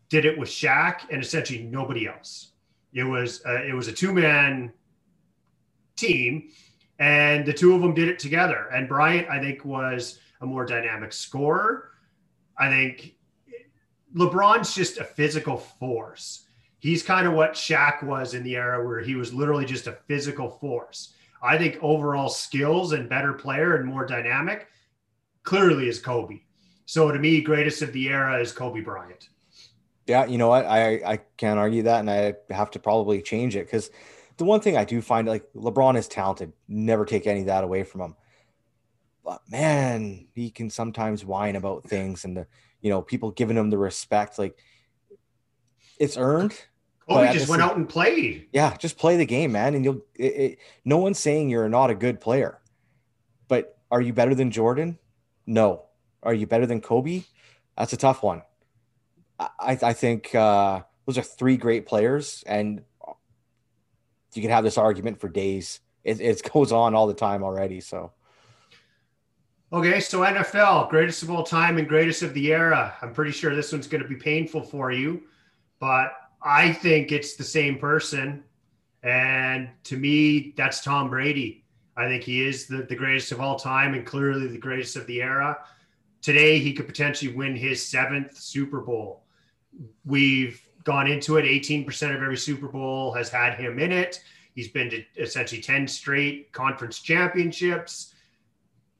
did 0.09 0.25
it 0.25 0.38
with 0.38 0.49
Shaq 0.49 1.01
and 1.09 1.21
essentially 1.21 1.63
nobody 1.63 2.07
else. 2.07 2.51
It 2.93 3.03
was 3.03 3.41
it 3.45 3.75
was 3.75 3.88
a 3.88 3.93
two 3.93 4.13
man 4.13 4.73
team 5.95 6.49
and 6.99 7.45
the 7.45 7.53
two 7.53 7.73
of 7.73 7.81
them 7.81 7.93
did 7.93 8.09
it 8.09 8.19
together. 8.19 8.67
And 8.73 8.88
Bryant, 8.88 9.29
I 9.29 9.39
think, 9.39 9.63
was 9.63 10.19
a 10.41 10.45
more 10.45 10.65
dynamic 10.65 11.13
scorer. 11.13 11.91
I 12.57 12.69
think 12.69 13.15
LeBron's 14.15 14.73
just 14.73 14.97
a 14.97 15.03
physical 15.03 15.57
force. 15.57 16.45
He's 16.79 17.03
kind 17.03 17.27
of 17.27 17.33
what 17.33 17.53
Shaq 17.53 18.03
was 18.03 18.33
in 18.33 18.43
the 18.43 18.55
era 18.55 18.85
where 18.85 19.01
he 19.01 19.15
was 19.15 19.33
literally 19.33 19.65
just 19.65 19.87
a 19.87 19.97
physical 20.07 20.49
force. 20.49 21.13
I 21.41 21.57
think 21.57 21.77
overall 21.81 22.29
skills 22.29 22.93
and 22.93 23.09
better 23.09 23.33
player 23.33 23.75
and 23.75 23.85
more 23.85 24.05
dynamic 24.05 24.67
clearly 25.43 25.87
is 25.87 25.99
Kobe. 25.99 26.41
So 26.85 27.11
to 27.11 27.19
me, 27.19 27.41
greatest 27.41 27.81
of 27.81 27.93
the 27.93 28.09
era 28.09 28.39
is 28.39 28.51
Kobe 28.51 28.81
Bryant. 28.81 29.29
Yeah, 30.07 30.25
you 30.25 30.37
know 30.37 30.47
what? 30.47 30.65
I 30.65 30.95
I 31.05 31.17
can't 31.37 31.59
argue 31.59 31.83
that, 31.83 31.99
and 31.99 32.09
I 32.09 32.33
have 32.49 32.71
to 32.71 32.79
probably 32.79 33.21
change 33.21 33.55
it 33.55 33.67
because 33.67 33.91
the 34.37 34.45
one 34.45 34.59
thing 34.59 34.75
I 34.75 34.85
do 34.85 35.01
find 35.01 35.27
like 35.27 35.45
LeBron 35.53 35.97
is 35.97 36.07
talented, 36.07 36.53
never 36.67 37.05
take 37.05 37.27
any 37.27 37.41
of 37.41 37.45
that 37.45 37.63
away 37.63 37.83
from 37.83 38.01
him. 38.01 38.15
But 39.23 39.41
man, 39.51 40.27
he 40.33 40.49
can 40.49 40.71
sometimes 40.71 41.23
whine 41.23 41.55
about 41.55 41.83
things 41.83 42.25
and 42.25 42.37
the 42.37 42.47
you 42.81 42.89
know 42.89 43.01
people 43.01 43.31
giving 43.31 43.57
him 43.57 43.69
the 43.69 43.77
respect 43.77 44.39
like 44.39 44.57
it's 45.99 46.17
earned. 46.17 46.59
Oh, 47.07 47.23
he 47.23 47.33
just 47.33 47.49
went 47.49 47.61
out 47.61 47.75
and 47.75 47.89
played. 47.89 48.47
Yeah, 48.53 48.77
just 48.77 48.97
play 48.97 49.17
the 49.17 49.25
game, 49.25 49.51
man, 49.51 49.73
and 49.73 49.83
you'll. 49.83 50.01
It, 50.15 50.23
it, 50.23 50.59
no 50.85 50.97
one's 50.97 51.19
saying 51.19 51.49
you're 51.49 51.67
not 51.67 51.89
a 51.89 51.95
good 51.95 52.21
player, 52.21 52.59
but 53.47 53.79
are 53.91 54.01
you 54.01 54.13
better 54.13 54.35
than 54.35 54.51
Jordan? 54.51 54.99
No. 55.45 55.85
Are 56.21 56.33
you 56.33 56.45
better 56.45 56.65
than 56.65 56.81
Kobe? 56.81 57.23
That's 57.77 57.93
a 57.93 57.97
tough 57.97 58.21
one. 58.23 58.43
I, 59.39 59.79
I 59.81 59.93
think 59.93 60.35
uh, 60.35 60.81
those 61.05 61.17
are 61.17 61.23
three 61.23 61.57
great 61.57 61.85
players, 61.85 62.43
and 62.45 62.83
you 64.33 64.41
can 64.41 64.51
have 64.51 64.63
this 64.63 64.77
argument 64.77 65.19
for 65.19 65.29
days. 65.29 65.79
It, 66.03 66.21
it 66.21 66.41
goes 66.53 66.71
on 66.71 66.93
all 66.93 67.07
the 67.07 67.13
time 67.13 67.43
already. 67.43 67.79
So, 67.81 68.11
Okay, 69.71 69.99
so 69.99 70.21
NFL, 70.21 70.89
greatest 70.89 71.21
of 71.21 71.29
all 71.29 71.43
time 71.43 71.77
and 71.77 71.88
greatest 71.88 72.23
of 72.23 72.34
the 72.34 72.51
era. 72.51 72.95
I'm 73.03 73.13
pretty 73.13 73.32
sure 73.32 73.55
this 73.55 73.71
one's 73.71 73.86
going 73.86 74.01
to 74.01 74.10
be 74.10 74.15
painful 74.15 74.63
for 74.63 74.91
you, 74.91 75.21
but 75.79 76.12
I 76.41 76.73
think 76.73 77.12
it's 77.12 77.36
the 77.36 77.43
same 77.43 77.77
person. 77.77 78.43
And 79.03 79.69
to 79.84 79.95
me, 79.95 80.55
that's 80.58 80.82
Tom 80.84 81.12
Brady. 81.12 81.65
I 81.95 82.08
think 82.08 82.23
he 82.23 82.43
is 82.47 82.65
the, 82.65 82.77
the 82.77 82.95
greatest 82.95 83.32
of 83.32 83.41
all 83.41 83.60
time 83.60 83.93
and 83.93 84.08
clearly 84.08 84.47
the 84.47 84.58
greatest 84.58 84.95
of 84.95 85.05
the 85.05 85.21
era. 85.21 85.60
Today, 86.23 86.58
he 86.58 86.73
could 86.73 86.88
potentially 86.88 87.32
win 87.32 87.55
his 87.55 87.86
seventh 87.86 88.39
Super 88.39 88.82
Bowl. 88.82 89.21
We've 90.03 90.60
gone 90.84 91.05
into 91.05 91.38
it. 91.38 91.43
18% 91.43 92.15
of 92.15 92.23
every 92.23 92.38
Super 92.38 92.69
Bowl 92.69 93.13
has 93.13 93.29
had 93.29 93.53
him 93.53 93.77
in 93.77 93.91
it. 93.91 94.19
He's 94.55 94.69
been 94.69 94.89
to 94.89 95.03
essentially 95.17 95.62
10 95.62 95.88
straight 95.88 96.51
conference 96.53 97.01
championships. 97.01 98.08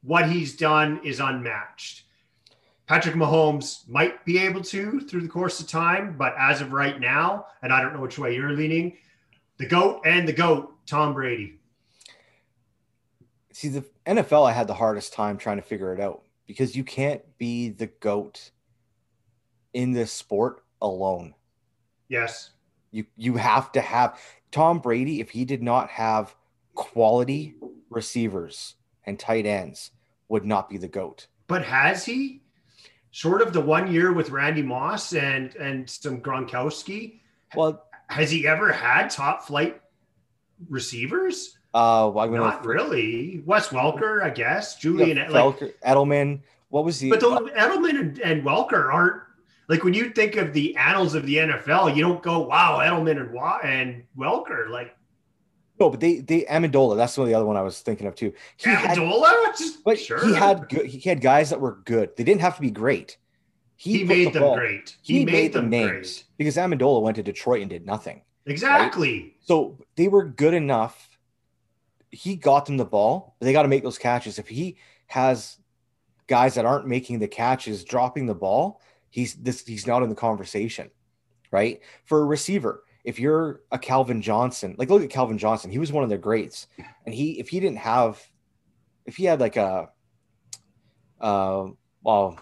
What 0.02 0.30
he's 0.30 0.56
done 0.56 1.00
is 1.04 1.20
unmatched. 1.20 2.04
Patrick 2.86 3.14
Mahomes 3.14 3.88
might 3.88 4.24
be 4.24 4.38
able 4.38 4.62
to 4.62 5.00
through 5.00 5.20
the 5.20 5.28
course 5.28 5.60
of 5.60 5.68
time, 5.68 6.16
but 6.18 6.34
as 6.38 6.60
of 6.60 6.72
right 6.72 6.98
now, 6.98 7.46
and 7.62 7.72
I 7.72 7.80
don't 7.80 7.94
know 7.94 8.00
which 8.00 8.18
way 8.18 8.34
you're 8.34 8.50
leaning, 8.50 8.96
the 9.58 9.66
GOAT 9.66 10.02
and 10.04 10.26
the 10.26 10.32
GOAT, 10.32 10.74
Tom 10.86 11.14
Brady. 11.14 11.60
See, 13.52 13.68
the 13.68 13.84
NFL, 14.06 14.48
I 14.48 14.52
had 14.52 14.66
the 14.66 14.74
hardest 14.74 15.12
time 15.12 15.36
trying 15.36 15.58
to 15.58 15.62
figure 15.62 15.94
it 15.94 16.00
out 16.00 16.22
because 16.46 16.74
you 16.74 16.82
can't 16.82 17.22
be 17.38 17.68
the 17.68 17.86
GOAT 17.86 18.50
in 19.72 19.92
this 19.92 20.10
sport 20.10 20.64
alone. 20.82 21.34
Yes. 22.08 22.50
You 22.90 23.06
you 23.16 23.36
have 23.36 23.70
to 23.72 23.80
have 23.80 24.18
Tom 24.50 24.80
Brady 24.80 25.20
if 25.20 25.30
he 25.30 25.44
did 25.44 25.62
not 25.62 25.90
have 25.90 26.34
quality 26.74 27.54
receivers 27.88 28.74
and 29.06 29.18
tight 29.18 29.46
ends 29.46 29.90
would 30.28 30.44
not 30.44 30.68
be 30.68 30.76
the 30.78 30.88
goat. 30.88 31.26
But 31.46 31.64
has 31.64 32.04
he? 32.04 32.42
Sort 33.12 33.42
of 33.42 33.52
the 33.52 33.60
one 33.60 33.92
year 33.92 34.12
with 34.12 34.30
Randy 34.30 34.62
Moss 34.62 35.12
and 35.14 35.54
and 35.56 35.88
some 35.90 36.20
Gronkowski. 36.20 37.20
Well, 37.56 37.84
has 38.08 38.30
he 38.30 38.46
ever 38.46 38.72
had 38.72 39.10
top 39.10 39.42
flight 39.42 39.80
receivers? 40.68 41.58
Uh, 41.72 42.10
well, 42.12 42.28
not 42.30 42.64
really. 42.64 43.42
Wes 43.46 43.68
Welker, 43.68 44.22
I 44.22 44.30
guess. 44.30 44.76
Julian 44.76 45.16
yeah, 45.16 45.26
Welker, 45.28 45.62
like, 45.62 45.80
Edelman. 45.86 46.40
What 46.68 46.84
was 46.84 46.98
the? 46.98 47.10
But 47.10 47.20
the, 47.20 47.26
Edelman 47.26 48.00
and, 48.00 48.18
and 48.20 48.44
Welker 48.44 48.92
aren't 48.92 49.22
like 49.68 49.84
when 49.84 49.94
you 49.94 50.10
think 50.10 50.34
of 50.34 50.52
the 50.52 50.76
annals 50.76 51.14
of 51.14 51.24
the 51.26 51.36
NFL, 51.36 51.94
you 51.94 52.02
don't 52.02 52.22
go, 52.22 52.40
"Wow, 52.40 52.78
Edelman 52.78 53.20
and 53.20 53.64
and 53.64 54.04
Welker." 54.18 54.68
Like, 54.68 54.96
no, 55.80 55.90
but 55.90 56.00
they 56.00 56.18
they 56.18 56.42
Amendola. 56.42 56.96
That's 56.96 57.16
one 57.16 57.24
of 57.24 57.28
the 57.28 57.34
other 57.34 57.46
one 57.46 57.56
I 57.56 57.62
was 57.62 57.80
thinking 57.80 58.06
of 58.06 58.14
too. 58.14 58.32
He 58.56 58.70
Amendola, 58.70 59.26
had, 59.26 59.56
but 59.84 59.98
sure. 59.98 60.24
he 60.24 60.34
had 60.34 60.68
good. 60.68 60.86
He 60.86 61.08
had 61.08 61.20
guys 61.20 61.50
that 61.50 61.60
were 61.60 61.80
good. 61.84 62.16
They 62.16 62.24
didn't 62.24 62.42
have 62.42 62.56
to 62.56 62.62
be 62.62 62.70
great. 62.70 63.16
He, 63.76 63.98
he 63.98 64.04
made 64.04 64.28
the 64.28 64.32
them 64.32 64.42
ball. 64.42 64.56
great. 64.56 64.96
He, 65.00 65.20
he 65.20 65.24
made, 65.24 65.32
made, 65.32 65.52
them 65.54 65.70
names 65.70 65.88
great. 65.88 66.24
because 66.36 66.56
Amendola 66.56 67.00
went 67.00 67.16
to 67.16 67.22
Detroit 67.22 67.62
and 67.62 67.70
did 67.70 67.86
nothing. 67.86 68.20
Exactly. 68.44 69.22
Right? 69.22 69.34
So 69.40 69.78
they 69.96 70.08
were 70.08 70.24
good 70.24 70.52
enough 70.52 71.10
he 72.10 72.36
got 72.36 72.66
them 72.66 72.76
the 72.76 72.84
ball. 72.84 73.36
They 73.40 73.52
got 73.52 73.62
to 73.62 73.68
make 73.68 73.82
those 73.82 73.98
catches. 73.98 74.38
If 74.38 74.48
he 74.48 74.76
has 75.06 75.58
guys 76.26 76.54
that 76.54 76.64
aren't 76.64 76.86
making 76.86 77.18
the 77.18 77.28
catches, 77.28 77.84
dropping 77.84 78.26
the 78.26 78.34
ball, 78.34 78.80
he's 79.08 79.34
this 79.34 79.64
he's 79.66 79.86
not 79.86 80.02
in 80.02 80.08
the 80.08 80.14
conversation, 80.14 80.90
right? 81.50 81.80
For 82.04 82.20
a 82.20 82.24
receiver, 82.24 82.84
if 83.04 83.18
you're 83.18 83.60
a 83.70 83.78
Calvin 83.78 84.22
Johnson, 84.22 84.74
like 84.78 84.90
look 84.90 85.02
at 85.02 85.10
Calvin 85.10 85.38
Johnson, 85.38 85.70
he 85.70 85.78
was 85.78 85.92
one 85.92 86.02
of 86.02 86.08
their 86.10 86.18
greats, 86.18 86.66
and 87.04 87.14
he 87.14 87.38
if 87.40 87.48
he 87.48 87.60
didn't 87.60 87.78
have, 87.78 88.20
if 89.06 89.16
he 89.16 89.24
had 89.24 89.40
like 89.40 89.56
a, 89.56 89.88
uh, 91.20 91.66
well, 92.02 92.38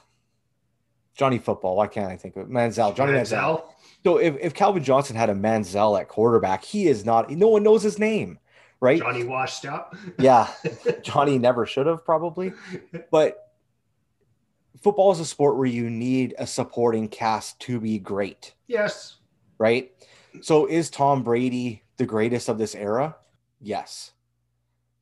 Johnny 1.16 1.38
Football, 1.38 1.76
why 1.76 1.86
can't 1.86 2.10
I 2.10 2.16
think 2.16 2.36
of 2.36 2.42
it? 2.42 2.50
Manziel, 2.50 2.94
Johnny 2.94 3.12
Manziel. 3.12 3.60
Manziel. 3.60 3.64
So 4.04 4.18
if, 4.18 4.36
if 4.40 4.54
Calvin 4.54 4.84
Johnson 4.84 5.16
had 5.16 5.28
a 5.28 5.34
Manziel 5.34 6.00
at 6.00 6.08
quarterback, 6.08 6.64
he 6.64 6.86
is 6.86 7.04
not. 7.04 7.30
No 7.30 7.48
one 7.48 7.62
knows 7.62 7.82
his 7.82 7.98
name 7.98 8.38
right? 8.80 8.98
Johnny 8.98 9.24
washed 9.24 9.66
up. 9.66 9.96
yeah. 10.18 10.48
Johnny 11.02 11.38
never 11.38 11.66
should 11.66 11.86
have 11.86 12.04
probably. 12.04 12.52
But 13.10 13.52
football 14.82 15.12
is 15.12 15.20
a 15.20 15.24
sport 15.24 15.56
where 15.56 15.66
you 15.66 15.90
need 15.90 16.34
a 16.38 16.46
supporting 16.46 17.08
cast 17.08 17.58
to 17.60 17.80
be 17.80 17.98
great. 17.98 18.54
Yes. 18.66 19.16
Right? 19.58 19.92
So 20.42 20.66
is 20.66 20.90
Tom 20.90 21.22
Brady 21.22 21.82
the 21.96 22.06
greatest 22.06 22.48
of 22.48 22.58
this 22.58 22.74
era? 22.74 23.16
Yes. 23.60 24.12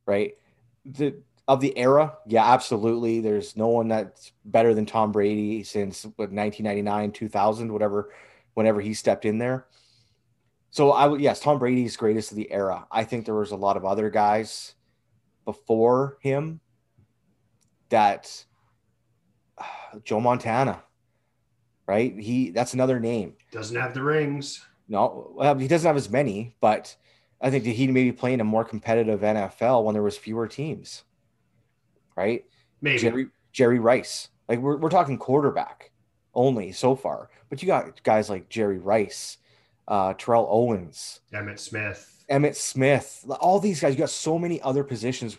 Right? 0.07 0.37
The 0.85 1.17
of 1.49 1.61
the 1.61 1.77
era, 1.79 2.17
yeah, 2.27 2.53
absolutely. 2.53 3.21
There's 3.21 3.57
no 3.57 3.69
one 3.69 3.89
that's 3.89 4.33
better 4.45 4.75
than 4.75 4.85
Tom 4.85 5.12
Brady 5.12 5.62
since 5.62 6.05
what, 6.05 6.33
1999, 6.33 7.12
2000, 7.12 7.73
whatever, 7.73 8.12
whenever 8.55 8.81
he 8.81 8.95
stepped 8.95 9.25
in 9.25 9.39
there. 9.39 9.67
So 10.71 10.91
I 10.91 11.07
would 11.07 11.21
yes, 11.21 11.41
Tom 11.41 11.59
Brady's 11.59 11.97
greatest 11.97 12.33
of 12.33 12.37
the 12.37 12.51
era. 12.51 12.87
I 12.91 13.05
think 13.05 13.25
there 13.25 13.35
was 13.35 13.53
a 13.53 13.57
lot 13.57 13.77
of 13.77 13.85
other 13.85 14.11
guys 14.11 14.75
before 15.45 16.19
him 16.21 16.61
that 17.89 18.45
uh, 19.57 19.65
Joe 20.05 20.21
Montana, 20.21 20.83
right? 21.87 22.19
He 22.19 22.51
that's 22.51 22.75
another 22.75 22.99
name. 23.01 23.35
Doesn't 23.53 23.81
have 23.81 23.95
the 23.95 24.03
rings. 24.03 24.67
No, 24.88 25.33
well, 25.35 25.59
he 25.59 25.68
doesn't 25.68 25.87
have 25.87 25.96
as 25.96 26.11
many, 26.11 26.55
but 26.61 26.94
I 27.40 27.51
think 27.51 27.64
that 27.64 27.70
he 27.70 27.88
maybe 27.88 28.12
play 28.12 28.33
in 28.33 28.40
a 28.40 28.44
more 28.44 28.64
competitive 28.64 29.20
NFL 29.20 29.85
when 29.85 29.94
there 29.94 30.03
was 30.03 30.16
fewer 30.16 30.46
teams, 30.46 31.03
right? 32.16 32.44
Maybe 32.81 32.99
Jerry 32.99 33.27
Jerry 33.53 33.79
Rice. 33.79 34.29
Like 34.49 34.61
we're 34.61 34.77
we're 34.77 34.90
talking 34.90 35.18
quarterback 35.18 35.90
only 36.35 36.70
so 36.72 36.94
far, 36.94 37.31
but 37.49 37.62
you 37.62 37.66
got 37.66 38.03
guys 38.05 38.31
like 38.31 38.49
Jerry 38.49 38.79
Rice 38.79 39.38
uh, 39.88 40.14
Terrell 40.14 40.49
Owens, 40.51 41.20
Emmitt 41.33 41.59
Smith, 41.59 42.25
Emmitt 42.31 42.57
Smith, 42.57 43.25
all 43.40 43.61
these 43.61 43.81
guys. 43.81 43.94
You 43.94 43.99
got 43.99 44.11
so 44.11 44.38
many 44.38 44.61
other 44.62 44.85
positions. 44.85 45.38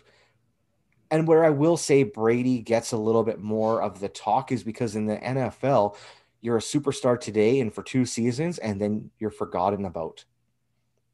And 1.10 1.26
where 1.26 1.42
I 1.44 1.50
will 1.50 1.78
say 1.78 2.02
Brady 2.02 2.60
gets 2.60 2.92
a 2.92 2.98
little 2.98 3.22
bit 3.22 3.40
more 3.40 3.80
of 3.80 3.98
the 3.98 4.10
talk 4.10 4.52
is 4.52 4.62
because 4.62 4.94
in 4.94 5.06
the 5.06 5.16
NFL, 5.16 5.96
you're 6.40 6.56
a 6.56 6.60
superstar 6.60 7.20
today 7.20 7.60
and 7.60 7.74
for 7.74 7.82
two 7.82 8.04
seasons, 8.04 8.58
and 8.58 8.80
then 8.80 9.10
you're 9.18 9.30
forgotten 9.30 9.84
about. 9.84 10.24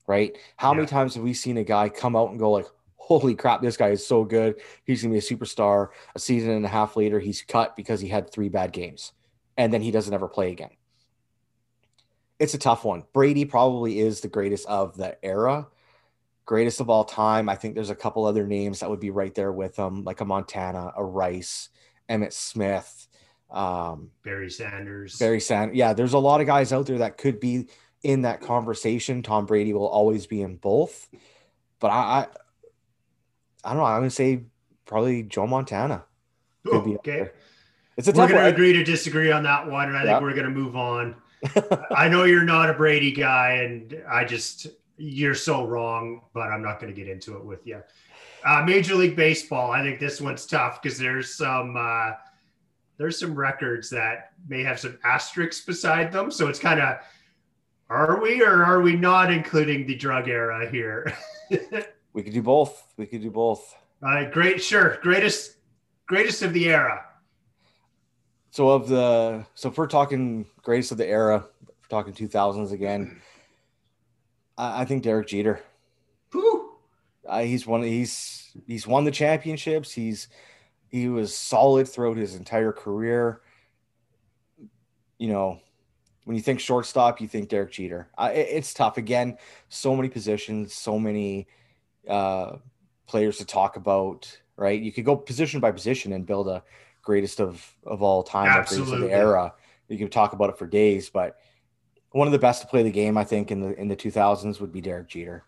Right? 0.07 0.37
How 0.57 0.71
yeah. 0.71 0.77
many 0.77 0.87
times 0.87 1.15
have 1.15 1.25
we 1.25 1.33
seen 1.33 1.57
a 1.57 1.65
guy 1.65 1.89
come 1.89 2.15
out 2.15 2.31
and 2.31 2.39
go 2.39 2.51
like, 2.51 2.67
"Holy 2.97 3.35
crap, 3.35 3.63
this 3.63 3.77
guy 3.77 3.89
is 3.89 4.07
so 4.07 4.25
good! 4.25 4.61
He's 4.85 5.03
gonna 5.03 5.13
be 5.13 5.19
a 5.19 5.23
superstar." 5.23 5.89
A 6.15 6.19
season 6.19 6.51
and 6.51 6.65
a 6.65 6.69
half 6.69 6.97
later, 6.97 7.19
he's 7.21 7.43
cut 7.43 7.75
because 7.75 8.01
he 8.01 8.09
had 8.09 8.31
three 8.31 8.49
bad 8.49 8.73
games, 8.73 9.13
and 9.57 9.73
then 9.73 9.81
he 9.81 9.91
doesn't 9.91 10.13
ever 10.13 10.29
play 10.29 10.53
again 10.53 10.71
it's 12.39 12.55
a 12.55 12.59
tough 12.59 12.85
one. 12.85 13.05
Brady 13.13 13.45
probably 13.45 14.01
is 14.01 14.21
the 14.21 14.29
greatest 14.29 14.67
of 14.67 14.97
the 14.97 15.17
era, 15.25 15.69
greatest 16.45 16.81
of 16.81 16.91
all 16.91 17.05
time. 17.05 17.49
I 17.49 17.55
think 17.55 17.75
there's 17.75 17.91
a 17.91 17.95
couple 17.95 18.25
other 18.25 18.47
names 18.47 18.81
that 18.81 18.91
would 18.91 19.01
be 19.01 19.11
right 19.11 19.35
there 19.35 19.53
with 19.53 19.77
him, 19.77 20.05
like 20.05 20.21
a 20.21 20.25
Montana, 20.25 20.93
a 20.97 21.05
Rice, 21.05 21.69
Emmitt 22.09 22.33
Smith, 22.33 23.09
um, 23.55 24.11
Barry 24.23 24.51
Sanders. 24.51 25.19
Barry 25.19 25.41
Sanders. 25.41 25.77
Yeah, 25.77 25.93
there's 25.95 26.13
a 26.13 26.19
lot 26.19 26.41
of 26.41 26.47
guys 26.47 26.73
out 26.73 26.87
there 26.87 26.99
that 26.99 27.17
could 27.17 27.41
be 27.41 27.69
in 28.03 28.23
that 28.23 28.41
conversation. 28.41 29.23
Tom 29.23 29.47
Brady 29.47 29.73
will 29.73 29.89
always 29.89 30.27
be 30.27 30.43
in 30.43 30.57
both, 30.57 31.09
but 31.81 31.89
I, 31.89 31.95
I, 31.95 32.27
I 33.65 33.69
don't 33.71 33.79
know. 33.79 33.85
I'm 33.85 34.01
gonna 34.01 34.11
say 34.11 34.43
probably 34.85 35.23
Joe 35.23 35.47
Montana. 35.47 36.05
Could 36.67 36.87
Ooh, 36.87 36.95
okay. 36.97 37.31
It's 37.97 38.09
a 38.09 38.11
we're 38.11 38.29
going 38.29 38.41
to 38.41 38.47
agree 38.47 38.73
to 38.73 38.83
disagree 38.83 39.31
on 39.31 39.45
that 39.45 39.71
one, 39.71 39.89
and 39.89 39.97
I 39.97 40.05
think 40.05 40.21
we're 40.21 40.33
going 40.33 40.45
to 40.45 40.51
move 40.51 40.75
on. 40.75 41.15
I 41.95 42.09
know 42.09 42.25
you're 42.25 42.43
not 42.43 42.69
a 42.69 42.73
Brady 42.73 43.13
guy, 43.13 43.63
and 43.65 44.03
I 44.11 44.25
just 44.25 44.67
you're 44.97 45.35
so 45.35 45.67
wrong, 45.67 46.23
but 46.33 46.49
I'm 46.49 46.63
not 46.63 46.81
going 46.81 46.93
to 46.93 47.01
get 47.01 47.09
into 47.09 47.37
it 47.37 47.45
with 47.45 47.67
you. 47.67 47.83
Uh, 48.45 48.63
Major 48.65 48.95
League 48.95 49.17
Baseball, 49.17 49.71
I 49.71 49.83
think 49.83 50.01
this 50.01 50.21
one's 50.21 50.45
tough 50.45 50.83
because 50.83 50.99
there's 50.99 51.35
some 51.35 51.77
uh, 51.79 52.13
there's 52.97 53.19
some 53.19 53.35
records 53.35 53.91
that 53.91 54.33
may 54.49 54.63
have 54.63 54.79
some 54.79 54.99
asterisks 55.05 55.65
beside 55.65 56.13
them, 56.13 56.31
so 56.31 56.49
it's 56.49 56.59
kind 56.59 56.81
of 56.81 56.99
are 57.91 58.21
we 58.21 58.43
or 58.43 58.65
are 58.65 58.81
we 58.81 58.97
not 58.97 59.33
including 59.33 59.87
the 59.87 59.95
drug 59.95 60.29
era 60.29 60.69
here? 60.71 61.13
we 62.13 62.23
could 62.23 62.33
do 62.33 62.43
both. 62.43 62.93
We 62.97 63.07
could 63.07 63.23
do 63.23 63.31
both. 63.31 63.75
All 64.03 64.11
right, 64.11 64.31
great, 64.31 64.63
sure, 64.63 64.99
greatest 65.03 65.57
greatest 66.07 66.43
of 66.43 66.53
the 66.53 66.69
era. 66.69 67.05
So 68.51 68.71
of 68.71 68.89
the 68.89 69.45
so 69.55 69.69
if 69.69 69.79
we're 69.79 69.87
talking 69.87 70.47
greatest 70.63 70.93
of 70.93 70.99
the 70.99 71.07
era, 71.07 71.45
we're 71.67 71.89
talking 71.89 72.13
two 72.13 72.29
thousands 72.29 72.73
again. 72.73 73.21
I, 74.57 74.83
I, 74.83 74.85
think 74.85 75.03
Derek 75.03 75.27
Jeter. 75.27 75.61
Uh, 77.27 77.41
he's 77.41 77.67
won. 77.67 77.83
He's 77.83 78.53
he's 78.67 78.87
won 78.87 79.05
the 79.05 79.11
championships. 79.11 79.93
He's 79.93 80.29
he 80.95 81.09
was 81.09 81.35
solid 81.35 81.89
throughout 81.89 82.17
his 82.17 82.37
entire 82.37 82.71
career. 82.71 83.41
You 85.19 85.27
know, 85.27 85.59
when 86.23 86.37
you 86.37 86.43
think 86.43 86.61
shortstop, 86.61 87.21
you 87.21 87.27
think 87.27 87.49
Derek 87.49 87.73
Jeter. 87.73 88.07
It, 88.17 88.47
it's 88.49 88.73
tough. 88.73 88.97
Again, 88.97 89.37
so 89.69 89.97
many 89.97 90.09
positions, 90.09 90.73
so 90.73 90.97
many 90.97 91.49
uh, 92.09 92.59
players 93.09 93.39
to 93.39 93.45
talk 93.45 93.75
about. 93.75 94.39
right? 94.57 94.81
You 94.81 94.93
could 94.93 95.05
go 95.05 95.17
position 95.17 95.59
by 95.59 95.73
position 95.73 96.13
and 96.13 96.25
build 96.25 96.47
a 96.47 96.63
greatest 97.03 97.41
of 97.41 97.75
of 97.85 98.01
all 98.01 98.23
time, 98.23 98.65
greatest 98.65 98.93
of 98.93 99.01
the 99.01 99.11
era. 99.11 99.53
You 99.89 99.99
could 99.99 100.13
talk 100.13 100.33
about 100.33 100.51
it 100.51 100.59
for 100.59 100.69
days, 100.69 101.11
but 101.11 101.39
one 102.11 102.29
of 102.29 102.33
the 102.33 102.39
best 102.39 102.63
to 102.63 102.69
play 102.69 102.85
the 102.85 102.93
game, 102.93 103.19
I 103.19 103.25
think, 103.25 103.51
in 103.51 103.61
the 103.61 103.77
in 103.81 103.89
the 103.89 103.97
2000s 103.97 104.61
would 104.61 104.71
be 104.71 104.81
Derek 104.81 105.09
Jeter. 105.09 105.45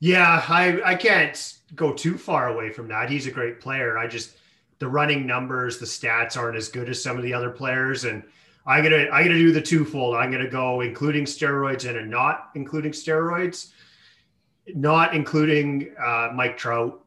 Yeah, 0.00 0.44
I 0.48 0.82
I 0.82 0.94
can't 0.94 1.54
go 1.74 1.92
too 1.92 2.18
far 2.18 2.48
away 2.48 2.70
from 2.70 2.88
that. 2.88 3.10
He's 3.10 3.26
a 3.26 3.30
great 3.30 3.60
player. 3.60 3.98
I 3.98 4.06
just 4.06 4.36
the 4.78 4.88
running 4.88 5.26
numbers, 5.26 5.78
the 5.78 5.86
stats 5.86 6.36
aren't 6.36 6.56
as 6.56 6.68
good 6.68 6.88
as 6.88 7.02
some 7.02 7.16
of 7.16 7.22
the 7.22 7.32
other 7.32 7.50
players, 7.50 8.04
and 8.04 8.22
I'm 8.66 8.82
gonna 8.82 9.08
I'm 9.10 9.24
gonna 9.24 9.38
do 9.38 9.52
the 9.52 9.62
twofold. 9.62 10.16
I'm 10.16 10.30
gonna 10.30 10.48
go 10.48 10.80
including 10.80 11.24
steroids 11.24 11.88
and 11.88 12.10
not 12.10 12.50
including 12.54 12.92
steroids, 12.92 13.72
not 14.74 15.14
including 15.14 15.94
uh, 15.98 16.30
Mike 16.34 16.56
Trout, 16.56 17.04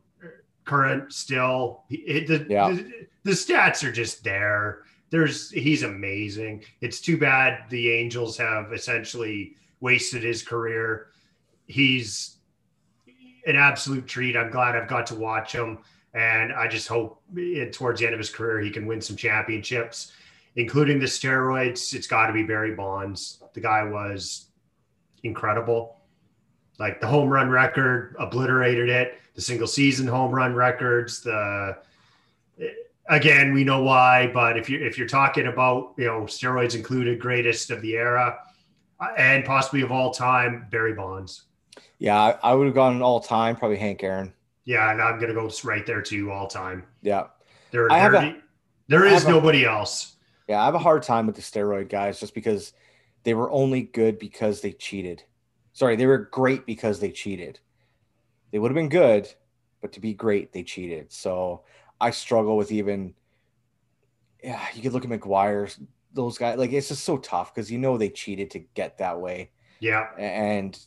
current 0.66 1.12
still. 1.14 1.84
It, 1.90 2.28
the, 2.28 2.46
yeah. 2.50 2.70
the, 2.70 3.08
the 3.24 3.32
stats 3.32 3.84
are 3.84 3.92
just 3.92 4.24
there. 4.24 4.84
There's 5.10 5.50
he's 5.52 5.84
amazing. 5.84 6.64
It's 6.82 7.02
too 7.02 7.18
bad 7.18 7.70
the 7.70 7.92
Angels 7.92 8.38
have 8.38 8.74
essentially 8.74 9.56
wasted 9.80 10.24
his 10.24 10.44
career. 10.44 11.08
He's 11.66 12.37
an 13.48 13.56
absolute 13.56 14.08
treat. 14.08 14.38
I'm 14.38 14.52
glad 14.52 14.76
I've 14.76 14.88
got 14.88 15.08
to 15.08 15.16
watch 15.16 15.54
him, 15.54 15.80
and 16.14 16.54
I 16.54 16.68
just 16.68 16.88
hope 16.88 17.22
it, 17.36 17.74
towards 17.74 18.00
the 18.00 18.06
end 18.06 18.14
of 18.14 18.20
his 18.20 18.30
career 18.30 18.60
he 18.60 18.70
can 18.70 18.86
win 18.86 19.02
some 19.02 19.16
championships 19.16 20.12
including 20.58 21.00
the 21.00 21.06
steroids, 21.06 21.93
it's 21.93 22.08
got 22.08 22.28
to 22.28 22.34
be 22.34 22.43
Barry 22.43 22.74
Bonds. 22.74 23.41
The 23.54 23.62
guy 23.62 23.84
was 23.84 24.48
incredible. 25.24 26.02
Like 26.80 27.00
the 27.00 27.08
home 27.08 27.30
run 27.30 27.50
record 27.50 28.16
obliterated 28.20 28.89
it. 28.89 29.20
The 29.36 29.41
single 29.41 29.68
season 29.68 30.08
home 30.08 30.32
run 30.32 30.56
records. 30.56 31.22
The 31.22 31.78
eh, 32.60 32.70
again, 33.08 33.54
we 33.54 33.64
know 33.64 33.84
why, 33.84 34.32
but 34.34 34.58
if 34.58 34.68
you're 34.68 34.84
if 34.84 34.98
you're 34.98 35.08
talking 35.08 35.48
about 35.48 35.93
you 35.98 36.06
know 36.06 36.22
steroids 36.22 36.76
included, 36.76 37.20
greatest 37.20 37.70
of 37.70 37.82
the 37.82 37.93
era, 37.93 38.39
uh, 39.00 39.08
and 39.16 39.45
possibly 39.45 39.82
of 39.82 39.91
all 39.91 40.12
time, 40.12 40.68
Barry 40.72 40.93
Bonds. 40.93 41.43
Yeah, 42.00 42.18
I, 42.20 42.38
I 42.43 42.54
would 42.54 42.66
have 42.66 42.76
gone 42.76 43.02
all 43.02 43.20
time, 43.20 43.56
probably 43.56 43.78
Hank 43.78 44.04
Aaron. 44.04 44.34
Yeah, 44.66 44.91
and 44.91 45.02
I'm 45.02 45.20
gonna 45.20 45.34
go 45.34 45.50
right 45.64 45.86
there 45.86 46.02
too, 46.02 46.32
all 46.32 46.48
time. 46.48 46.86
Yeah, 47.02 47.28
there, 47.72 47.88
there, 47.88 48.14
a, 48.14 48.36
there 48.88 49.06
is 49.06 49.26
nobody 49.26 49.64
a, 49.64 49.72
else. 49.72 50.16
Yeah, 50.48 50.62
I 50.62 50.66
have 50.66 50.76
a 50.76 50.80
hard 50.80 51.04
time 51.04 51.26
with 51.26 51.36
the 51.36 51.41
steroid 51.41 51.89
guys 51.89 52.20
just 52.20 52.34
because 52.34 52.74
they 53.24 53.34
were 53.34 53.52
only 53.52 53.84
good 53.84 54.20
because 54.20 54.62
they 54.62 54.72
cheated. 54.72 55.24
Sorry, 55.74 55.95
they 55.95 56.06
were 56.06 56.18
great 56.18 56.66
because 56.66 57.00
they 57.00 57.12
cheated. 57.12 57.60
They 58.52 58.60
would 58.60 58.72
have 58.72 58.76
been 58.76 58.89
good, 58.89 59.28
but 59.82 59.93
to 59.93 60.00
be 60.00 60.14
great, 60.14 60.54
they 60.54 60.64
cheated. 60.64 61.12
So 61.12 61.64
I 62.00 62.12
struggle 62.12 62.58
with 62.58 62.72
even. 62.72 63.14
Yeah, 64.43 64.62
you 64.74 64.82
could 64.82 64.93
look 64.93 65.04
at 65.04 65.10
McGwire's 65.10 65.80
those 66.14 66.38
guys. 66.38 66.58
Like 66.58 66.72
it's 66.72 66.89
just 66.89 67.04
so 67.04 67.18
tough 67.18 67.54
because 67.54 67.72
you 67.72 67.78
know 67.78 67.98
they 67.98 68.10
cheated 68.10 68.52
to 68.52 68.60
get 68.60 68.98
that 69.00 69.20
way. 69.20 69.52
Yeah, 69.80 70.08
and 70.18 70.78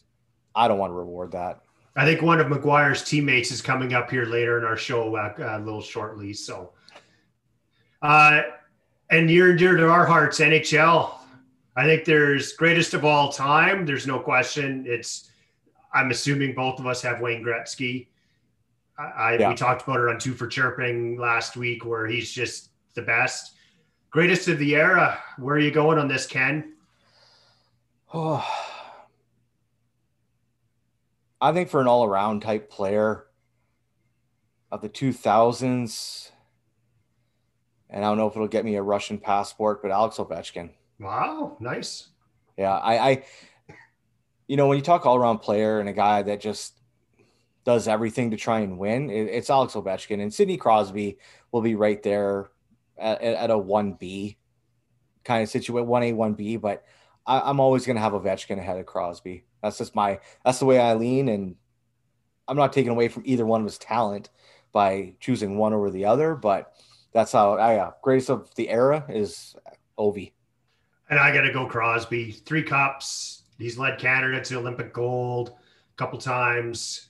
I 0.55 0.69
don't 0.69 0.79
want 0.79 0.91
to 0.91 0.95
reward 0.95 1.33
that. 1.33 1.61
I 1.97 2.05
think 2.05 2.23
one 2.23 2.41
of 2.41 2.47
McGwire's 2.47 3.03
teammates 3.03 3.51
is 3.51 3.61
coming 3.61 3.95
up 3.95 4.11
here 4.11 4.25
later 4.25 4.59
in 4.59 4.65
our 4.65 4.77
show, 4.77 5.15
uh, 5.17 5.35
a 5.39 5.59
little 5.59 5.81
shortly. 5.81 6.33
So, 6.33 6.73
uh, 8.01 8.43
and 9.11 9.27
near 9.27 9.51
and 9.51 9.59
dear 9.59 9.77
to 9.77 9.89
our 9.89 10.07
hearts, 10.07 10.39
NHL. 10.39 11.15
I 11.77 11.85
think 11.85 12.05
there's 12.05 12.53
greatest 12.53 12.95
of 12.95 13.05
all 13.05 13.33
time. 13.33 13.87
There's 13.87 14.07
no 14.07 14.19
question. 14.19 14.85
It's 14.87 15.31
I'm 15.93 16.11
assuming 16.11 16.55
both 16.55 16.79
of 16.79 16.87
us 16.87 17.03
have 17.03 17.21
Wayne 17.21 17.45
Gretzky. 17.45 18.07
I, 18.99 19.03
I 19.03 19.37
yeah. 19.39 19.49
we 19.49 19.55
talked 19.55 19.83
about 19.83 20.01
it 20.01 20.09
on 20.09 20.19
two 20.19 20.35
for 20.35 20.47
chirping 20.47 21.19
last 21.19 21.57
week, 21.57 21.85
where 21.85 22.07
he's 22.07 22.31
just 22.31 22.71
the 22.95 23.03
best, 23.03 23.55
greatest 24.11 24.49
of 24.49 24.59
the 24.59 24.77
era. 24.77 25.19
Where 25.39 25.57
are 25.57 25.61
you 25.61 25.71
going 25.71 25.99
on 25.99 26.09
this, 26.09 26.27
Ken? 26.27 26.75
Oh, 28.13 28.45
I 31.41 31.53
think 31.53 31.69
for 31.71 31.81
an 31.81 31.87
all 31.87 32.05
around 32.05 32.41
type 32.41 32.71
player 32.71 33.27
of 34.71 34.83
the 34.83 34.89
2000s, 34.89 36.31
and 37.89 38.05
I 38.05 38.09
don't 38.09 38.19
know 38.19 38.29
if 38.29 38.37
it'll 38.37 38.49
get 38.49 38.65
me 38.65 38.77
a 38.77 38.83
Russian 38.83 39.19
passport, 39.19 39.83
but 39.83 39.91
Alex 39.91 40.17
Ovechkin. 40.17 40.71
Wow, 40.99 41.57
nice. 41.61 42.09
Yeah, 42.57 42.77
I, 42.77 43.11
I, 43.11 43.25
you 44.47 44.57
know, 44.57 44.69
when 44.69 44.77
you 44.77 44.83
talk 44.83 45.07
all 45.07 45.17
around 45.17 45.39
player 45.39 45.81
and 45.81 45.89
a 45.89 45.95
guy 45.95 46.23
that 46.23 46.41
just 46.41 46.75
does 47.65 47.89
everything 47.89 48.31
to 48.33 48.37
try 48.37 48.61
and 48.61 48.79
win, 48.79 49.11
it, 49.11 49.29
it's 49.29 49.51
Alex 49.51 49.75
Ovechkin 49.75 50.21
and 50.21 50.33
Sidney 50.33 50.57
Crosby 50.57 51.19
will 51.53 51.63
be 51.63 51.75
right 51.75 52.03
there 52.03 52.51
at, 52.99 53.23
at 53.23 53.51
a 53.51 53.59
one 53.59 53.95
B 53.95 54.37
kind 55.25 55.43
of 55.43 55.49
situation, 55.49 55.89
one 55.89 56.03
A, 56.03 56.13
one 56.13 56.35
B. 56.35 56.57
But 56.57 56.85
I, 57.31 57.49
I'm 57.49 57.61
always 57.61 57.87
going 57.87 57.97
to 57.97 58.03
have 58.03 58.13
Ovechkin 58.13 58.59
ahead 58.59 58.79
of 58.79 58.87
Crosby. 58.87 59.45
That's 59.63 59.79
just 59.79 59.95
my, 59.95 60.19
that's 60.45 60.59
the 60.59 60.65
way 60.65 60.81
I 60.81 60.95
lean, 60.95 61.29
and 61.29 61.55
I'm 62.49 62.57
not 62.57 62.73
taking 62.73 62.91
away 62.91 63.07
from 63.07 63.23
either 63.25 63.47
one 63.47 63.61
of 63.61 63.67
his 63.67 63.79
talent 63.79 64.31
by 64.73 65.15
choosing 65.21 65.57
one 65.57 65.73
over 65.73 65.91
the 65.91 66.05
other, 66.05 66.35
but 66.35 66.73
that's 67.13 67.33
how 67.33 67.55
I 67.55 67.77
uh, 67.77 67.93
greatest 68.03 68.31
of 68.31 68.53
the 68.57 68.69
era 68.69 69.05
is 69.09 69.55
Ovi. 69.99 70.33
And 71.09 71.19
I 71.19 71.33
got 71.33 71.43
to 71.43 71.53
go 71.53 71.67
Crosby. 71.67 72.33
Three 72.33 72.63
cups. 72.63 73.43
He's 73.59 73.79
led 73.79 73.99
Canada 73.99 74.43
to 74.45 74.59
Olympic 74.59 74.93
gold 74.93 75.51
a 75.51 75.97
couple 75.97 76.19
times. 76.19 77.09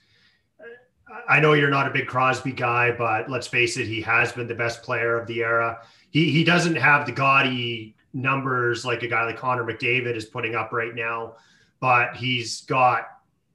I 1.28 1.40
know 1.40 1.54
you're 1.54 1.70
not 1.70 1.86
a 1.86 1.90
big 1.90 2.06
Crosby 2.06 2.52
guy, 2.52 2.92
but 2.92 3.30
let's 3.30 3.46
face 3.46 3.76
it, 3.76 3.86
he 3.86 4.00
has 4.02 4.32
been 4.32 4.46
the 4.46 4.54
best 4.54 4.82
player 4.82 5.18
of 5.18 5.26
the 5.26 5.42
era. 5.42 5.80
He 6.10 6.30
he 6.30 6.44
doesn't 6.44 6.76
have 6.76 7.04
the 7.04 7.12
gaudy 7.12 7.94
numbers 8.12 8.84
like 8.84 9.02
a 9.02 9.08
guy 9.08 9.24
like 9.24 9.36
Connor 9.36 9.64
McDavid 9.64 10.16
is 10.16 10.24
putting 10.24 10.54
up 10.54 10.72
right 10.72 10.94
now, 10.94 11.36
but 11.80 12.16
he's 12.16 12.62
got 12.62 13.06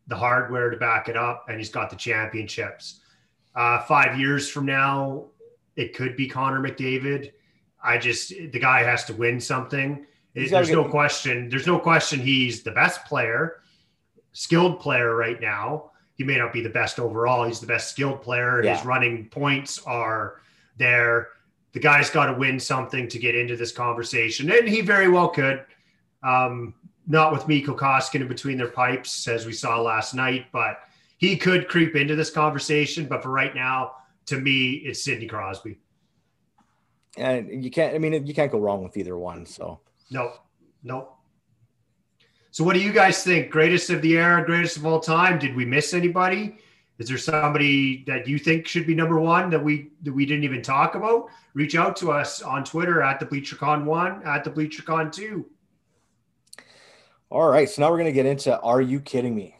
the 0.08 0.16
hardware 0.16 0.70
to 0.70 0.78
back 0.78 1.10
it 1.10 1.18
up, 1.18 1.46
and 1.48 1.58
he's 1.58 1.70
got 1.70 1.90
the 1.90 1.96
championships. 1.96 3.02
Uh, 3.56 3.82
five 3.84 4.20
years 4.20 4.50
from 4.50 4.66
now, 4.66 5.26
it 5.76 5.96
could 5.96 6.16
be 6.16 6.28
Connor 6.28 6.62
McDavid. 6.62 7.32
I 7.84 7.98
just 7.98 8.30
the 8.30 8.60
guy 8.60 8.84
has 8.84 9.06
to 9.06 9.14
win 9.14 9.40
something. 9.40 10.06
There's 10.34 10.70
no 10.70 10.84
question. 10.90 11.50
There's 11.50 11.68
no 11.68 11.80
question 11.80 12.20
he's 12.20 12.64
the 12.64 12.72
best 12.72 13.06
player, 13.06 13.62
skilled 14.34 14.80
player 14.80 15.16
right 15.16 15.40
now. 15.40 15.92
He 16.16 16.24
may 16.24 16.38
not 16.38 16.54
be 16.54 16.62
the 16.62 16.70
best 16.70 17.00
overall. 17.00 17.46
He's 17.46 17.60
the 17.60 17.68
best 17.68 17.90
skilled 17.90 18.22
player. 18.22 18.64
Yeah. 18.64 18.76
His 18.76 18.86
running 18.86 19.30
points 19.30 19.82
are 19.86 20.42
there. 20.78 21.30
The 21.76 21.82
guy's 21.82 22.10
got 22.10 22.28
to 22.28 22.34
win 22.34 22.58
something 22.58 23.10
to 23.10 23.20
get 23.20 23.36
into 23.36 23.58
this 23.58 23.74
conversation, 23.74 24.50
and 24.50 24.66
he 24.66 24.80
very 24.80 25.10
well 25.10 25.28
could. 25.28 25.66
Um, 26.24 26.74
not 27.06 27.34
with 27.34 27.50
Mikko 27.50 27.76
Koskinen 27.76 28.22
in 28.22 28.28
between 28.30 28.58
their 28.58 28.70
pipes, 28.70 29.28
as 29.28 29.46
we 29.46 29.52
saw 29.52 29.82
last 29.82 30.14
night, 30.14 30.46
but 30.54 30.80
he 31.18 31.36
could 31.36 31.68
creep 31.68 31.98
into 31.98 32.16
this 32.16 32.30
conversation. 32.30 33.08
But 33.08 33.22
for 33.22 33.30
right 33.30 33.54
now, 33.54 33.98
to 34.28 34.40
me, 34.40 34.72
it's 34.86 35.04
Sidney 35.04 35.28
Crosby. 35.28 35.78
And 37.18 37.62
you 37.62 37.70
can't, 37.70 37.94
I 37.94 37.98
mean, 37.98 38.26
you 38.26 38.34
can't 38.34 38.54
go 38.54 38.60
wrong 38.60 38.82
with 38.82 38.96
either 38.96 39.18
one. 39.18 39.46
So, 39.46 39.82
no, 40.10 40.32
no. 40.82 41.10
So, 42.52 42.64
what 42.64 42.74
do 42.74 42.80
you 42.82 42.94
guys 42.94 43.22
think? 43.22 43.52
Greatest 43.52 43.90
of 43.90 44.02
the 44.02 44.18
era, 44.18 44.46
greatest 44.46 44.78
of 44.78 44.86
all 44.86 45.02
time? 45.02 45.40
Did 45.40 45.58
we 45.58 45.66
miss 45.66 45.94
anybody? 45.94 46.58
Is 46.98 47.10
there 47.10 47.18
somebody 47.18 48.06
that 48.06 48.28
you 48.28 48.38
think 48.38 48.68
should 48.68 48.88
be 48.88 48.96
number 48.96 49.20
one 49.20 49.50
that 49.50 49.62
we 49.62 49.90
that 50.04 50.14
we 50.14 50.26
didn't 50.26 50.46
even 50.46 50.62
talk 50.62 50.96
about? 50.96 51.28
Reach 51.54 51.76
out 51.76 51.96
to 51.98 52.12
us 52.12 52.42
on 52.42 52.64
Twitter 52.64 53.02
at 53.02 53.20
the 53.20 53.26
BleacherCon 53.26 53.84
one, 53.84 54.24
at 54.24 54.44
the 54.44 54.50
BleacherCon 54.50 55.12
two. 55.12 55.46
All 57.30 57.50
right, 57.50 57.70
so 57.70 57.82
now 57.82 57.92
we're 57.92 57.98
gonna 57.98 58.14
get 58.14 58.26
into 58.26 58.58
Are 58.62 58.82
you 58.82 59.02
kidding 59.02 59.36
me, 59.36 59.58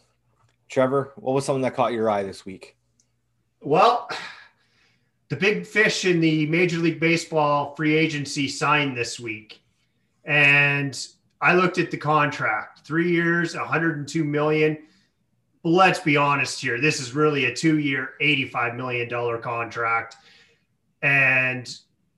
Trevor? 0.70 1.12
What 1.18 1.34
was 1.34 1.46
something 1.46 1.64
that 1.64 1.76
caught 1.76 1.92
your 1.92 2.10
eye 2.10 2.24
this 2.24 2.46
week? 2.46 2.78
Well, 3.62 4.10
the 5.30 5.36
big 5.36 5.66
fish 5.66 6.06
in 6.06 6.22
the 6.22 6.46
Major 6.46 6.78
League 6.78 7.02
Baseball 7.02 7.76
free 7.76 7.98
agency 7.98 8.48
signed 8.48 8.96
this 8.96 9.20
week. 9.20 9.62
And 10.24 10.98
I 11.42 11.54
looked 11.54 11.78
at 11.78 11.92
the 11.92 11.98
contract 11.98 12.88
three 12.88 13.12
years, 13.12 13.56
102 13.56 14.24
million. 14.24 14.78
Let's 15.66 16.00
be 16.00 16.16
honest 16.16 16.62
here. 16.62 16.80
This 16.80 17.00
is 17.00 17.14
really 17.14 17.46
a 17.46 17.54
two 17.54 17.80
year, 17.80 18.12
$85 18.22 18.76
million 18.76 19.42
contract. 19.42 20.16
And 21.02 21.68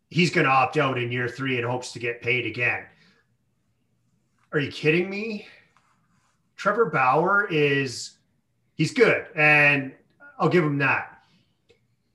he's 0.09 0.29
going 0.29 0.45
to 0.45 0.51
opt 0.51 0.77
out 0.77 0.97
in 0.97 1.11
year 1.11 1.29
three 1.29 1.57
and 1.57 1.65
hopes 1.65 1.93
to 1.93 1.99
get 1.99 2.21
paid 2.21 2.45
again. 2.45 2.83
Are 4.51 4.59
you 4.59 4.69
kidding 4.69 5.09
me? 5.09 5.47
Trevor 6.57 6.87
Bauer 6.87 7.47
is, 7.49 8.17
he's 8.75 8.93
good. 8.93 9.27
And 9.35 9.93
I'll 10.37 10.49
give 10.49 10.63
him 10.63 10.77
that 10.79 11.17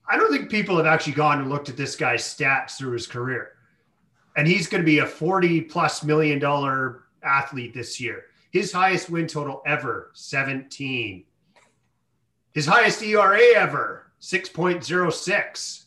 I 0.07 0.17
don't 0.17 0.31
think 0.31 0.51
people 0.51 0.77
have 0.77 0.85
actually 0.85 1.13
gone 1.13 1.39
and 1.39 1.49
looked 1.49 1.69
at 1.69 1.77
this 1.77 1.95
guy's 1.95 2.23
stats 2.23 2.77
through 2.77 2.91
his 2.91 3.07
career. 3.07 3.53
And 4.37 4.47
he's 4.47 4.67
going 4.67 4.81
to 4.81 4.85
be 4.85 4.99
a 4.99 5.05
40 5.07 5.61
plus 5.61 6.03
million 6.03 6.37
dollar 6.37 7.05
athlete 7.23 7.73
this 7.73 7.99
year. 7.99 8.25
His 8.53 8.71
highest 8.71 9.09
win 9.09 9.25
total 9.25 9.63
ever, 9.65 10.11
17. 10.13 11.23
His 12.51 12.67
highest 12.67 13.01
ERA 13.01 13.41
ever, 13.55 14.11
6.06. 14.21 15.85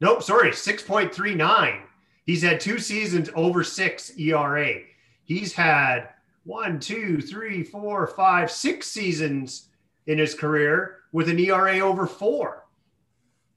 Nope, 0.00 0.22
sorry, 0.24 0.50
6.39. 0.50 1.82
He's 2.26 2.42
had 2.42 2.60
two 2.60 2.80
seasons 2.80 3.30
over 3.36 3.62
six 3.62 4.18
ERA. 4.18 4.80
He's 5.22 5.52
had 5.52 6.08
one, 6.42 6.80
two, 6.80 7.20
three, 7.20 7.62
four, 7.62 8.08
five, 8.08 8.50
six 8.50 8.88
seasons 8.88 9.68
in 10.08 10.18
his 10.18 10.34
career 10.34 10.96
with 11.12 11.28
an 11.28 11.38
ERA 11.38 11.78
over 11.78 12.08
four. 12.08 12.64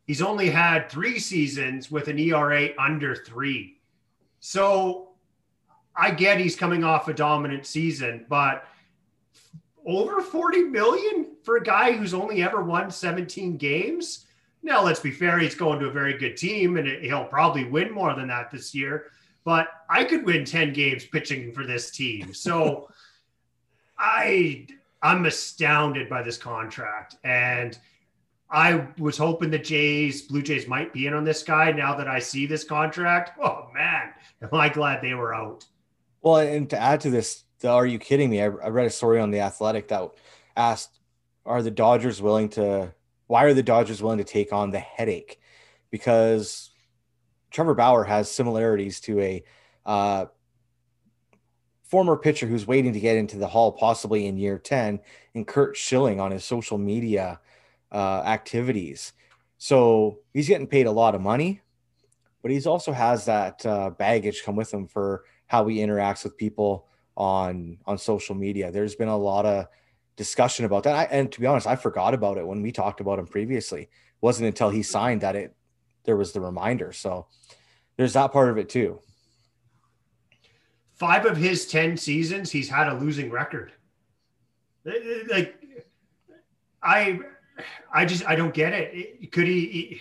He's 0.05 0.21
only 0.21 0.51
had 0.51 0.91
three 0.91 1.17
seasons 1.17 1.89
with 1.89 2.09
an 2.09 2.19
ERA 2.19 2.69
under 2.77 3.15
three. 3.15 3.79
So 4.39 5.14
I 5.97 6.11
get 6.11 6.39
he's 6.39 6.55
coming 6.55 6.83
off 6.83 7.07
a 7.07 7.13
dominant 7.13 7.65
season, 7.65 8.25
but 8.29 8.65
over 9.85 10.21
40 10.21 10.63
million 10.63 11.27
for 11.43 11.57
a 11.57 11.63
guy 11.63 11.91
who's 11.91 12.13
only 12.13 12.43
ever 12.43 12.63
won 12.63 12.89
17 12.91 13.57
games. 13.57 14.25
Now, 14.63 14.83
let's 14.83 14.99
be 14.99 15.11
fair, 15.11 15.37
he's 15.37 15.55
going 15.55 15.79
to 15.79 15.87
a 15.87 15.91
very 15.91 16.17
good 16.17 16.37
team 16.37 16.77
and 16.77 16.87
he'll 16.87 17.25
probably 17.25 17.65
win 17.65 17.91
more 17.91 18.15
than 18.15 18.27
that 18.29 18.51
this 18.51 18.73
year. 18.73 19.11
But 19.43 19.67
I 19.89 20.03
could 20.03 20.25
win 20.25 20.43
10 20.43 20.73
games 20.73 21.05
pitching 21.05 21.53
for 21.53 21.65
this 21.65 21.91
team. 21.91 22.33
So 22.33 22.89
I 23.99 24.67
I'm 25.03 25.25
astounded 25.27 26.09
by 26.09 26.23
this 26.23 26.37
contract. 26.37 27.17
And 27.23 27.77
I 28.49 28.87
was 28.97 29.17
hoping 29.17 29.51
the 29.51 29.59
Jays, 29.59 30.23
Blue 30.23 30.41
Jays 30.41 30.67
might 30.67 30.93
be 30.93 31.05
in 31.05 31.13
on 31.13 31.23
this 31.23 31.43
guy. 31.43 31.71
Now 31.71 31.95
that 31.95 32.07
I 32.07 32.17
see 32.17 32.47
this 32.47 32.63
contract, 32.63 33.37
oh 33.39 33.69
man, 33.71 34.13
am 34.41 34.49
I 34.51 34.69
glad 34.69 35.01
they 35.01 35.13
were 35.13 35.35
out. 35.35 35.65
Well, 36.25 36.37
and 36.37 36.67
to 36.71 36.81
add 36.81 37.01
to 37.01 37.11
this, 37.11 37.43
are 37.63 37.85
you 37.85 37.99
kidding 37.99 38.31
me? 38.31 38.41
I, 38.41 38.45
I 38.45 38.69
read 38.69 38.87
a 38.87 38.89
story 38.89 39.19
on 39.19 39.29
the 39.29 39.41
Athletic 39.41 39.89
that 39.89 40.09
asked, 40.57 40.99
"Are 41.45 41.61
the 41.61 41.69
Dodgers 41.69 42.19
willing 42.19 42.49
to? 42.49 42.95
Why 43.27 43.43
are 43.43 43.53
the 43.53 43.61
Dodgers 43.61 44.01
willing 44.01 44.17
to 44.17 44.23
take 44.23 44.51
on 44.51 44.71
the 44.71 44.79
headache?" 44.79 45.39
Because 45.91 46.71
Trevor 47.51 47.75
Bauer 47.75 48.03
has 48.03 48.29
similarities 48.29 48.99
to 49.01 49.19
a 49.21 49.43
uh, 49.85 50.25
former 51.83 52.17
pitcher 52.17 52.47
who's 52.47 52.65
waiting 52.65 52.93
to 52.93 52.99
get 52.99 53.17
into 53.17 53.37
the 53.37 53.47
Hall 53.47 53.71
possibly 53.71 54.25
in 54.25 54.35
year 54.35 54.57
ten, 54.57 55.01
and 55.35 55.45
Curt 55.45 55.77
Schilling 55.77 56.19
on 56.19 56.31
his 56.31 56.43
social 56.43 56.79
media 56.79 57.39
uh, 57.91 58.23
activities. 58.25 59.13
So 59.59 60.21
he's 60.33 60.47
getting 60.47 60.65
paid 60.65 60.87
a 60.87 60.91
lot 60.91 61.13
of 61.13 61.21
money, 61.21 61.61
but 62.45 62.51
he's 62.51 62.67
also 62.67 62.91
has 62.91 63.25
that 63.25 63.65
uh, 63.65 63.89
baggage 63.89 64.43
come 64.43 64.55
with 64.55 64.71
him 64.71 64.85
for 64.85 65.23
how 65.47 65.65
he 65.65 65.77
interacts 65.77 66.23
with 66.23 66.37
people 66.37 66.87
on 67.17 67.79
on 67.87 67.97
social 67.97 68.35
media. 68.35 68.69
There's 68.69 68.93
been 68.93 69.07
a 69.07 69.17
lot 69.17 69.47
of 69.47 69.65
discussion 70.15 70.63
about 70.63 70.83
that. 70.83 70.95
I, 70.95 71.03
and 71.05 71.31
to 71.31 71.41
be 71.41 71.47
honest, 71.47 71.65
I 71.65 71.75
forgot 71.75 72.13
about 72.13 72.37
it 72.37 72.45
when 72.45 72.61
we 72.61 72.71
talked 72.71 73.01
about 73.01 73.17
him 73.17 73.25
previously. 73.25 73.81
It 73.81 73.89
wasn't 74.21 74.45
until 74.45 74.69
he 74.69 74.83
signed 74.83 75.21
that 75.21 75.35
it 75.35 75.55
there 76.03 76.15
was 76.15 76.33
the 76.33 76.39
reminder. 76.39 76.93
So 76.93 77.25
there's 77.97 78.13
that 78.13 78.31
part 78.31 78.51
of 78.51 78.59
it 78.59 78.69
too. 78.69 78.99
Five 80.93 81.25
of 81.25 81.37
his 81.37 81.65
10 81.65 81.97
seasons, 81.97 82.51
he's 82.51 82.69
had 82.69 82.89
a 82.89 82.93
losing 82.93 83.31
record. 83.31 83.71
Like 85.31 85.55
I 86.83 87.21
I 87.91 88.05
just 88.05 88.23
I 88.27 88.35
don't 88.35 88.53
get 88.53 88.71
it. 88.71 89.31
Could 89.31 89.47
he, 89.47 89.99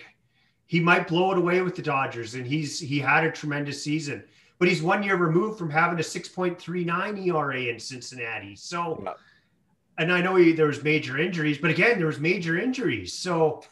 he 0.67 0.79
might 0.79 1.07
blow 1.07 1.31
it 1.31 1.37
away 1.37 1.61
with 1.61 1.75
the 1.75 1.81
Dodgers 1.81 2.35
and 2.35 2.45
he's 2.45 2.79
he 2.79 2.99
had 2.99 3.23
a 3.23 3.31
tremendous 3.31 3.83
season 3.83 4.23
but 4.57 4.67
he's 4.67 4.81
one 4.81 5.03
year 5.03 5.15
removed 5.15 5.57
from 5.57 5.69
having 5.69 5.99
a 5.99 6.01
6.39 6.01 7.27
ERA 7.27 7.61
in 7.63 7.79
Cincinnati. 7.79 8.55
So, 8.55 9.01
yeah. 9.03 9.13
and 9.97 10.11
I 10.11 10.21
know 10.21 10.35
he, 10.35 10.53
there 10.53 10.67
was 10.67 10.83
major 10.83 11.17
injuries, 11.17 11.57
but 11.57 11.71
again, 11.71 11.97
there 11.97 12.07
was 12.07 12.19
major 12.19 12.57
injuries. 12.57 13.13
So, 13.13 13.63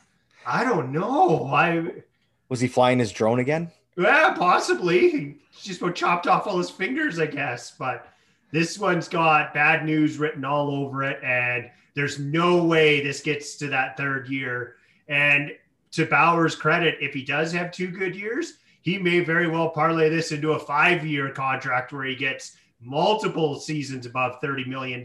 I 0.45 0.63
don't 0.63 0.91
know. 0.91 1.45
I 1.45 2.03
was 2.49 2.59
he 2.59 2.67
flying 2.67 2.99
his 2.99 3.11
drone 3.11 3.39
again? 3.39 3.71
Yeah, 3.97 4.33
possibly. 4.33 5.09
He 5.09 5.35
just 5.61 5.81
about 5.81 5.95
chopped 5.95 6.27
off 6.27 6.47
all 6.47 6.57
his 6.57 6.69
fingers, 6.69 7.17
I 7.19 7.27
guess. 7.27 7.71
But 7.71 8.07
this 8.51 8.77
one's 8.77 9.07
got 9.07 9.53
bad 9.53 9.85
news 9.85 10.17
written 10.17 10.43
all 10.43 10.69
over 10.69 11.03
it, 11.03 11.23
and 11.23 11.69
there's 11.95 12.19
no 12.19 12.63
way 12.65 13.01
this 13.01 13.21
gets 13.21 13.55
to 13.57 13.67
that 13.69 13.95
third 13.95 14.27
year. 14.27 14.75
And 15.07 15.51
to 15.93 16.05
Bauer's 16.05 16.55
credit, 16.55 16.97
if 16.99 17.13
he 17.13 17.23
does 17.23 17.51
have 17.53 17.71
two 17.71 17.87
good 17.87 18.15
years, 18.15 18.57
he 18.81 18.97
may 18.97 19.21
very 19.21 19.47
well 19.47 19.69
parlay 19.69 20.09
this 20.09 20.31
into 20.31 20.51
a 20.51 20.59
five 20.59 21.05
year 21.05 21.29
contract 21.29 21.93
where 21.93 22.05
he 22.05 22.15
gets 22.15 22.57
multiple 22.81 23.59
seasons 23.59 24.05
above 24.05 24.41
$30 24.41 24.67
million 24.67 25.01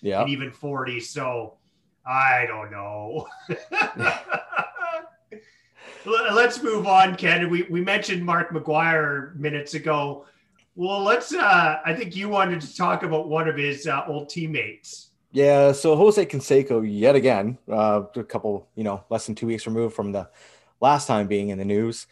yeah. 0.00 0.22
and 0.22 0.30
even 0.30 0.50
40. 0.50 1.00
So 1.00 1.54
I 2.06 2.46
don't 2.46 2.70
know. 2.70 3.28
let's 6.32 6.62
move 6.62 6.86
on, 6.86 7.16
Ken. 7.16 7.50
We, 7.50 7.62
we 7.64 7.80
mentioned 7.82 8.24
Mark 8.24 8.50
McGwire 8.50 9.34
minutes 9.36 9.74
ago. 9.74 10.26
Well, 10.74 11.02
let's, 11.02 11.34
uh, 11.34 11.80
I 11.84 11.92
think 11.94 12.16
you 12.16 12.28
wanted 12.28 12.60
to 12.62 12.76
talk 12.76 13.02
about 13.02 13.28
one 13.28 13.48
of 13.48 13.56
his 13.56 13.86
uh, 13.86 14.04
old 14.06 14.30
teammates. 14.30 15.10
Yeah, 15.32 15.72
so 15.72 15.96
Jose 15.96 16.24
Canseco 16.26 16.84
yet 16.86 17.16
again, 17.16 17.58
uh, 17.70 18.02
a 18.14 18.22
couple, 18.22 18.68
you 18.74 18.84
know, 18.84 19.02
less 19.08 19.26
than 19.26 19.34
two 19.34 19.46
weeks 19.46 19.66
removed 19.66 19.96
from 19.96 20.12
the 20.12 20.28
last 20.80 21.06
time 21.06 21.26
being 21.26 21.48
in 21.48 21.58
the 21.58 21.64
news 21.64 22.06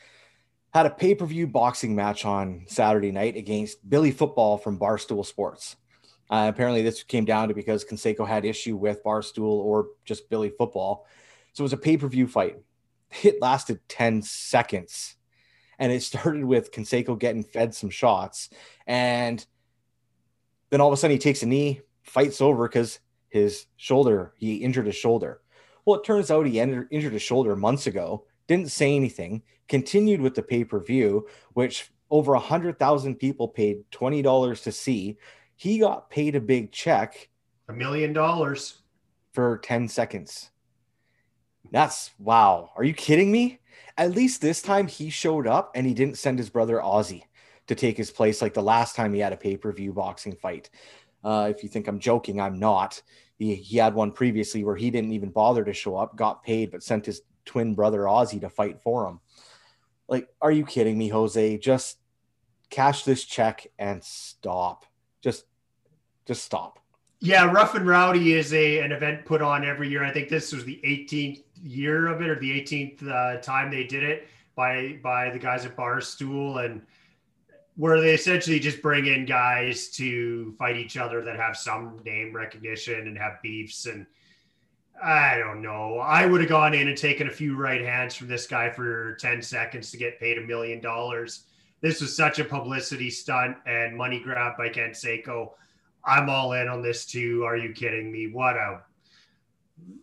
had 0.72 0.86
a 0.86 0.90
pay 0.90 1.14
per 1.14 1.26
view 1.26 1.46
boxing 1.46 1.94
match 1.94 2.24
on 2.24 2.64
Saturday 2.66 3.10
night 3.10 3.36
against 3.36 3.88
Billy 3.88 4.10
Football 4.10 4.56
from 4.56 4.78
Barstool 4.78 5.26
Sports. 5.26 5.76
Uh, 6.30 6.46
apparently, 6.52 6.82
this 6.82 7.02
came 7.02 7.24
down 7.24 7.48
to 7.48 7.54
because 7.54 7.84
Canseco 7.84 8.26
had 8.26 8.44
issue 8.44 8.76
with 8.76 9.02
Barstool 9.02 9.42
or 9.42 9.88
just 10.04 10.30
Billy 10.30 10.50
Football. 10.56 11.06
So 11.52 11.62
it 11.62 11.64
was 11.64 11.72
a 11.72 11.78
pay 11.78 11.96
per 11.96 12.08
view 12.08 12.26
fight. 12.26 12.58
It 13.24 13.42
lasted 13.42 13.80
10 13.88 14.22
seconds. 14.22 15.16
And 15.80 15.90
it 15.90 16.02
started 16.04 16.44
with 16.44 16.70
Canseco 16.70 17.18
getting 17.18 17.42
fed 17.42 17.74
some 17.74 17.90
shots. 17.90 18.50
And 18.86 19.44
then 20.70 20.80
all 20.80 20.86
of 20.86 20.92
a 20.92 20.96
sudden 20.96 21.16
he 21.16 21.18
takes 21.18 21.42
a 21.42 21.46
knee, 21.46 21.80
fights 22.04 22.40
over 22.40 22.68
because 22.68 23.00
his 23.30 23.66
shoulder, 23.76 24.34
he 24.36 24.56
injured 24.56 24.86
his 24.86 24.96
shoulder. 24.96 25.40
Well, 25.84 25.98
it 25.98 26.04
turns 26.04 26.30
out 26.30 26.46
he 26.46 26.60
injured 26.60 27.12
his 27.12 27.22
shoulder 27.22 27.56
months 27.56 27.86
ago 27.86 28.26
didn't 28.50 28.72
say 28.72 28.96
anything, 28.96 29.42
continued 29.68 30.20
with 30.20 30.34
the 30.34 30.42
pay 30.42 30.64
per 30.64 30.80
view, 30.80 31.28
which 31.52 31.92
over 32.10 32.32
100,000 32.32 33.14
people 33.14 33.46
paid 33.46 33.84
$20 33.92 34.62
to 34.64 34.72
see. 34.72 35.16
He 35.54 35.78
got 35.78 36.10
paid 36.10 36.34
a 36.34 36.40
big 36.40 36.72
check 36.72 37.28
a 37.68 37.72
million 37.72 38.12
dollars 38.12 38.82
for 39.32 39.58
10 39.58 39.86
seconds. 39.86 40.50
That's 41.70 42.10
wow. 42.18 42.72
Are 42.74 42.82
you 42.82 42.92
kidding 42.92 43.30
me? 43.30 43.60
At 43.96 44.10
least 44.10 44.40
this 44.40 44.60
time 44.60 44.88
he 44.88 45.08
showed 45.10 45.46
up 45.46 45.70
and 45.76 45.86
he 45.86 45.94
didn't 45.94 46.18
send 46.18 46.38
his 46.38 46.50
brother 46.50 46.82
Ozzie 46.82 47.24
to 47.68 47.76
take 47.76 47.96
his 47.96 48.10
place 48.10 48.42
like 48.42 48.54
the 48.54 48.62
last 48.62 48.96
time 48.96 49.14
he 49.14 49.20
had 49.20 49.32
a 49.32 49.36
pay 49.36 49.56
per 49.56 49.70
view 49.70 49.92
boxing 49.92 50.34
fight. 50.34 50.70
Uh, 51.22 51.48
if 51.54 51.62
you 51.62 51.68
think 51.68 51.86
I'm 51.86 51.98
joking, 51.98 52.40
I'm 52.40 52.58
not. 52.58 53.02
He, 53.38 53.54
he 53.54 53.78
had 53.78 53.94
one 53.94 54.12
previously 54.12 54.64
where 54.64 54.76
he 54.76 54.90
didn't 54.90 55.12
even 55.12 55.30
bother 55.30 55.64
to 55.64 55.72
show 55.72 55.96
up, 55.96 56.16
got 56.16 56.42
paid, 56.42 56.70
but 56.70 56.82
sent 56.82 57.06
his 57.06 57.22
twin 57.44 57.74
brother 57.74 58.08
Ozzie 58.08 58.40
to 58.40 58.50
fight 58.50 58.80
for 58.80 59.06
him. 59.06 59.20
Like, 60.08 60.28
are 60.40 60.52
you 60.52 60.64
kidding 60.64 60.98
me, 60.98 61.08
Jose? 61.08 61.58
Just 61.58 61.98
cash 62.68 63.04
this 63.04 63.24
check 63.24 63.66
and 63.78 64.02
stop. 64.02 64.84
Just, 65.22 65.44
just 66.26 66.44
stop. 66.44 66.80
Yeah, 67.22 67.44
Rough 67.50 67.74
and 67.74 67.86
Rowdy 67.86 68.32
is 68.32 68.54
a 68.54 68.80
an 68.80 68.92
event 68.92 69.26
put 69.26 69.42
on 69.42 69.62
every 69.62 69.90
year. 69.90 70.02
I 70.02 70.10
think 70.10 70.30
this 70.30 70.52
was 70.52 70.64
the 70.64 70.80
18th 70.84 71.42
year 71.62 72.06
of 72.06 72.22
it, 72.22 72.30
or 72.30 72.40
the 72.40 72.50
18th 72.50 73.06
uh, 73.06 73.40
time 73.42 73.70
they 73.70 73.84
did 73.84 74.02
it 74.02 74.28
by 74.56 74.98
by 75.02 75.28
the 75.28 75.38
guys 75.38 75.66
at 75.66 75.76
Barstool, 75.76 76.64
and 76.64 76.80
where 77.76 78.00
they 78.00 78.12
essentially 78.12 78.58
just 78.58 78.82
bring 78.82 79.06
in 79.06 79.24
guys 79.24 79.88
to 79.88 80.54
fight 80.58 80.76
each 80.76 80.96
other 80.96 81.22
that 81.22 81.36
have 81.36 81.56
some 81.56 82.00
name 82.04 82.34
recognition 82.34 83.06
and 83.06 83.16
have 83.16 83.40
beefs 83.42 83.86
and 83.86 84.06
I 85.02 85.38
don't 85.38 85.62
know. 85.62 85.98
I 85.98 86.26
would 86.26 86.42
have 86.42 86.50
gone 86.50 86.74
in 86.74 86.88
and 86.88 86.96
taken 86.96 87.28
a 87.28 87.32
few 87.32 87.56
right 87.56 87.80
hands 87.80 88.14
from 88.14 88.28
this 88.28 88.46
guy 88.46 88.68
for 88.68 89.14
10 89.14 89.40
seconds 89.40 89.90
to 89.90 89.96
get 89.96 90.20
paid 90.20 90.36
a 90.36 90.42
million 90.42 90.80
dollars. 90.80 91.44
This 91.80 92.02
was 92.02 92.14
such 92.14 92.38
a 92.38 92.44
publicity 92.44 93.08
stunt 93.08 93.56
and 93.66 93.96
money 93.96 94.20
grab 94.20 94.58
by 94.58 94.68
Canseco. 94.68 95.52
I'm 96.04 96.28
all 96.28 96.52
in 96.52 96.68
on 96.68 96.82
this 96.82 97.06
too. 97.06 97.44
Are 97.44 97.56
you 97.56 97.72
kidding 97.72 98.12
me? 98.12 98.30
What 98.30 98.56
a 98.56 98.82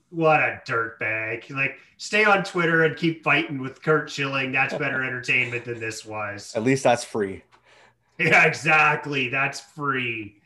what 0.10 0.40
a 0.40 0.62
dirtbag. 0.66 1.50
Like 1.52 1.78
stay 1.98 2.26
on 2.26 2.44
Twitter 2.44 2.86
and 2.86 2.96
keep 2.96 3.24
fighting 3.24 3.60
with 3.60 3.84
Curt 3.84 4.10
Schilling. 4.10 4.52
That's 4.52 4.74
better 4.74 5.04
entertainment 5.08 5.66
than 5.66 5.80
this 5.80 6.06
was. 6.06 6.56
At 6.56 6.64
least 6.64 6.84
that's 6.84 7.04
free. 7.04 7.44
Yeah, 8.20 8.46
exactly. 8.46 9.30
That's 9.30 9.60
free. 9.60 10.38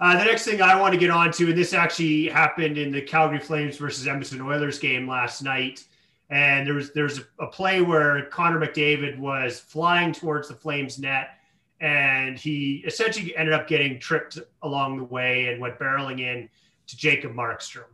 Uh, 0.00 0.18
the 0.18 0.24
next 0.24 0.44
thing 0.44 0.60
I 0.60 0.74
want 0.74 0.92
to 0.92 0.98
get 0.98 1.10
on 1.10 1.30
to, 1.32 1.50
and 1.50 1.56
this 1.56 1.72
actually 1.72 2.28
happened 2.28 2.76
in 2.76 2.90
the 2.90 3.00
Calgary 3.00 3.38
Flames 3.38 3.76
versus 3.76 4.08
Edmonton 4.08 4.40
Oilers 4.40 4.80
game 4.80 5.06
last 5.06 5.42
night. 5.42 5.84
And 6.30 6.66
there 6.66 6.74
was 6.74 6.92
there's 6.92 7.20
a 7.38 7.46
play 7.46 7.82
where 7.82 8.24
Connor 8.26 8.58
McDavid 8.58 9.16
was 9.18 9.60
flying 9.60 10.12
towards 10.12 10.48
the 10.48 10.54
Flames 10.54 10.98
net, 10.98 11.38
and 11.80 12.36
he 12.36 12.82
essentially 12.84 13.36
ended 13.36 13.54
up 13.54 13.68
getting 13.68 14.00
tripped 14.00 14.40
along 14.62 14.96
the 14.96 15.04
way 15.04 15.46
and 15.46 15.60
went 15.60 15.78
barreling 15.78 16.18
in 16.18 16.48
to 16.88 16.96
Jacob 16.96 17.32
Markstrom. 17.34 17.84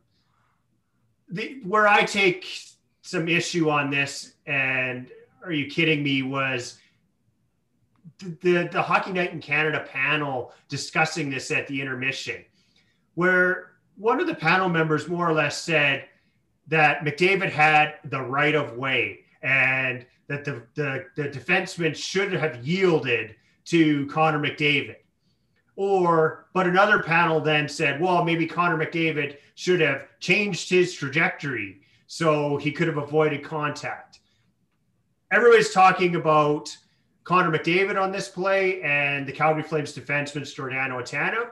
The, 1.28 1.60
where 1.64 1.86
I 1.86 2.04
take 2.04 2.46
some 3.02 3.28
issue 3.28 3.68
on 3.68 3.90
this, 3.90 4.32
and 4.46 5.10
are 5.44 5.52
you 5.52 5.66
kidding 5.66 6.02
me? 6.02 6.22
Was 6.22 6.78
the, 8.18 8.36
the, 8.40 8.68
the 8.72 8.82
Hockey 8.82 9.12
Night 9.12 9.32
in 9.32 9.40
Canada 9.40 9.86
panel 9.90 10.52
discussing 10.68 11.30
this 11.30 11.50
at 11.50 11.66
the 11.68 11.80
intermission, 11.80 12.44
where 13.14 13.72
one 13.96 14.20
of 14.20 14.26
the 14.26 14.34
panel 14.34 14.68
members 14.68 15.08
more 15.08 15.28
or 15.28 15.32
less 15.32 15.60
said 15.60 16.04
that 16.68 17.00
McDavid 17.00 17.50
had 17.50 17.94
the 18.04 18.20
right 18.20 18.54
of 18.54 18.76
way 18.76 19.20
and 19.42 20.06
that 20.28 20.44
the, 20.44 20.62
the, 20.74 21.06
the 21.16 21.28
defenseman 21.28 21.96
should 21.96 22.32
have 22.32 22.66
yielded 22.66 23.34
to 23.64 24.06
Connor 24.06 24.38
McDavid. 24.38 24.96
Or, 25.76 26.46
but 26.54 26.66
another 26.66 27.02
panel 27.02 27.40
then 27.40 27.68
said, 27.68 28.00
well, 28.00 28.24
maybe 28.24 28.46
Connor 28.46 28.76
McDavid 28.76 29.36
should 29.54 29.80
have 29.80 30.06
changed 30.20 30.68
his 30.68 30.92
trajectory 30.92 31.82
so 32.06 32.56
he 32.56 32.72
could 32.72 32.88
have 32.88 32.96
avoided 32.96 33.44
contact. 33.44 34.20
Everybody's 35.30 35.72
talking 35.72 36.16
about 36.16 36.74
Connor 37.28 37.50
McDavid 37.50 38.00
on 38.00 38.10
this 38.10 38.26
play 38.26 38.80
and 38.80 39.26
the 39.26 39.32
Calgary 39.32 39.62
Flames 39.62 39.94
defenseman 39.94 40.50
Giordano 40.50 40.98
Atana. 40.98 41.50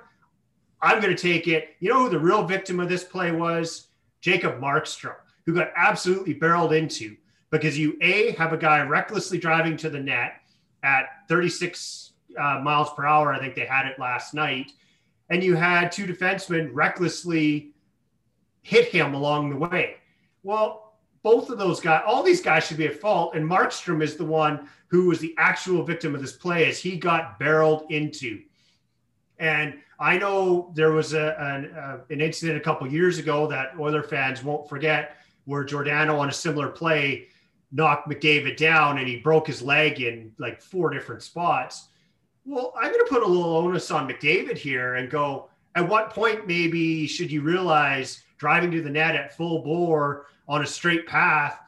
I'm 0.80 1.02
going 1.02 1.14
to 1.14 1.22
take 1.22 1.48
it. 1.48 1.74
You 1.80 1.90
know 1.90 2.04
who 2.04 2.08
the 2.08 2.18
real 2.18 2.46
victim 2.46 2.80
of 2.80 2.88
this 2.88 3.04
play 3.04 3.30
was? 3.30 3.88
Jacob 4.22 4.58
Markstrom, 4.58 5.16
who 5.44 5.52
got 5.52 5.72
absolutely 5.76 6.32
barreled 6.32 6.72
into 6.72 7.14
because 7.50 7.78
you 7.78 7.98
A, 8.00 8.30
have 8.32 8.54
a 8.54 8.56
guy 8.56 8.80
recklessly 8.80 9.36
driving 9.36 9.76
to 9.76 9.90
the 9.90 10.00
net 10.00 10.40
at 10.82 11.28
36 11.28 12.12
uh, 12.40 12.60
miles 12.64 12.88
per 12.94 13.04
hour. 13.04 13.34
I 13.34 13.38
think 13.38 13.54
they 13.54 13.66
had 13.66 13.86
it 13.86 13.98
last 13.98 14.32
night. 14.32 14.72
And 15.28 15.44
you 15.44 15.56
had 15.56 15.92
two 15.92 16.06
defensemen 16.06 16.70
recklessly 16.72 17.72
hit 18.62 18.88
him 18.88 19.12
along 19.12 19.50
the 19.50 19.56
way. 19.56 19.96
Well, 20.42 20.85
both 21.26 21.50
of 21.50 21.58
those 21.58 21.80
guys, 21.80 22.04
all 22.06 22.22
these 22.22 22.40
guys 22.40 22.64
should 22.64 22.76
be 22.76 22.86
at 22.86 23.00
fault. 23.00 23.34
And 23.34 23.44
Markstrom 23.44 24.00
is 24.00 24.14
the 24.14 24.24
one 24.24 24.68
who 24.86 25.08
was 25.08 25.18
the 25.18 25.34
actual 25.38 25.82
victim 25.82 26.14
of 26.14 26.20
this 26.20 26.34
play 26.34 26.68
as 26.68 26.78
he 26.78 26.96
got 26.96 27.36
barreled 27.40 27.90
into. 27.90 28.42
And 29.40 29.74
I 29.98 30.18
know 30.18 30.70
there 30.76 30.92
was 30.92 31.14
a, 31.14 31.36
an, 31.40 31.74
uh, 31.76 31.98
an 32.10 32.20
incident 32.20 32.58
a 32.58 32.60
couple 32.60 32.86
years 32.86 33.18
ago 33.18 33.48
that 33.48 33.72
Oiler 33.76 34.04
fans 34.04 34.44
won't 34.44 34.68
forget 34.68 35.16
where 35.46 35.64
Giordano 35.64 36.16
on 36.16 36.28
a 36.28 36.32
similar 36.32 36.68
play 36.68 37.26
knocked 37.72 38.08
McDavid 38.08 38.56
down 38.56 38.98
and 38.98 39.08
he 39.08 39.16
broke 39.16 39.48
his 39.48 39.60
leg 39.60 40.00
in 40.00 40.30
like 40.38 40.62
four 40.62 40.90
different 40.90 41.24
spots. 41.24 41.88
Well, 42.44 42.72
I'm 42.76 42.92
going 42.92 43.04
to 43.04 43.10
put 43.12 43.24
a 43.24 43.26
little 43.26 43.56
onus 43.56 43.90
on 43.90 44.08
McDavid 44.08 44.58
here 44.58 44.94
and 44.94 45.10
go, 45.10 45.48
at 45.74 45.88
what 45.88 46.10
point 46.10 46.46
maybe 46.46 47.08
should 47.08 47.32
you 47.32 47.40
realize 47.40 48.22
driving 48.38 48.70
to 48.70 48.82
the 48.82 48.90
net 48.90 49.16
at 49.16 49.36
full 49.36 49.62
bore 49.62 50.26
on 50.48 50.62
a 50.62 50.66
straight 50.66 51.06
path 51.06 51.58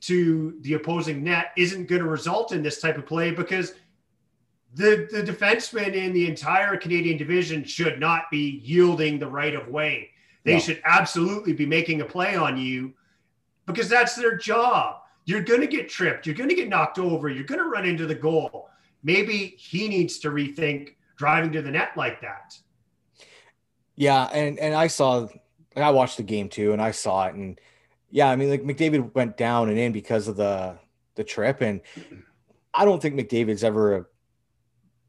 to 0.00 0.58
the 0.60 0.74
opposing 0.74 1.24
net 1.24 1.52
isn't 1.56 1.86
going 1.86 2.02
to 2.02 2.08
result 2.08 2.52
in 2.52 2.62
this 2.62 2.80
type 2.80 2.98
of 2.98 3.06
play 3.06 3.30
because 3.30 3.74
the, 4.74 5.08
the 5.10 5.22
defensemen 5.22 5.94
in 5.94 6.12
the 6.12 6.28
entire 6.28 6.76
Canadian 6.76 7.16
division 7.16 7.64
should 7.64 7.98
not 7.98 8.24
be 8.30 8.60
yielding 8.62 9.18
the 9.18 9.26
right 9.26 9.54
of 9.54 9.68
way. 9.68 10.10
They 10.44 10.54
no. 10.54 10.58
should 10.58 10.82
absolutely 10.84 11.52
be 11.52 11.64
making 11.64 12.00
a 12.00 12.04
play 12.04 12.36
on 12.36 12.58
you 12.58 12.92
because 13.66 13.88
that's 13.88 14.14
their 14.14 14.36
job. 14.36 14.96
You're 15.24 15.42
going 15.42 15.62
to 15.62 15.66
get 15.66 15.88
tripped. 15.88 16.26
You're 16.26 16.34
going 16.34 16.50
to 16.50 16.54
get 16.54 16.68
knocked 16.68 16.98
over. 16.98 17.30
You're 17.30 17.44
going 17.44 17.60
to 17.60 17.68
run 17.68 17.86
into 17.86 18.04
the 18.06 18.14
goal. 18.14 18.68
Maybe 19.02 19.54
he 19.56 19.88
needs 19.88 20.18
to 20.18 20.30
rethink 20.30 20.96
driving 21.16 21.52
to 21.52 21.62
the 21.62 21.70
net 21.70 21.90
like 21.96 22.20
that. 22.20 22.58
Yeah, 23.96 24.24
and 24.32 24.58
and 24.58 24.74
I 24.74 24.88
saw, 24.88 25.28
I 25.82 25.90
watched 25.90 26.16
the 26.16 26.22
game 26.22 26.48
too, 26.48 26.72
and 26.72 26.80
I 26.80 26.90
saw 26.90 27.26
it, 27.26 27.34
and 27.34 27.58
yeah, 28.10 28.28
I 28.28 28.36
mean, 28.36 28.50
like 28.50 28.62
McDavid 28.62 29.14
went 29.14 29.36
down 29.36 29.68
and 29.68 29.78
in 29.78 29.92
because 29.92 30.28
of 30.28 30.36
the 30.36 30.78
the 31.16 31.24
trip, 31.24 31.60
and 31.60 31.80
I 32.72 32.84
don't 32.84 33.00
think 33.00 33.14
McDavid's 33.14 33.64
ever 33.64 34.10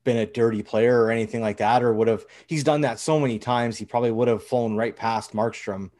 been 0.03 0.17
a 0.17 0.25
dirty 0.25 0.63
player 0.63 1.03
or 1.03 1.11
anything 1.11 1.41
like 1.41 1.57
that, 1.57 1.83
or 1.83 1.93
would 1.93 2.07
have. 2.07 2.25
He's 2.47 2.63
done 2.63 2.81
that 2.81 2.99
so 2.99 3.19
many 3.19 3.39
times. 3.39 3.77
He 3.77 3.85
probably 3.85 4.11
would 4.11 4.27
have 4.27 4.43
flown 4.43 4.75
right 4.75 4.95
past 4.95 5.33
Markstrom 5.33 5.91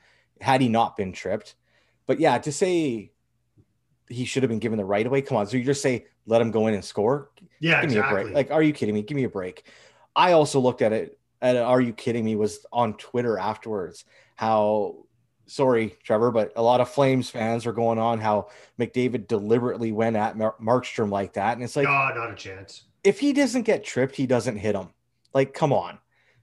had 0.42 0.62
he 0.62 0.70
not 0.70 0.96
been 0.96 1.12
tripped. 1.12 1.56
But 2.08 2.20
yeah, 2.20 2.38
to 2.38 2.52
say 2.52 3.12
he 4.10 4.26
should 4.26 4.44
have 4.44 4.50
been 4.50 4.60
given 4.60 4.78
the 4.78 4.86
right 4.86 5.06
away. 5.06 5.22
Come 5.22 5.38
on. 5.38 5.48
So 5.48 5.58
you 5.58 5.64
just 5.64 5.82
say, 5.82 6.06
let 6.28 6.42
him 6.42 6.52
go 6.52 6.68
in 6.68 6.74
and 6.74 6.86
score? 6.86 7.32
Yeah, 7.60 7.82
Give 7.82 7.92
exactly. 7.92 8.16
me 8.16 8.22
a 8.22 8.24
break. 8.24 8.36
Like, 8.36 8.52
are 8.52 8.62
you 8.62 8.74
kidding 8.74 8.94
me? 8.94 9.02
Give 9.02 9.16
me 9.16 9.24
a 9.24 9.30
break. 9.30 9.66
I 10.16 10.34
also 10.34 10.60
looked 10.60 10.82
at 10.82 10.94
it 10.94 11.20
at 11.42 11.56
Are 11.58 11.82
You 11.82 11.94
Kidding 11.94 12.24
Me 12.26 12.36
was 12.36 12.66
on 12.72 12.96
Twitter 12.96 13.38
afterwards. 13.38 14.06
How, 14.36 15.06
sorry, 15.46 15.96
Trevor, 16.04 16.32
but 16.32 16.54
a 16.56 16.62
lot 16.62 16.82
of 16.82 16.90
Flames 16.90 17.30
fans 17.30 17.66
are 17.66 17.74
going 17.74 18.00
on 18.00 18.20
how 18.20 18.50
McDavid 18.80 19.28
deliberately 19.28 19.92
went 19.92 20.16
at 20.16 20.38
Mar- 20.38 20.56
Markstrom 20.62 21.10
like 21.10 21.34
that. 21.34 21.54
And 21.54 21.64
it's 21.64 21.76
like, 21.76 21.86
no, 21.86 21.92
not 21.92 22.32
a 22.32 22.36
chance. 22.36 22.84
If 23.04 23.20
he 23.20 23.34
doesn't 23.34 23.64
get 23.64 23.84
tripped, 23.84 24.16
he 24.16 24.26
doesn't 24.26 24.58
hit 24.58 24.76
him. 24.76 24.90
Like, 25.34 25.54
come 25.54 25.72
on. 25.72 26.00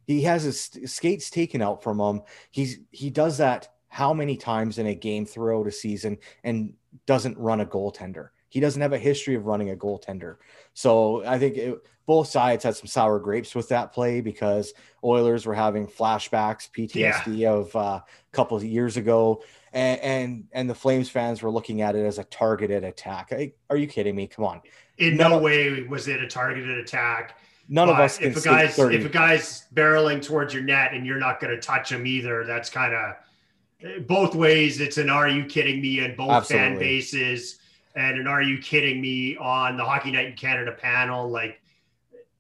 He 0.07 0.23
has 0.23 0.43
his 0.43 0.71
skates 0.93 1.31
taken 1.31 1.63
out 1.63 1.83
from 1.83 2.01
him. 2.01 2.23
He's 2.51 2.79
he 2.91 3.11
does 3.11 3.39
that 3.39 3.69
how 3.89 4.13
many 4.15 4.37
times 4.37 4.79
in 4.79 4.87
a 4.87 4.95
game 4.95 5.27
throughout 5.27 5.67
a 5.67 5.73
season 5.73 6.19
and 6.43 6.75
doesn't 7.07 7.39
run 7.39 7.61
a 7.61 7.67
goaltender. 7.67 8.31
He 8.53 8.61
doesn't 8.61 8.83
have 8.83 8.93
a 8.93 8.99
history 8.99 9.35
of 9.35 9.47
running 9.47 9.71
a 9.71 9.75
goaltender. 9.75 10.37
So 10.75 11.25
I 11.25 11.39
think 11.39 11.57
it, 11.57 11.79
both 12.05 12.29
sides 12.29 12.65
had 12.65 12.77
some 12.77 12.87
sour 12.87 13.19
grapes 13.19 13.55
with 13.55 13.71
that 13.71 13.95
play 13.95 14.21
because 14.21 14.75
Oilers 15.03 15.47
were 15.47 15.55
having 15.55 15.87
flashbacks, 15.87 16.69
PTSD 16.71 17.39
yeah. 17.39 17.51
of 17.51 17.75
uh, 17.75 17.79
a 17.79 18.05
couple 18.33 18.55
of 18.55 18.63
years 18.63 18.99
ago, 18.99 19.43
and, 19.73 20.01
and, 20.01 20.45
and 20.53 20.69
the 20.69 20.75
Flames 20.75 21.09
fans 21.09 21.41
were 21.41 21.51
looking 21.51 21.81
at 21.81 21.97
it 21.97 22.05
as 22.05 22.19
a 22.19 22.25
targeted 22.25 22.85
attack. 22.85 23.33
I, 23.33 23.55
are 23.71 23.79
you 23.79 23.87
kidding 23.87 24.15
me? 24.15 24.27
Come 24.27 24.45
on. 24.45 24.61
In 24.99 25.17
no, 25.17 25.39
way 25.39 25.85
was 25.85 26.07
it 26.09 26.23
a 26.23 26.27
targeted 26.27 26.77
attack. 26.77 27.39
None 27.71 27.89
of 27.89 27.99
us. 27.99 28.21
If 28.21 28.37
a 28.37 28.41
guy's 28.43 28.79
if 28.79 29.07
a 29.07 29.09
guy's 29.09 29.67
barreling 29.73 30.21
towards 30.23 30.53
your 30.53 30.63
net 30.63 30.93
and 30.93 31.07
you're 31.07 31.19
not 31.19 31.41
going 31.41 31.55
to 31.55 31.61
touch 31.61 31.91
him 31.91 32.07
either, 32.07 32.45
that's 32.45 32.69
kind 32.69 32.93
of 32.93 34.07
both 34.07 34.35
ways. 34.35 34.79
It's 34.81 34.99
an 34.99 35.09
"Are 35.09 35.27
you 35.27 35.47
kidding 35.47 35.81
me?" 35.81 36.01
and 36.01 36.15
both 36.15 36.31
Absolutely. 36.31 36.69
fan 36.69 36.79
bases, 36.79 37.61
and 37.95 38.19
an 38.19 38.27
"Are 38.27 38.43
you 38.43 38.59
kidding 38.59 39.01
me?" 39.01 39.37
on 39.37 39.77
the 39.77 39.85
Hockey 39.85 40.11
Night 40.11 40.27
in 40.27 40.35
Canada 40.35 40.73
panel. 40.73 41.29
Like 41.31 41.61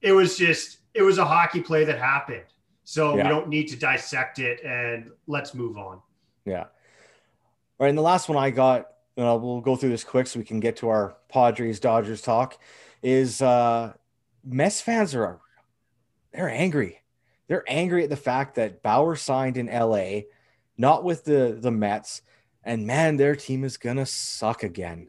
it 0.00 0.12
was 0.12 0.36
just 0.36 0.78
it 0.94 1.02
was 1.02 1.18
a 1.18 1.24
hockey 1.24 1.60
play 1.60 1.84
that 1.84 1.98
happened. 1.98 2.44
So 2.84 3.16
yeah. 3.16 3.22
we 3.22 3.28
don't 3.28 3.48
need 3.48 3.68
to 3.68 3.76
dissect 3.76 4.38
it, 4.38 4.62
and 4.64 5.10
let's 5.26 5.54
move 5.54 5.76
on. 5.76 6.00
Yeah. 6.44 6.64
All 7.78 7.86
right, 7.86 7.88
and 7.88 7.98
the 7.98 8.02
last 8.02 8.28
one 8.28 8.38
I 8.38 8.50
got, 8.50 8.88
uh, 9.18 9.38
we'll 9.40 9.60
go 9.60 9.76
through 9.76 9.90
this 9.90 10.04
quick 10.04 10.26
so 10.26 10.38
we 10.38 10.44
can 10.44 10.60
get 10.60 10.76
to 10.76 10.88
our 10.88 11.16
Padres 11.28 11.80
Dodgers 11.80 12.20
talk. 12.20 12.58
Is 13.02 13.42
uh, 13.42 13.92
Mets 14.44 14.80
fans 14.80 15.14
are 15.14 15.40
they're 16.32 16.48
angry. 16.48 17.00
They're 17.48 17.64
angry 17.68 18.04
at 18.04 18.10
the 18.10 18.16
fact 18.16 18.54
that 18.54 18.82
Bauer 18.82 19.16
signed 19.16 19.56
in 19.56 19.66
LA 19.66 20.22
not 20.76 21.04
with 21.04 21.24
the 21.24 21.56
the 21.58 21.70
Mets. 21.70 22.22
And 22.64 22.86
man, 22.86 23.16
their 23.16 23.34
team 23.34 23.64
is 23.64 23.76
gonna 23.76 24.06
suck 24.06 24.62
again. 24.62 25.08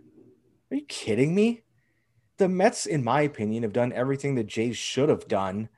Are 0.73 0.77
you 0.77 0.85
kidding 0.85 1.35
me? 1.35 1.61
The 2.37 2.49
Mets, 2.49 2.87
in 2.87 3.03
my 3.03 3.21
opinion, 3.21 3.61
have 3.61 3.73
done 3.73 3.93
everything 3.93 4.33
the 4.33 4.43
Jays 4.43 4.75
should 4.75 5.07
have 5.07 5.27
done 5.27 5.69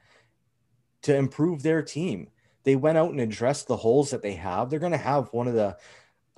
to 1.02 1.14
improve 1.14 1.64
their 1.64 1.82
team. 1.82 2.30
They 2.64 2.78
went 2.78 2.98
out 2.98 3.12
and 3.12 3.20
addressed 3.20 3.68
the 3.68 3.76
holes 3.76 4.12
that 4.12 4.22
they 4.22 4.36
have. 4.36 4.70
They're 4.70 4.80
going 4.80 4.94
to 4.94 4.98
have 4.98 5.28
one 5.34 5.50
of 5.50 5.54
the 5.54 5.76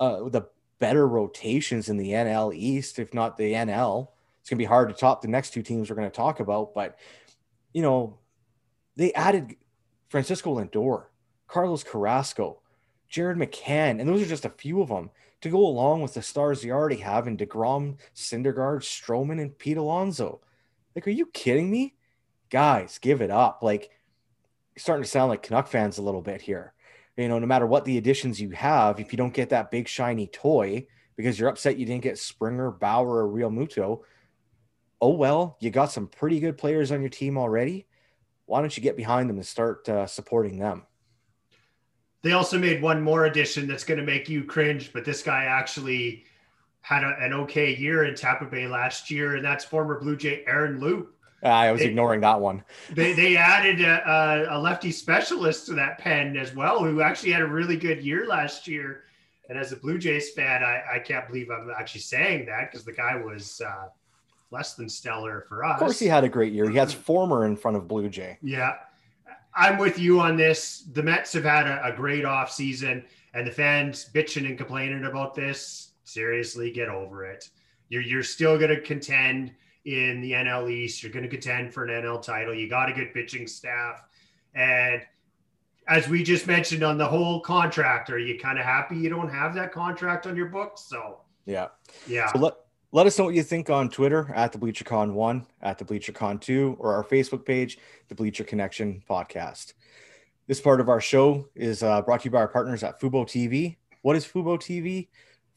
uh, 0.00 0.28
the 0.28 0.48
better 0.80 1.06
rotations 1.06 1.88
in 1.88 1.98
the 1.98 2.10
NL 2.10 2.52
East, 2.52 2.98
if 2.98 3.14
not 3.14 3.36
the 3.36 3.52
NL. 3.52 4.08
It's 4.40 4.50
going 4.50 4.56
to 4.56 4.62
be 4.62 4.64
hard 4.64 4.88
to 4.88 4.94
top 4.94 5.22
the 5.22 5.28
next 5.28 5.50
two 5.50 5.62
teams 5.62 5.88
we're 5.88 5.96
going 5.96 6.10
to 6.10 6.16
talk 6.16 6.40
about, 6.40 6.74
but 6.74 6.98
you 7.72 7.82
know, 7.82 8.18
they 8.96 9.12
added 9.12 9.54
Francisco 10.08 10.58
Lindor, 10.58 11.04
Carlos 11.46 11.84
Carrasco, 11.84 12.60
James 13.08 13.38
McCann, 13.38 14.00
and 14.00 14.08
those 14.08 14.20
are 14.20 14.26
just 14.26 14.44
a 14.44 14.50
few 14.50 14.82
of 14.82 14.88
them 14.88 15.10
to 15.40 15.50
go 15.50 15.64
along 15.64 16.02
with 16.02 16.14
the 16.14 16.22
stars 16.22 16.64
you 16.64 16.72
already 16.72 16.96
have 16.96 17.26
in 17.26 17.36
DeGrom, 17.36 17.98
Syndergaard, 18.14 18.82
Stroman, 18.82 19.40
and 19.40 19.56
Pete 19.56 19.76
Alonso. 19.76 20.40
Like, 20.94 21.06
are 21.06 21.10
you 21.10 21.26
kidding 21.26 21.70
me? 21.70 21.94
Guys, 22.50 22.98
give 22.98 23.20
it 23.20 23.30
up. 23.30 23.62
Like, 23.62 23.90
starting 24.76 25.04
to 25.04 25.08
sound 25.08 25.28
like 25.28 25.42
Canuck 25.42 25.68
fans 25.68 25.98
a 25.98 26.02
little 26.02 26.22
bit 26.22 26.40
here. 26.40 26.72
You 27.16 27.28
know, 27.28 27.38
no 27.38 27.46
matter 27.46 27.66
what 27.66 27.84
the 27.84 27.98
additions 27.98 28.40
you 28.40 28.50
have, 28.50 29.00
if 29.00 29.12
you 29.12 29.16
don't 29.16 29.34
get 29.34 29.50
that 29.50 29.70
big 29.70 29.88
shiny 29.88 30.28
toy 30.28 30.86
because 31.16 31.38
you're 31.38 31.48
upset 31.48 31.76
you 31.76 31.84
didn't 31.84 32.04
get 32.04 32.18
Springer, 32.18 32.70
Bauer, 32.70 33.26
or 33.26 33.28
Realmuto, 33.28 34.02
oh 35.00 35.14
well, 35.14 35.56
you 35.60 35.70
got 35.70 35.90
some 35.90 36.06
pretty 36.06 36.38
good 36.38 36.56
players 36.56 36.92
on 36.92 37.00
your 37.00 37.10
team 37.10 37.36
already. 37.36 37.86
Why 38.46 38.60
don't 38.60 38.76
you 38.76 38.82
get 38.82 38.96
behind 38.96 39.28
them 39.28 39.36
and 39.36 39.46
start 39.46 39.88
uh, 39.88 40.06
supporting 40.06 40.58
them? 40.58 40.86
They 42.22 42.32
also 42.32 42.58
made 42.58 42.82
one 42.82 43.00
more 43.00 43.26
addition 43.26 43.68
that's 43.68 43.84
going 43.84 44.00
to 44.00 44.06
make 44.06 44.28
you 44.28 44.44
cringe, 44.44 44.92
but 44.92 45.04
this 45.04 45.22
guy 45.22 45.44
actually 45.44 46.24
had 46.80 47.04
a, 47.04 47.16
an 47.20 47.32
okay 47.32 47.74
year 47.74 48.04
in 48.04 48.14
Tampa 48.14 48.46
Bay 48.46 48.66
last 48.66 49.10
year, 49.10 49.36
and 49.36 49.44
that's 49.44 49.64
former 49.64 50.00
Blue 50.00 50.16
Jay 50.16 50.42
Aaron 50.46 50.80
Loup. 50.80 51.14
Uh, 51.42 51.48
I 51.48 51.70
was 51.70 51.80
they, 51.80 51.86
ignoring 51.86 52.20
that 52.22 52.40
one. 52.40 52.64
They, 52.90 53.12
they 53.12 53.36
added 53.36 53.80
a, 53.80 54.46
a, 54.50 54.58
lefty 54.58 54.90
specialist 54.90 55.66
to 55.66 55.74
that 55.74 55.98
pen 55.98 56.36
as 56.36 56.54
well, 56.54 56.82
who 56.82 57.00
actually 57.00 57.30
had 57.30 57.42
a 57.42 57.46
really 57.46 57.76
good 57.76 58.02
year 58.02 58.26
last 58.26 58.66
year. 58.66 59.04
And 59.48 59.56
as 59.56 59.70
a 59.70 59.76
Blue 59.76 59.98
Jays 59.98 60.30
fan, 60.30 60.62
I, 60.64 60.82
I 60.94 60.98
can't 60.98 61.26
believe 61.28 61.48
I'm 61.50 61.70
actually 61.70 62.00
saying 62.00 62.46
that 62.46 62.70
because 62.70 62.84
the 62.84 62.92
guy 62.92 63.16
was 63.16 63.60
uh, 63.64 63.88
less 64.50 64.74
than 64.74 64.88
stellar 64.88 65.44
for 65.48 65.64
us. 65.64 65.74
Of 65.74 65.80
course, 65.80 65.98
he 65.98 66.06
had 66.06 66.24
a 66.24 66.28
great 66.28 66.52
year. 66.52 66.68
He 66.68 66.76
has 66.76 66.92
former 66.92 67.46
in 67.46 67.54
front 67.54 67.76
of 67.76 67.86
Blue 67.86 68.08
Jay. 68.08 68.38
Yeah. 68.42 68.76
I'm 69.58 69.76
with 69.76 69.98
you 69.98 70.20
on 70.20 70.36
this. 70.36 70.84
The 70.92 71.02
Mets 71.02 71.32
have 71.32 71.44
had 71.44 71.66
a, 71.66 71.84
a 71.84 71.92
great 71.92 72.24
off 72.24 72.50
season, 72.50 73.04
and 73.34 73.46
the 73.46 73.50
fans 73.50 74.08
bitching 74.14 74.46
and 74.46 74.56
complaining 74.56 75.04
about 75.04 75.34
this. 75.34 75.92
Seriously, 76.04 76.70
get 76.70 76.88
over 76.88 77.24
it. 77.24 77.50
You're, 77.88 78.02
you're 78.02 78.22
still 78.22 78.56
going 78.56 78.70
to 78.70 78.80
contend 78.80 79.52
in 79.84 80.20
the 80.20 80.32
NL 80.32 80.70
East. 80.70 81.02
You're 81.02 81.12
going 81.12 81.24
to 81.24 81.28
contend 81.28 81.74
for 81.74 81.84
an 81.84 82.02
NL 82.02 82.22
title. 82.22 82.54
You 82.54 82.68
got 82.70 82.88
a 82.88 82.92
good 82.92 83.12
pitching 83.12 83.46
staff. 83.48 84.04
And 84.54 85.02
as 85.88 86.08
we 86.08 86.22
just 86.22 86.46
mentioned 86.46 86.84
on 86.84 86.96
the 86.96 87.06
whole 87.06 87.40
contract, 87.40 88.10
are 88.10 88.18
you 88.18 88.38
kind 88.38 88.58
of 88.58 88.64
happy 88.64 88.96
you 88.96 89.10
don't 89.10 89.28
have 89.28 89.54
that 89.56 89.72
contract 89.72 90.26
on 90.26 90.36
your 90.36 90.46
books? 90.46 90.82
So, 90.82 91.22
yeah. 91.46 91.68
Yeah. 92.06 92.32
So 92.32 92.38
let, 92.38 92.54
let 92.90 93.06
us 93.06 93.18
know 93.18 93.26
what 93.26 93.34
you 93.34 93.42
think 93.42 93.68
on 93.68 93.90
Twitter 93.90 94.32
at 94.34 94.52
the 94.52 94.58
BleacherCon 94.58 95.12
one, 95.12 95.46
at 95.60 95.76
the 95.76 95.84
BleacherCon 95.84 96.40
two, 96.40 96.74
or 96.78 96.94
our 96.94 97.04
Facebook 97.04 97.44
page, 97.44 97.78
the 98.08 98.14
Bleacher 98.14 98.44
Connection 98.44 99.02
podcast. 99.08 99.74
This 100.46 100.60
part 100.60 100.80
of 100.80 100.88
our 100.88 101.00
show 101.00 101.48
is 101.54 101.82
uh, 101.82 102.00
brought 102.00 102.22
to 102.22 102.24
you 102.26 102.30
by 102.30 102.38
our 102.38 102.48
partners 102.48 102.82
at 102.82 102.98
Fubo 102.98 103.26
TV. 103.26 103.76
What 104.00 104.16
is 104.16 104.24
Fubo 104.24 104.56
TV? 104.58 105.08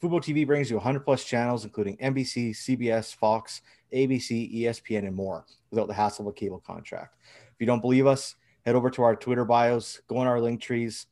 Fubo 0.04 0.20
TV 0.20 0.46
brings 0.46 0.70
you 0.70 0.76
100 0.76 1.06
plus 1.06 1.24
channels, 1.24 1.64
including 1.64 1.96
NBC, 1.98 2.52
CBS, 2.52 3.16
Fox, 3.16 3.62
ABC, 3.94 4.64
ESPN, 4.64 5.08
and 5.08 5.16
more, 5.16 5.46
without 5.70 5.88
the 5.88 5.94
hassle 5.94 6.28
of 6.28 6.32
a 6.32 6.38
cable 6.38 6.60
contract. 6.60 7.16
If 7.24 7.56
you 7.60 7.66
don't 7.66 7.82
believe 7.82 8.08
us, 8.08 8.36
head 8.66 8.76
over 8.76 8.90
to 8.90 9.04
our 9.04 9.16
Twitter 9.16 9.46
bios, 9.46 10.02
go 10.10 10.18
on 10.18 10.28
our 10.28 10.42
link 10.42 10.60
trees, 10.60 11.06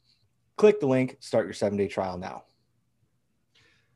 click 0.57 0.81
the 0.81 0.87
link, 0.87 1.15
start 1.21 1.45
your 1.45 1.53
seven 1.53 1.77
day 1.77 1.87
trial 1.87 2.17
now. 2.17 2.43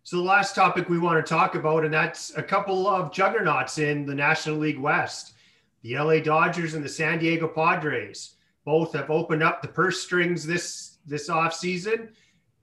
So, 0.06 0.18
the 0.18 0.24
last 0.24 0.54
topic 0.54 0.90
we 0.90 1.00
want 1.00 1.26
to 1.26 1.30
talk 1.30 1.56
about, 1.56 1.86
and 1.86 1.94
that's 1.94 2.36
a 2.36 2.44
couple 2.44 2.88
of 2.88 3.14
juggernauts 3.14 3.78
in 3.78 4.06
the 4.06 4.14
National 4.14 4.58
League 4.58 4.80
West 4.80 5.34
the 5.82 5.98
LA 5.98 6.20
Dodgers 6.20 6.74
and 6.74 6.84
the 6.84 6.90
San 6.90 7.20
Diego 7.20 7.48
Padres. 7.48 8.36
Both 8.66 8.94
have 8.94 9.10
opened 9.10 9.44
up 9.44 9.62
the 9.62 9.68
purse 9.68 10.02
strings 10.02 10.46
this 10.46 10.98
this 11.06 11.30
off 11.30 11.54
season. 11.54 12.10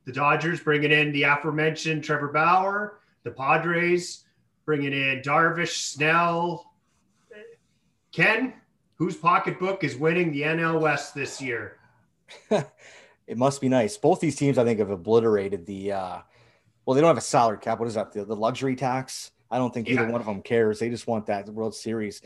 The 0.06 0.12
Dodgers 0.12 0.60
bringing 0.60 0.90
in 0.90 1.12
the 1.12 1.24
aforementioned 1.24 2.02
Trevor 2.02 2.28
Bauer, 2.28 3.00
the 3.22 3.30
Padres 3.30 4.24
bringing 4.64 4.92
in 4.92 5.22
Darvish, 5.22 5.92
Snell. 5.92 6.72
Ken, 8.12 8.54
whose 8.96 9.16
pocketbook 9.16 9.84
is 9.84 9.96
winning 9.96 10.32
the 10.32 10.42
NL 10.42 10.80
West 10.80 11.14
this 11.14 11.40
year? 11.40 11.76
it 12.50 13.38
must 13.38 13.60
be 13.60 13.68
nice. 13.68 13.96
Both 13.96 14.20
these 14.20 14.36
teams, 14.36 14.58
I 14.58 14.64
think, 14.64 14.78
have 14.78 14.90
obliterated 14.90 15.64
the. 15.64 15.92
Uh, 15.92 16.18
well, 16.84 16.94
they 16.94 17.00
don't 17.00 17.08
have 17.08 17.18
a 17.18 17.22
salary 17.22 17.58
cap. 17.58 17.78
What 17.78 17.88
is 17.88 17.94
that? 17.94 18.12
The, 18.12 18.24
the 18.24 18.36
luxury 18.36 18.76
tax. 18.76 19.32
I 19.50 19.58
don't 19.58 19.74
think 19.74 19.88
yeah. 19.88 19.94
either 19.94 20.06
one 20.12 20.20
of 20.20 20.26
them 20.26 20.42
cares. 20.42 20.78
They 20.78 20.88
just 20.88 21.06
want 21.06 21.26
that 21.26 21.48
World 21.48 21.74
Series. 21.74 22.22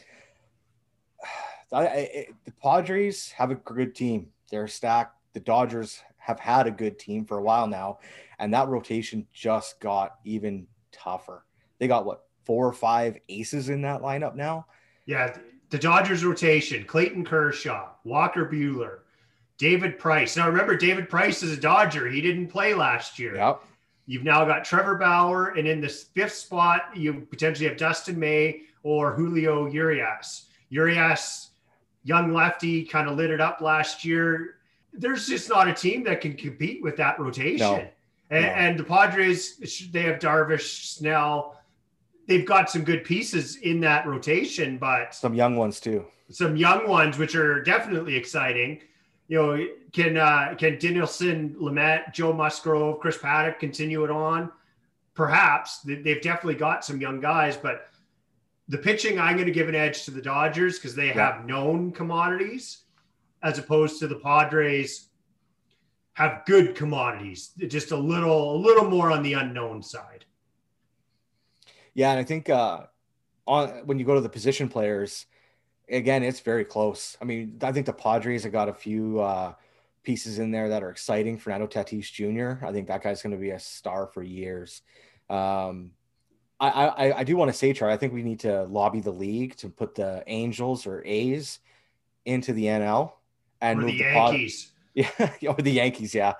I, 1.73 1.87
I, 1.87 2.27
the 2.45 2.53
Padres 2.53 3.31
have 3.33 3.51
a 3.51 3.57
good 3.57 3.95
team. 3.95 4.29
They're 4.51 4.69
stacked. 4.69 5.17
The 5.33 5.41
Dodgers 5.41 6.01
have 6.19 6.39
had 6.39 6.67
a 6.67 6.71
good 6.71 6.99
team 6.99 7.25
for 7.25 7.39
a 7.39 7.43
while 7.43 7.67
now, 7.67 7.99
and 8.39 8.53
that 8.55 8.69
rotation 8.69 9.27
just 9.33 9.81
got 9.81 10.17
even 10.25 10.67
tougher. 10.93 11.45
They 11.79 11.89
got 11.89 12.07
what 12.07 12.25
four 12.45 12.67
or 12.67 12.73
five 12.73 13.19
aces 13.29 13.69
in 13.69 13.83
that 13.83 14.03
lineup 14.03 14.35
now. 14.35 14.67
Yeah, 15.07 15.37
the 15.71 15.79
Dodgers 15.79 16.25
rotation: 16.25 16.85
Clayton 16.85 17.25
Kershaw, 17.25 17.89
Walker 18.05 18.47
Buehler, 18.47 19.01
David 19.59 19.99
Price. 19.99 20.37
Now 20.37 20.49
remember, 20.49 20.77
David 20.77 21.09
Price 21.09 21.43
is 21.43 21.59
a 21.59 21.61
Dodger. 21.61 22.09
He 22.09 22.21
didn't 22.21 22.49
play 22.49 22.75
last 22.75 23.19
year. 23.19 23.35
Yep. 23.37 23.63
You've 24.07 24.25
now 24.25 24.45
got 24.45 24.65
Trevor 24.65 24.97
Bauer, 24.97 25.55
and 25.57 25.67
in 25.67 25.81
the 25.81 25.89
fifth 25.89 26.35
spot, 26.35 26.91
you 26.95 27.27
potentially 27.31 27.69
have 27.69 27.79
Dustin 27.79 28.19
May 28.19 28.63
or 28.83 29.15
Julio 29.15 29.67
Urias. 29.67 30.47
Urias, 30.69 31.51
young 32.03 32.33
lefty, 32.35 32.85
kind 32.85 33.09
of 33.09 33.17
lit 33.17 33.31
it 33.31 33.41
up 33.41 33.61
last 33.61 34.05
year 34.05 34.57
there's 34.97 35.27
just 35.27 35.49
not 35.49 35.69
a 35.69 35.75
team 35.75 36.05
that 36.05 36.21
can 36.21 36.35
compete 36.35 36.83
with 36.83 36.97
that 36.97 37.19
rotation. 37.19 37.59
No. 37.59 37.89
And, 38.31 38.45
no. 38.45 38.51
and, 38.51 38.79
the 38.79 38.85
Padres, 38.85 39.91
they 39.91 40.03
have 40.03 40.19
Darvish, 40.19 40.95
Snell. 40.95 41.61
They've 42.27 42.47
got 42.47 42.71
some 42.71 42.85
good 42.85 43.05
pieces 43.05 43.57
in 43.57 43.81
that 43.81 44.07
rotation, 44.07 44.79
but 44.79 45.15
some 45.15 45.35
young 45.35 45.57
ones 45.57 45.79
too. 45.79 46.07
Some 46.31 46.57
young 46.57 46.89
ones, 46.89 47.19
which 47.19 47.35
are 47.35 47.63
definitely 47.63 48.17
exciting. 48.17 48.81
You 49.29 49.39
know, 49.39 49.67
can 49.93 50.17
uh, 50.17 50.55
can 50.59 50.77
Dinelson, 50.77 51.55
Lamet, 51.57 52.13
Joe 52.13 52.33
Musgrove, 52.33 53.01
Chris 53.01 53.17
Paddack 53.17 53.59
continue 53.59 54.05
it 54.05 54.11
on? 54.11 54.51
Perhaps 55.15 55.81
they've 55.81 56.21
definitely 56.21 56.57
got 56.57 56.85
some 56.85 57.01
young 57.01 57.21
guys, 57.21 57.57
but 57.57 57.89
the 58.69 58.79
pitching, 58.79 59.21
I'm 59.21 59.37
going 59.37 59.47
to 59.47 59.53
give 59.53 59.69
an 59.69 59.75
edge 59.75 60.05
to 60.05 60.11
the 60.11 60.21
Dodgers 60.21 60.79
because 60.79 60.95
they 60.95 61.09
yeah. 61.09 61.33
have 61.33 61.47
known 61.47 61.93
commodities 61.93 62.83
as 63.43 63.59
opposed 63.59 63.99
to 64.01 64.09
the 64.09 64.17
Padres 64.17 65.09
have 66.15 66.43
good 66.47 66.75
commodities, 66.75 67.51
just 67.69 67.91
a 67.91 67.97
little 67.97 68.57
a 68.57 68.59
little 68.59 68.89
more 68.89 69.11
on 69.11 69.23
the 69.23 69.35
unknown 69.35 69.83
side. 69.83 70.25
Yeah, 71.93 72.11
and 72.11 72.19
I 72.19 72.25
think 72.25 72.49
uh, 72.49 72.87
on 73.47 73.69
when 73.87 73.99
you 73.99 74.05
go 74.05 74.15
to 74.15 74.21
the 74.21 74.29
position 74.29 74.69
players, 74.69 75.27
again, 75.89 76.23
it's 76.23 76.41
very 76.41 76.65
close. 76.65 77.17
I 77.21 77.25
mean, 77.25 77.59
I 77.63 77.73
think 77.73 77.87
the 77.87 77.93
Padres 77.93 78.45
have 78.45 78.53
got 78.53 78.69
a 78.69 78.75
few 78.75 79.21
uh, 79.21 79.55
pieces 80.03 80.39
in 80.39 80.51
there 80.51 80.69
that 80.69 80.83
are 80.83 80.91
exciting. 80.91 81.39
Fernando 81.39 81.67
Tatis 81.67 82.11
Jr. 82.13 82.65
I 82.65 82.73
think 82.73 82.89
that 82.89 83.03
guy's 83.03 83.23
going 83.23 83.35
to 83.35 83.41
be 83.41 83.51
a 83.51 83.59
star 83.59 84.07
for 84.07 84.23
years. 84.23 84.83
Um, 85.29 85.93
I, 86.61 86.69
I, 86.69 87.19
I 87.19 87.25
do 87.25 87.37
want 87.37 87.51
to 87.51 87.57
say, 87.57 87.73
Charlie, 87.73 87.95
I 87.95 87.97
think 87.97 88.13
we 88.13 88.23
need 88.23 88.41
to 88.41 88.65
lobby 88.65 89.01
the 89.01 89.11
league 89.11 89.57
to 89.57 89.69
put 89.69 89.95
the 89.95 90.23
Angels 90.27 90.87
or 90.87 91.03
A's 91.05 91.59
into 92.25 92.53
the 92.53 92.67
NL 92.67 93.13
and 93.61 93.83
or 93.83 93.87
the 93.87 93.93
Yankees. 93.93 94.73
Pod- 94.97 95.31
yeah, 95.41 95.51
or 95.51 95.57
the 95.57 95.73
Yankees. 95.73 96.15
Yeah. 96.15 96.35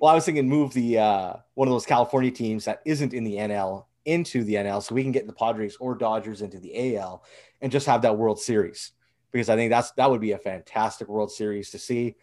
Well, 0.00 0.12
I 0.12 0.14
was 0.14 0.24
thinking 0.24 0.48
move 0.48 0.74
the 0.74 0.98
uh, 0.98 1.34
one 1.54 1.68
of 1.68 1.72
those 1.72 1.86
California 1.86 2.30
teams 2.30 2.66
that 2.66 2.82
isn't 2.84 3.14
in 3.14 3.24
the 3.24 3.36
NL 3.36 3.86
into 4.04 4.44
the 4.44 4.54
NL, 4.54 4.82
so 4.82 4.94
we 4.94 5.02
can 5.02 5.12
get 5.12 5.26
the 5.26 5.32
Padres 5.32 5.76
or 5.76 5.94
Dodgers 5.94 6.42
into 6.42 6.58
the 6.58 6.96
AL 6.96 7.24
and 7.60 7.72
just 7.72 7.86
have 7.86 8.02
that 8.02 8.16
World 8.16 8.40
Series 8.40 8.92
because 9.34 9.48
I 9.48 9.56
think 9.56 9.70
that's 9.70 9.90
that 9.92 10.08
would 10.08 10.20
be 10.20 10.32
a 10.32 10.38
fantastic 10.38 11.08
World 11.08 11.30
Series 11.30 11.70
to 11.70 11.78
see. 11.78 12.14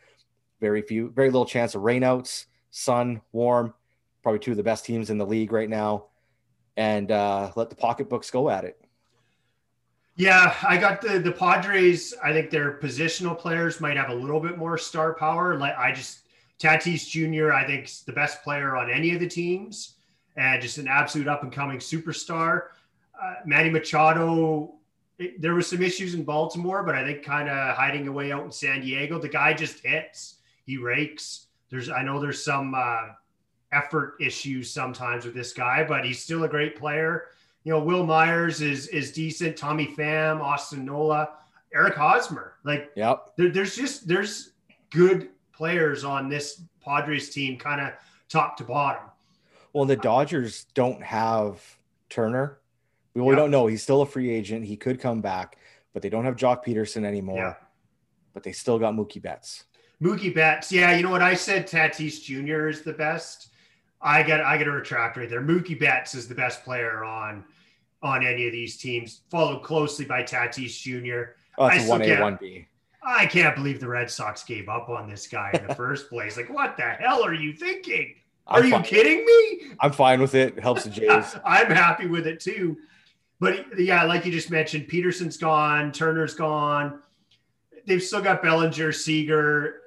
Very 0.62 0.82
few, 0.82 1.10
very 1.10 1.28
little 1.30 1.46
chance 1.46 1.76
of 1.76 1.82
rainouts, 1.82 2.46
sun, 2.70 3.22
warm, 3.34 3.74
probably 4.24 4.40
two 4.40 4.52
of 4.52 4.58
the 4.58 4.64
best 4.64 4.86
teams 4.86 5.10
in 5.10 5.18
the 5.18 5.26
league 5.26 5.52
right 5.52 5.70
now, 5.70 6.06
and 6.78 7.12
uh, 7.12 7.52
let 7.58 7.70
the 7.70 7.76
pocketbooks 7.76 8.32
go 8.32 8.50
at 8.50 8.64
it. 8.64 8.82
Yeah, 10.16 10.56
I 10.64 10.78
got 10.78 11.02
the 11.02 11.20
the 11.20 11.34
Padres. 11.34 12.14
I 12.24 12.32
think 12.32 12.50
their 12.50 12.80
positional 12.80 13.38
players 13.38 13.82
might 13.82 13.98
have 13.98 14.10
a 14.10 14.16
little 14.16 14.40
bit 14.40 14.58
more 14.58 14.78
star 14.78 15.14
power. 15.14 15.58
Like 15.58 15.78
I 15.78 15.92
just 15.92 16.22
Tatis 16.60 17.10
Jr. 17.10 17.52
I 17.52 17.66
think 17.66 17.86
is 17.86 18.04
the 18.04 18.14
best 18.14 18.42
player 18.42 18.78
on 18.78 18.90
any 18.90 19.14
of 19.14 19.20
the 19.20 19.28
teams, 19.28 19.96
and 20.38 20.62
just 20.62 20.78
an 20.78 20.88
absolute 20.88 21.28
up 21.28 21.44
and 21.44 21.52
coming 21.52 21.80
superstar. 21.80 22.68
Uh, 23.22 23.36
Manny 23.46 23.70
Machado. 23.70 24.74
It, 25.20 25.40
there 25.42 25.54
was 25.54 25.68
some 25.68 25.84
issues 25.84 26.16
in 26.16 26.24
Baltimore, 26.24 26.82
but 26.84 26.96
I 26.96 27.04
think 27.04 27.24
kind 27.24 27.48
of 27.48 27.76
hiding 27.76 28.08
away 28.08 28.32
out 28.32 28.44
in 28.44 28.52
San 28.52 28.82
Diego. 28.82 29.20
The 29.20 29.30
guy 29.30 29.54
just 29.54 29.86
hits. 29.86 30.38
He 30.66 30.78
rakes. 30.78 31.48
There's 31.70 31.90
I 31.90 32.02
know 32.04 32.20
there's 32.20 32.44
some 32.44 32.74
uh, 32.76 33.10
effort 33.72 34.16
issues 34.20 34.72
sometimes 34.72 35.26
with 35.26 35.36
this 35.36 35.54
guy, 35.54 35.84
but 35.84 36.06
he's 36.06 36.24
still 36.24 36.44
a 36.44 36.50
great 36.50 36.78
player 36.78 37.28
you 37.64 37.72
know, 37.72 37.80
Wil 37.80 38.06
Myers 38.06 38.62
is 38.62 38.88
is 38.88 39.12
decent. 39.12 39.56
Tommy 39.56 39.88
Pham, 39.88 40.42
Austin 40.42 40.86
Nola, 40.86 41.30
Eric 41.74 41.96
Hosmer. 41.96 42.56
Like, 42.64 42.92
yep. 42.96 43.34
There, 43.38 43.50
there's 43.50 43.76
just 43.76 44.08
there's 44.08 44.54
good 44.90 45.30
players 45.54 46.04
on 46.04 46.28
this 46.28 46.64
Padres 46.84 47.30
team, 47.30 47.58
kind 47.58 47.82
of 47.82 47.94
top 48.30 48.58
to 48.58 48.64
bottom. 48.64 49.04
Well, 49.74 49.86
the 49.86 49.96
Dodgers 49.96 50.66
don't 50.74 51.02
have 51.04 51.62
Turner. 52.10 52.60
We, 53.14 53.24
yep. 53.26 53.36
don't 53.36 53.52
know. 53.52 53.68
He's 53.68 53.84
still 53.84 54.02
a 54.02 54.06
free 54.06 54.30
agent. 54.30 54.66
He 54.66 54.78
could 54.78 55.00
come 55.00 55.22
back, 55.22 55.58
but 55.94 56.02
they 56.02 56.10
don't 56.10 56.26
have 56.26 56.36
Joc 56.36 56.66
Pederson 56.66 57.06
anymore. 57.06 57.38
Yep. 57.38 57.62
But 58.34 58.44
they 58.44 58.52
still 58.52 58.80
got 58.80 58.94
Mookie 58.94 59.22
Betts. 59.22 59.66
Mookie 60.02 60.34
Betts. 60.34 60.72
Yeah, 60.72 60.96
you 60.96 61.04
know 61.04 61.12
what 61.12 61.22
I 61.22 61.34
said? 61.34 61.68
Tatis 61.68 62.24
Jr. 62.24 62.68
is 62.68 62.82
the 62.82 62.94
best. 62.94 63.50
I 64.02 64.24
got 64.24 64.42
I 64.42 64.58
got 64.58 64.64
to 64.64 64.72
retract 64.72 65.18
right 65.18 65.30
there. 65.30 65.42
Mookie 65.42 65.80
Betts 65.80 66.16
is 66.16 66.28
the 66.28 66.36
best 66.36 66.64
player 66.64 67.04
on 67.04 67.44
on 68.02 68.26
any 68.26 68.48
of 68.48 68.52
these 68.52 68.78
teams, 68.78 69.22
followed 69.30 69.62
closely 69.62 70.06
by 70.06 70.24
Tatis 70.24 70.82
Jr. 70.82 71.34
Oh, 71.58 71.68
it's 71.68 71.88
one 71.88 72.02
A, 72.02 72.20
one 72.20 72.38
B. 72.40 72.66
I 73.04 73.26
can't 73.26 73.56
believe 73.56 73.80
the 73.80 73.88
Red 73.88 74.10
Sox 74.10 74.44
gave 74.44 74.70
up 74.70 74.90
on 74.90 75.08
this 75.10 75.28
guy 75.28 75.52
in 75.54 75.68
the 75.68 75.76
first 75.82 76.10
place. 76.10 76.38
Like, 76.38 76.50
what 76.50 76.78
the 76.78 76.84
hell 76.84 77.24
are 77.24 77.34
you 77.34 77.54
thinking? 77.54 78.16
Are 78.48 78.60
I'm 78.60 78.66
you 78.66 78.72
fine. 78.72 78.84
kidding 78.84 79.26
me? 79.26 79.72
I'm 79.80 79.92
fine 79.92 80.22
with 80.22 80.36
it. 80.36 80.58
it 80.58 80.62
helps 80.62 80.84
the 80.84 80.90
Jays. 80.92 81.36
I'm 81.46 81.72
happy 81.72 82.08
with 82.08 82.28
it 82.28 82.40
too. 82.40 82.78
But 83.40 83.80
yeah, 83.80 84.04
like 84.04 84.26
you 84.26 84.32
just 84.32 84.52
mentioned, 84.52 84.88
Pederson's 84.88 85.38
gone, 85.38 85.92
Turner's 85.92 86.36
gone. 86.36 87.02
They've 87.88 88.04
still 88.04 88.22
got 88.22 88.44
Bellinger, 88.44 88.92
Seager, 88.92 89.82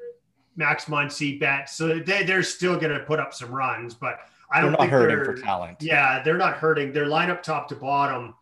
Max 0.56 0.86
Muncy, 0.86 1.38
Betts. 1.38 1.76
So 1.76 2.00
they, 2.00 2.24
they're 2.24 2.42
still 2.42 2.78
going 2.78 2.92
to 2.92 3.04
put 3.04 3.20
up 3.20 3.32
some 3.32 3.52
runs. 3.52 3.94
But 3.94 4.18
I 4.50 4.60
they're 4.60 4.62
don't 4.62 4.72
not 4.72 4.80
think 4.80 4.90
hurting 4.92 5.16
they're, 5.16 5.24
for 5.24 5.36
talent. 5.36 5.78
Yeah, 5.80 6.22
they're 6.22 6.36
not 6.36 6.54
hurting. 6.54 6.92
Their 6.92 7.06
lineup 7.06 7.42
top 7.42 7.68
to 7.68 7.76
bottom 7.76 8.34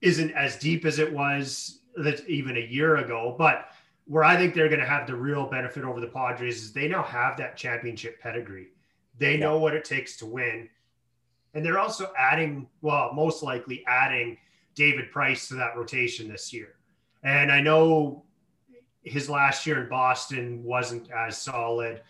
isn't 0.00 0.30
as 0.32 0.56
deep 0.56 0.84
as 0.86 0.98
it 0.98 1.12
was 1.12 1.80
even 2.26 2.56
a 2.56 2.60
year 2.60 2.96
ago. 2.96 3.34
But 3.36 3.68
where 4.06 4.24
I 4.24 4.36
think 4.36 4.54
they're 4.54 4.68
going 4.68 4.80
to 4.80 4.86
have 4.86 5.06
the 5.06 5.14
real 5.14 5.46
benefit 5.46 5.84
over 5.84 6.00
the 6.00 6.06
Padres 6.06 6.62
is 6.62 6.72
they 6.72 6.88
now 6.88 7.02
have 7.02 7.36
that 7.36 7.56
championship 7.56 8.20
pedigree. 8.20 8.68
They 9.22 9.36
know 9.36 9.56
what 9.56 9.74
it 9.74 9.84
takes 9.84 10.16
to 10.16 10.26
win. 10.26 10.68
And 11.54 11.64
they're 11.64 11.78
also 11.78 12.12
adding, 12.18 12.66
well, 12.80 13.12
most 13.14 13.40
likely 13.40 13.84
adding 13.86 14.36
David 14.74 15.12
Price 15.12 15.46
to 15.46 15.54
that 15.54 15.76
rotation 15.76 16.28
this 16.28 16.52
year. 16.52 16.74
And 17.22 17.52
I 17.52 17.60
know 17.60 18.24
his 19.04 19.30
last 19.30 19.64
year 19.64 19.80
in 19.80 19.88
Boston 19.88 20.64
wasn't 20.64 21.08
as 21.12 21.40
solid, 21.40 22.02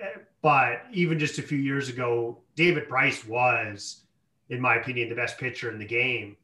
eh, 0.00 0.18
but 0.42 0.82
even 0.92 1.18
just 1.18 1.40
a 1.40 1.42
few 1.42 1.58
years 1.58 1.88
ago, 1.88 2.38
David 2.54 2.88
Price 2.88 3.26
was, 3.26 4.04
in 4.48 4.60
my 4.60 4.76
opinion, 4.76 5.08
the 5.08 5.16
best 5.16 5.38
pitcher 5.38 5.72
in 5.72 5.78
the 5.80 5.84
game. 5.84 6.36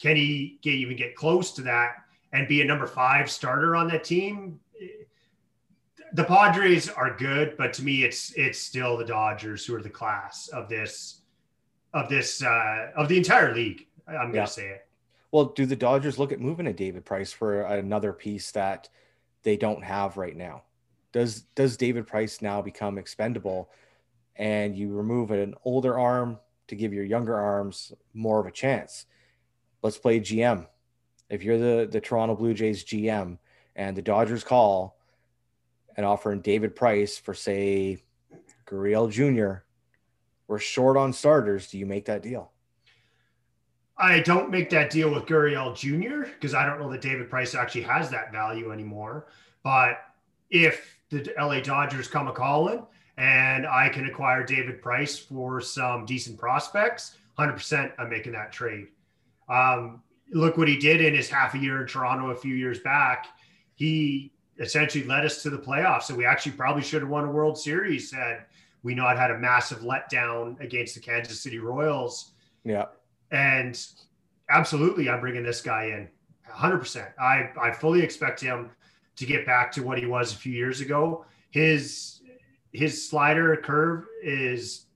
Can 0.00 0.16
he 0.16 0.58
get, 0.62 0.72
even 0.72 0.96
get 0.96 1.14
close 1.14 1.52
to 1.52 1.62
that 1.62 1.96
and 2.32 2.48
be 2.48 2.62
a 2.62 2.64
number 2.64 2.86
five 2.86 3.30
starter 3.30 3.76
on 3.76 3.88
that 3.88 4.04
team? 4.04 4.58
The 6.12 6.24
Padres 6.24 6.88
are 6.88 7.16
good, 7.16 7.56
but 7.56 7.72
to 7.74 7.84
me, 7.84 8.04
it's 8.04 8.32
it's 8.32 8.58
still 8.58 8.96
the 8.96 9.04
Dodgers 9.04 9.64
who 9.64 9.74
are 9.76 9.82
the 9.82 9.90
class 9.90 10.48
of 10.48 10.68
this 10.68 11.22
of 11.94 12.08
this 12.08 12.42
uh, 12.42 12.90
of 12.96 13.08
the 13.08 13.16
entire 13.16 13.54
league. 13.54 13.86
I'm 14.08 14.32
going 14.32 14.46
to 14.46 14.52
say 14.52 14.68
it. 14.68 14.86
Well, 15.30 15.46
do 15.46 15.66
the 15.66 15.76
Dodgers 15.76 16.18
look 16.18 16.32
at 16.32 16.40
moving 16.40 16.66
a 16.66 16.72
David 16.72 17.04
Price 17.04 17.32
for 17.32 17.62
another 17.62 18.12
piece 18.12 18.50
that 18.52 18.88
they 19.42 19.56
don't 19.56 19.84
have 19.84 20.16
right 20.16 20.36
now? 20.36 20.62
Does 21.12 21.42
does 21.54 21.76
David 21.76 22.06
Price 22.06 22.42
now 22.42 22.60
become 22.60 22.98
expendable 22.98 23.70
and 24.36 24.76
you 24.76 24.92
remove 24.92 25.30
an 25.30 25.54
older 25.64 25.98
arm 25.98 26.38
to 26.68 26.76
give 26.76 26.92
your 26.92 27.04
younger 27.04 27.36
arms 27.36 27.92
more 28.14 28.40
of 28.40 28.46
a 28.46 28.52
chance? 28.52 29.06
Let's 29.82 29.98
play 29.98 30.20
GM. 30.20 30.66
If 31.28 31.44
you're 31.44 31.58
the 31.58 31.88
the 31.90 32.00
Toronto 32.00 32.34
Blue 32.34 32.54
Jays 32.54 32.84
GM 32.84 33.38
and 33.76 33.96
the 33.96 34.02
Dodgers 34.02 34.42
call 34.42 34.99
and 36.00 36.06
offering 36.06 36.40
David 36.40 36.74
Price 36.74 37.18
for 37.18 37.34
say 37.34 38.02
Gurriel 38.66 39.10
Jr., 39.10 39.62
we're 40.48 40.58
short 40.58 40.96
on 40.96 41.12
starters. 41.12 41.70
Do 41.70 41.76
you 41.76 41.84
make 41.84 42.06
that 42.06 42.22
deal? 42.22 42.52
I 43.98 44.20
don't 44.20 44.48
make 44.48 44.70
that 44.70 44.88
deal 44.88 45.12
with 45.12 45.26
Gurriel 45.26 45.76
Jr. 45.76 46.30
because 46.32 46.54
I 46.54 46.64
don't 46.64 46.80
know 46.80 46.90
that 46.90 47.02
David 47.02 47.28
Price 47.28 47.54
actually 47.54 47.82
has 47.82 48.08
that 48.10 48.32
value 48.32 48.72
anymore. 48.72 49.26
But 49.62 49.98
if 50.48 50.98
the 51.10 51.34
LA 51.38 51.60
Dodgers 51.60 52.08
come 52.08 52.28
a 52.28 52.32
calling 52.32 52.86
and 53.18 53.66
I 53.66 53.90
can 53.90 54.06
acquire 54.06 54.42
David 54.42 54.80
Price 54.80 55.18
for 55.18 55.60
some 55.60 56.06
decent 56.06 56.38
prospects, 56.38 57.18
100% 57.38 57.92
I'm 57.98 58.08
making 58.08 58.32
that 58.32 58.52
trade. 58.52 58.86
Um, 59.50 60.02
look 60.32 60.56
what 60.56 60.66
he 60.66 60.78
did 60.78 61.02
in 61.02 61.14
his 61.14 61.28
half 61.28 61.54
a 61.54 61.58
year 61.58 61.82
in 61.82 61.86
Toronto 61.86 62.30
a 62.30 62.36
few 62.36 62.54
years 62.54 62.80
back. 62.80 63.26
He 63.74 64.32
essentially 64.60 65.04
led 65.04 65.24
us 65.24 65.42
to 65.42 65.50
the 65.50 65.58
playoffs. 65.58 66.04
So 66.04 66.14
we 66.14 66.24
actually 66.24 66.52
probably 66.52 66.82
should 66.82 67.02
have 67.02 67.10
won 67.10 67.24
a 67.24 67.30
World 67.30 67.58
Series 67.58 68.12
had 68.12 68.44
we 68.82 68.94
not 68.94 69.18
had 69.18 69.30
a 69.30 69.38
massive 69.38 69.80
letdown 69.80 70.60
against 70.60 70.94
the 70.94 71.00
Kansas 71.00 71.40
City 71.40 71.58
Royals. 71.58 72.32
Yeah. 72.64 72.86
And 73.30 73.78
absolutely, 74.48 75.08
I'm 75.08 75.20
bringing 75.20 75.42
this 75.42 75.60
guy 75.60 75.84
in 75.86 76.08
100%. 76.48 77.12
I, 77.18 77.50
I 77.60 77.72
fully 77.72 78.02
expect 78.02 78.40
him 78.40 78.70
to 79.16 79.26
get 79.26 79.46
back 79.46 79.72
to 79.72 79.82
what 79.82 79.98
he 79.98 80.06
was 80.06 80.32
a 80.32 80.36
few 80.36 80.52
years 80.52 80.80
ago. 80.80 81.24
His 81.50 82.20
his 82.72 83.08
slider 83.08 83.56
curve 83.56 84.06
is 84.22 84.86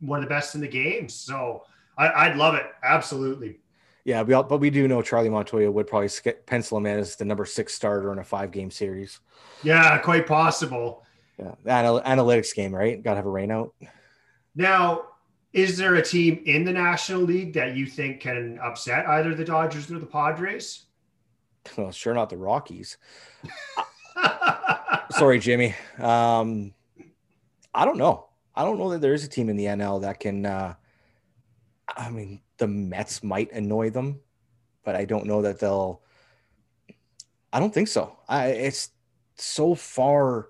one 0.00 0.18
of 0.18 0.24
the 0.24 0.28
best 0.28 0.56
in 0.56 0.60
the 0.60 0.68
game. 0.68 1.08
So 1.08 1.62
I, 1.96 2.28
would 2.28 2.36
love 2.36 2.56
it. 2.56 2.66
Absolutely. 2.82 3.60
Yeah, 4.04 4.22
we 4.22 4.34
all, 4.34 4.42
but 4.42 4.58
we 4.58 4.68
do 4.68 4.86
know 4.86 5.00
Charlie 5.00 5.30
Montoyo 5.30 5.72
would 5.72 5.86
probably 5.86 6.10
pencil 6.46 6.76
him 6.76 6.86
in 6.86 6.98
as 6.98 7.16
the 7.16 7.24
number 7.24 7.46
six 7.46 7.74
starter 7.74 8.12
in 8.12 8.18
a 8.18 8.24
five 8.24 8.50
game 8.50 8.70
series. 8.70 9.20
Yeah, 9.62 9.96
quite 9.98 10.26
possible. 10.26 11.04
Yeah, 11.38 11.54
Anal- 11.66 12.02
analytics 12.02 12.54
game, 12.54 12.74
right? 12.74 13.02
Got 13.02 13.12
to 13.12 13.16
have 13.16 13.26
a 13.26 13.30
rainout. 13.30 13.70
Now, 14.54 15.06
is 15.54 15.78
there 15.78 15.94
a 15.94 16.02
team 16.02 16.42
in 16.44 16.64
the 16.64 16.72
National 16.72 17.22
League 17.22 17.54
that 17.54 17.76
you 17.76 17.86
think 17.86 18.20
can 18.20 18.58
upset 18.62 19.08
either 19.08 19.34
the 19.34 19.44
Dodgers 19.44 19.90
or 19.90 19.98
the 19.98 20.06
Padres? 20.06 20.84
Well, 21.76 21.90
sure 21.90 22.12
not 22.12 22.28
the 22.28 22.36
Rockies. 22.36 22.98
Sorry, 25.10 25.38
Jimmy. 25.38 25.74
Um, 25.98 26.74
I 27.72 27.84
don't 27.84 27.96
know. 27.96 28.28
I 28.54 28.64
don't 28.64 28.78
know 28.78 28.90
that 28.90 29.00
there 29.00 29.14
is 29.14 29.24
a 29.24 29.28
team 29.28 29.48
in 29.48 29.56
the 29.56 29.64
NL 29.64 30.02
that 30.02 30.20
can. 30.20 30.44
Uh, 30.44 30.74
I 31.96 32.10
mean, 32.10 32.40
the 32.58 32.66
Mets 32.66 33.22
might 33.22 33.52
annoy 33.52 33.90
them, 33.90 34.20
but 34.84 34.94
I 34.96 35.04
don't 35.04 35.26
know 35.26 35.42
that 35.42 35.58
they'll. 35.58 36.02
I 37.52 37.60
don't 37.60 37.72
think 37.72 37.88
so. 37.88 38.18
I 38.28 38.46
it's 38.48 38.90
so 39.36 39.74
far 39.74 40.48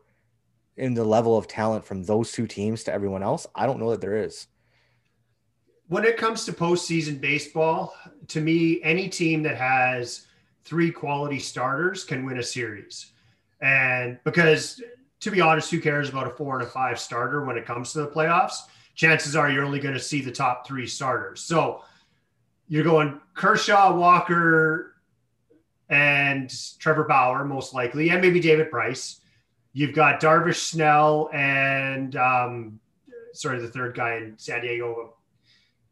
in 0.77 0.95
the 0.95 1.05
level 1.05 1.37
of 1.39 1.47
talent 1.47 1.85
from 1.85 2.03
those 2.03 2.33
two 2.33 2.47
teams 2.47 2.85
to 2.85 2.93
everyone 2.93 3.23
else. 3.23 3.47
I 3.55 3.67
don't 3.67 3.79
know 3.79 3.91
that 3.91 4.01
there 4.01 4.17
is 4.17 4.47
when 5.89 6.05
it 6.05 6.17
comes 6.17 6.45
to 6.45 6.53
postseason 6.53 7.21
baseball, 7.21 7.95
to 8.29 8.41
me, 8.41 8.83
any 8.83 9.09
team 9.09 9.43
that 9.43 9.57
has 9.57 10.27
three 10.65 10.91
quality 10.91 11.39
starters 11.39 12.05
can 12.05 12.25
win 12.25 12.39
a 12.39 12.43
series. 12.43 13.13
And 13.61 14.19
because, 14.25 14.83
to 15.21 15.31
be 15.31 15.41
honest, 15.41 15.71
who 15.71 15.81
cares 15.81 16.09
about 16.09 16.27
a 16.27 16.31
four 16.31 16.59
and 16.59 16.67
a 16.67 16.71
five 16.71 16.99
starter 16.99 17.45
when 17.45 17.57
it 17.57 17.67
comes 17.67 17.93
to 17.93 18.01
the 18.01 18.09
playoffs? 18.09 18.57
Chances 18.95 19.37
are 19.37 19.51
you're 19.51 19.65
only 19.65 19.81
going 19.81 19.95
to 19.95 20.01
see 20.01 20.21
the 20.21 20.33
top 20.33 20.67
three 20.67 20.87
starters. 20.87 21.41
So 21.41 21.83
you're 22.69 22.85
going 22.85 23.21
Kershaw, 23.35 23.95
Walker, 23.97 24.95
and 25.89 26.53
Trevor 26.79 27.05
Bauer, 27.05 27.45
most 27.45 27.75
likely, 27.75 28.11
and 28.11 28.21
maybe 28.21 28.41
David 28.41 28.71
Price. 28.71 29.21
You've 29.73 29.95
got 29.95 30.21
Darvish 30.21 30.57
Snell 30.57 31.31
and, 31.33 32.15
um, 32.17 32.79
sorry, 33.33 33.61
the 33.61 33.69
third 33.69 33.97
guy 33.97 34.17
in 34.17 34.35
San 34.39 34.61
Diego, 34.63 35.17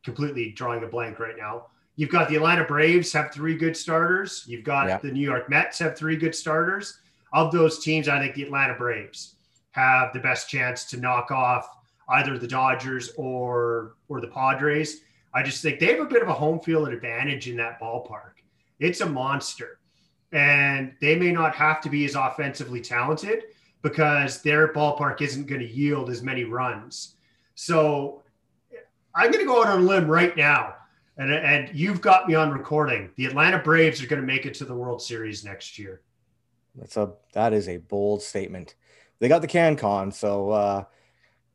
completely 0.05 0.53
drawing 0.53 0.85
a 0.85 0.87
blank 0.87 1.19
right 1.19 1.37
now. 1.37 1.67
You've 1.97 2.11
got 2.11 2.29
the 2.29 2.37
Atlanta 2.37 2.65
Braves 2.65 3.13
have 3.13 3.33
three 3.33 3.57
good 3.57 3.77
starters. 3.77 4.45
You've 4.47 4.65
got 4.65 4.89
yeah. 4.89 4.99
the 4.99 5.11
New 5.11 5.21
York 5.21 5.51
Mets 5.51 5.79
have 5.81 5.97
three 5.97 6.17
good 6.17 6.35
starters. 6.35 6.99
Of 7.35 7.53
those 7.53 7.83
teams, 7.83 8.09
I 8.09 8.19
think 8.19 8.35
the 8.35 8.45
Atlanta 8.45 8.75
Braves 8.75 9.37
have 9.73 10.13
the 10.13 10.21
best 10.21 10.49
chance 10.49 10.85
to 10.87 10.97
knock 10.99 11.31
off 11.31 11.69
either 12.09 12.39
the 12.39 12.49
Dodgers 12.49 13.11
or 13.17 13.97
or 14.09 14.21
the 14.21 14.29
Padres. 14.29 15.01
I 15.35 15.43
just 15.43 15.63
think 15.63 15.81
they 15.81 15.87
have 15.87 16.01
a 16.01 16.07
bit 16.07 16.23
of 16.23 16.29
a 16.29 16.35
home 16.35 16.61
field 16.61 16.89
advantage 16.89 17.49
in 17.49 17.57
that 17.57 17.81
ballpark. 17.81 18.33
It's 18.79 19.01
a 19.01 19.07
monster. 19.07 19.79
And 20.33 20.95
they 21.01 21.17
may 21.17 21.33
not 21.33 21.55
have 21.55 21.81
to 21.83 21.91
be 21.91 22.05
as 22.05 22.15
offensively 22.15 22.81
talented 22.81 23.45
because 23.83 24.43
their 24.43 24.73
ballpark 24.73 25.21
isn't 25.21 25.47
going 25.47 25.61
to 25.61 25.67
yield 25.67 26.09
as 26.11 26.23
many 26.23 26.45
runs. 26.45 27.17
So 27.55 28.23
I'm 29.15 29.31
going 29.31 29.45
to 29.45 29.47
go 29.47 29.63
out 29.63 29.69
on 29.69 29.81
a 29.81 29.85
limb 29.85 30.09
right 30.09 30.35
now, 30.37 30.75
and 31.19 31.33
and 31.33 31.71
you've 31.77 32.01
got 32.01 32.29
me 32.29 32.35
on 32.35 32.51
recording. 32.51 33.11
The 33.17 33.27
Atlanta 33.27 33.59
Braves 33.59 34.03
are 34.03 34.07
going 34.07 34.23
to 34.23 34.27
make 34.27 34.47
it 34.47 34.55
to 34.55 34.65
the 34.65 34.75
World 34.75 35.03
Series 35.03 35.45
next 35.45 35.79
year. 35.79 36.01
That's 36.75 36.97
a 36.97 37.13
that 37.35 37.53
is 37.53 37.69
a 37.69 37.77
bold 37.77 38.23
statement. 38.23 38.75
They 39.19 39.29
got 39.29 39.43
the 39.43 39.49
CanCon, 39.49 40.15
so 40.15 40.51
uh, 40.51 40.85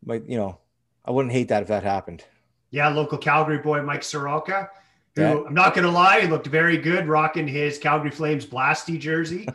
but 0.03 0.29
you 0.29 0.37
know, 0.37 0.59
I 1.03 1.11
wouldn't 1.11 1.33
hate 1.33 1.47
that 1.47 1.63
if 1.63 1.69
that 1.69 1.83
happened. 1.83 2.23
Yeah, 2.71 2.89
local 2.89 3.17
Calgary 3.17 3.59
boy 3.59 3.81
Mike 3.81 4.03
Soroka, 4.03 4.69
who 5.15 5.21
yeah. 5.21 5.43
I'm 5.47 5.53
not 5.53 5.73
going 5.73 5.85
to 5.85 5.91
lie, 5.91 6.21
he 6.21 6.27
looked 6.27 6.47
very 6.47 6.77
good 6.77 7.07
rocking 7.07 7.47
his 7.47 7.77
Calgary 7.77 8.11
Flames 8.11 8.45
blasty 8.45 8.99
jersey. 8.99 9.47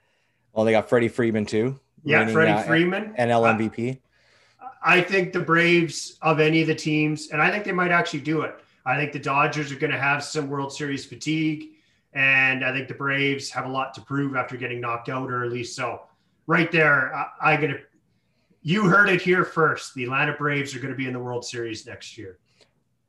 well, 0.52 0.64
they 0.64 0.72
got 0.72 0.88
Freddie 0.88 1.08
Freeman 1.08 1.46
too. 1.46 1.78
Yeah, 2.04 2.26
Freddie 2.28 2.52
uh, 2.52 2.62
Freeman, 2.62 3.14
and 3.16 3.30
MVP. 3.30 3.98
Uh, 4.60 4.66
I 4.82 5.00
think 5.00 5.32
the 5.32 5.40
Braves 5.40 6.16
of 6.22 6.40
any 6.40 6.62
of 6.62 6.66
the 6.66 6.74
teams, 6.74 7.30
and 7.30 7.42
I 7.42 7.50
think 7.50 7.64
they 7.64 7.72
might 7.72 7.90
actually 7.90 8.20
do 8.20 8.42
it. 8.42 8.54
I 8.86 8.96
think 8.96 9.12
the 9.12 9.18
Dodgers 9.18 9.70
are 9.70 9.76
going 9.76 9.92
to 9.92 9.98
have 9.98 10.24
some 10.24 10.48
World 10.48 10.72
Series 10.72 11.04
fatigue, 11.04 11.70
and 12.14 12.64
I 12.64 12.72
think 12.72 12.88
the 12.88 12.94
Braves 12.94 13.50
have 13.50 13.66
a 13.66 13.68
lot 13.68 13.92
to 13.94 14.00
prove 14.00 14.36
after 14.36 14.56
getting 14.56 14.80
knocked 14.80 15.08
out 15.08 15.30
early. 15.30 15.64
So, 15.64 16.02
right 16.46 16.70
there, 16.72 17.14
I, 17.14 17.28
I 17.40 17.56
to. 17.56 17.80
You 18.62 18.84
heard 18.84 19.08
it 19.08 19.22
here 19.22 19.44
first. 19.44 19.94
The 19.94 20.04
Atlanta 20.04 20.32
Braves 20.32 20.74
are 20.74 20.78
going 20.78 20.90
to 20.92 20.96
be 20.96 21.06
in 21.06 21.12
the 21.12 21.20
World 21.20 21.44
Series 21.44 21.86
next 21.86 22.18
year. 22.18 22.38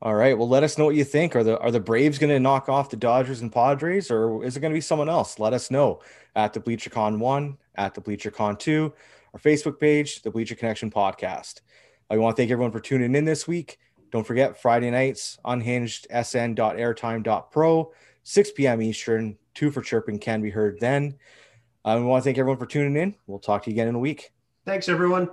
All 0.02 0.14
right. 0.14 0.36
Well, 0.36 0.48
let 0.48 0.62
us 0.62 0.78
know 0.78 0.86
what 0.86 0.94
you 0.94 1.04
think. 1.04 1.36
Are 1.36 1.44
the 1.44 1.58
are 1.58 1.70
the 1.70 1.80
Braves 1.80 2.18
going 2.18 2.30
to 2.30 2.40
knock 2.40 2.70
off 2.70 2.88
the 2.88 2.96
Dodgers 2.96 3.42
and 3.42 3.52
Padres, 3.52 4.10
or 4.10 4.42
is 4.44 4.56
it 4.56 4.60
going 4.60 4.72
to 4.72 4.76
be 4.76 4.80
someone 4.80 5.10
else? 5.10 5.38
Let 5.38 5.52
us 5.52 5.70
know 5.70 6.00
at 6.34 6.54
the 6.54 6.60
BleacherCon 6.60 7.18
one, 7.18 7.58
at 7.74 7.94
the 7.94 8.00
BleacherCon 8.00 8.58
two, 8.58 8.94
our 9.34 9.40
Facebook 9.40 9.78
page, 9.78 10.22
the 10.22 10.30
Bleacher 10.30 10.54
Connection 10.54 10.90
podcast. 10.90 11.60
I 12.08 12.16
want 12.16 12.34
to 12.34 12.40
thank 12.40 12.50
everyone 12.50 12.72
for 12.72 12.80
tuning 12.80 13.14
in 13.14 13.26
this 13.26 13.46
week. 13.46 13.78
Don't 14.10 14.26
forget 14.26 14.60
Friday 14.60 14.90
nights, 14.90 15.38
unhinged 15.44 16.06
sn.airtime.pro, 16.10 17.92
6 18.22 18.50
p.m. 18.52 18.82
Eastern. 18.82 19.36
Two 19.54 19.70
for 19.70 19.82
chirping 19.82 20.18
can 20.18 20.40
be 20.40 20.50
heard 20.50 20.80
then. 20.80 21.16
We 21.84 22.02
want 22.02 22.22
to 22.22 22.24
thank 22.24 22.38
everyone 22.38 22.58
for 22.58 22.66
tuning 22.66 22.96
in. 23.00 23.14
We'll 23.26 23.38
talk 23.38 23.64
to 23.64 23.70
you 23.70 23.74
again 23.74 23.88
in 23.88 23.94
a 23.94 24.00
week. 24.00 24.32
Thanks, 24.64 24.88
everyone. 24.88 25.28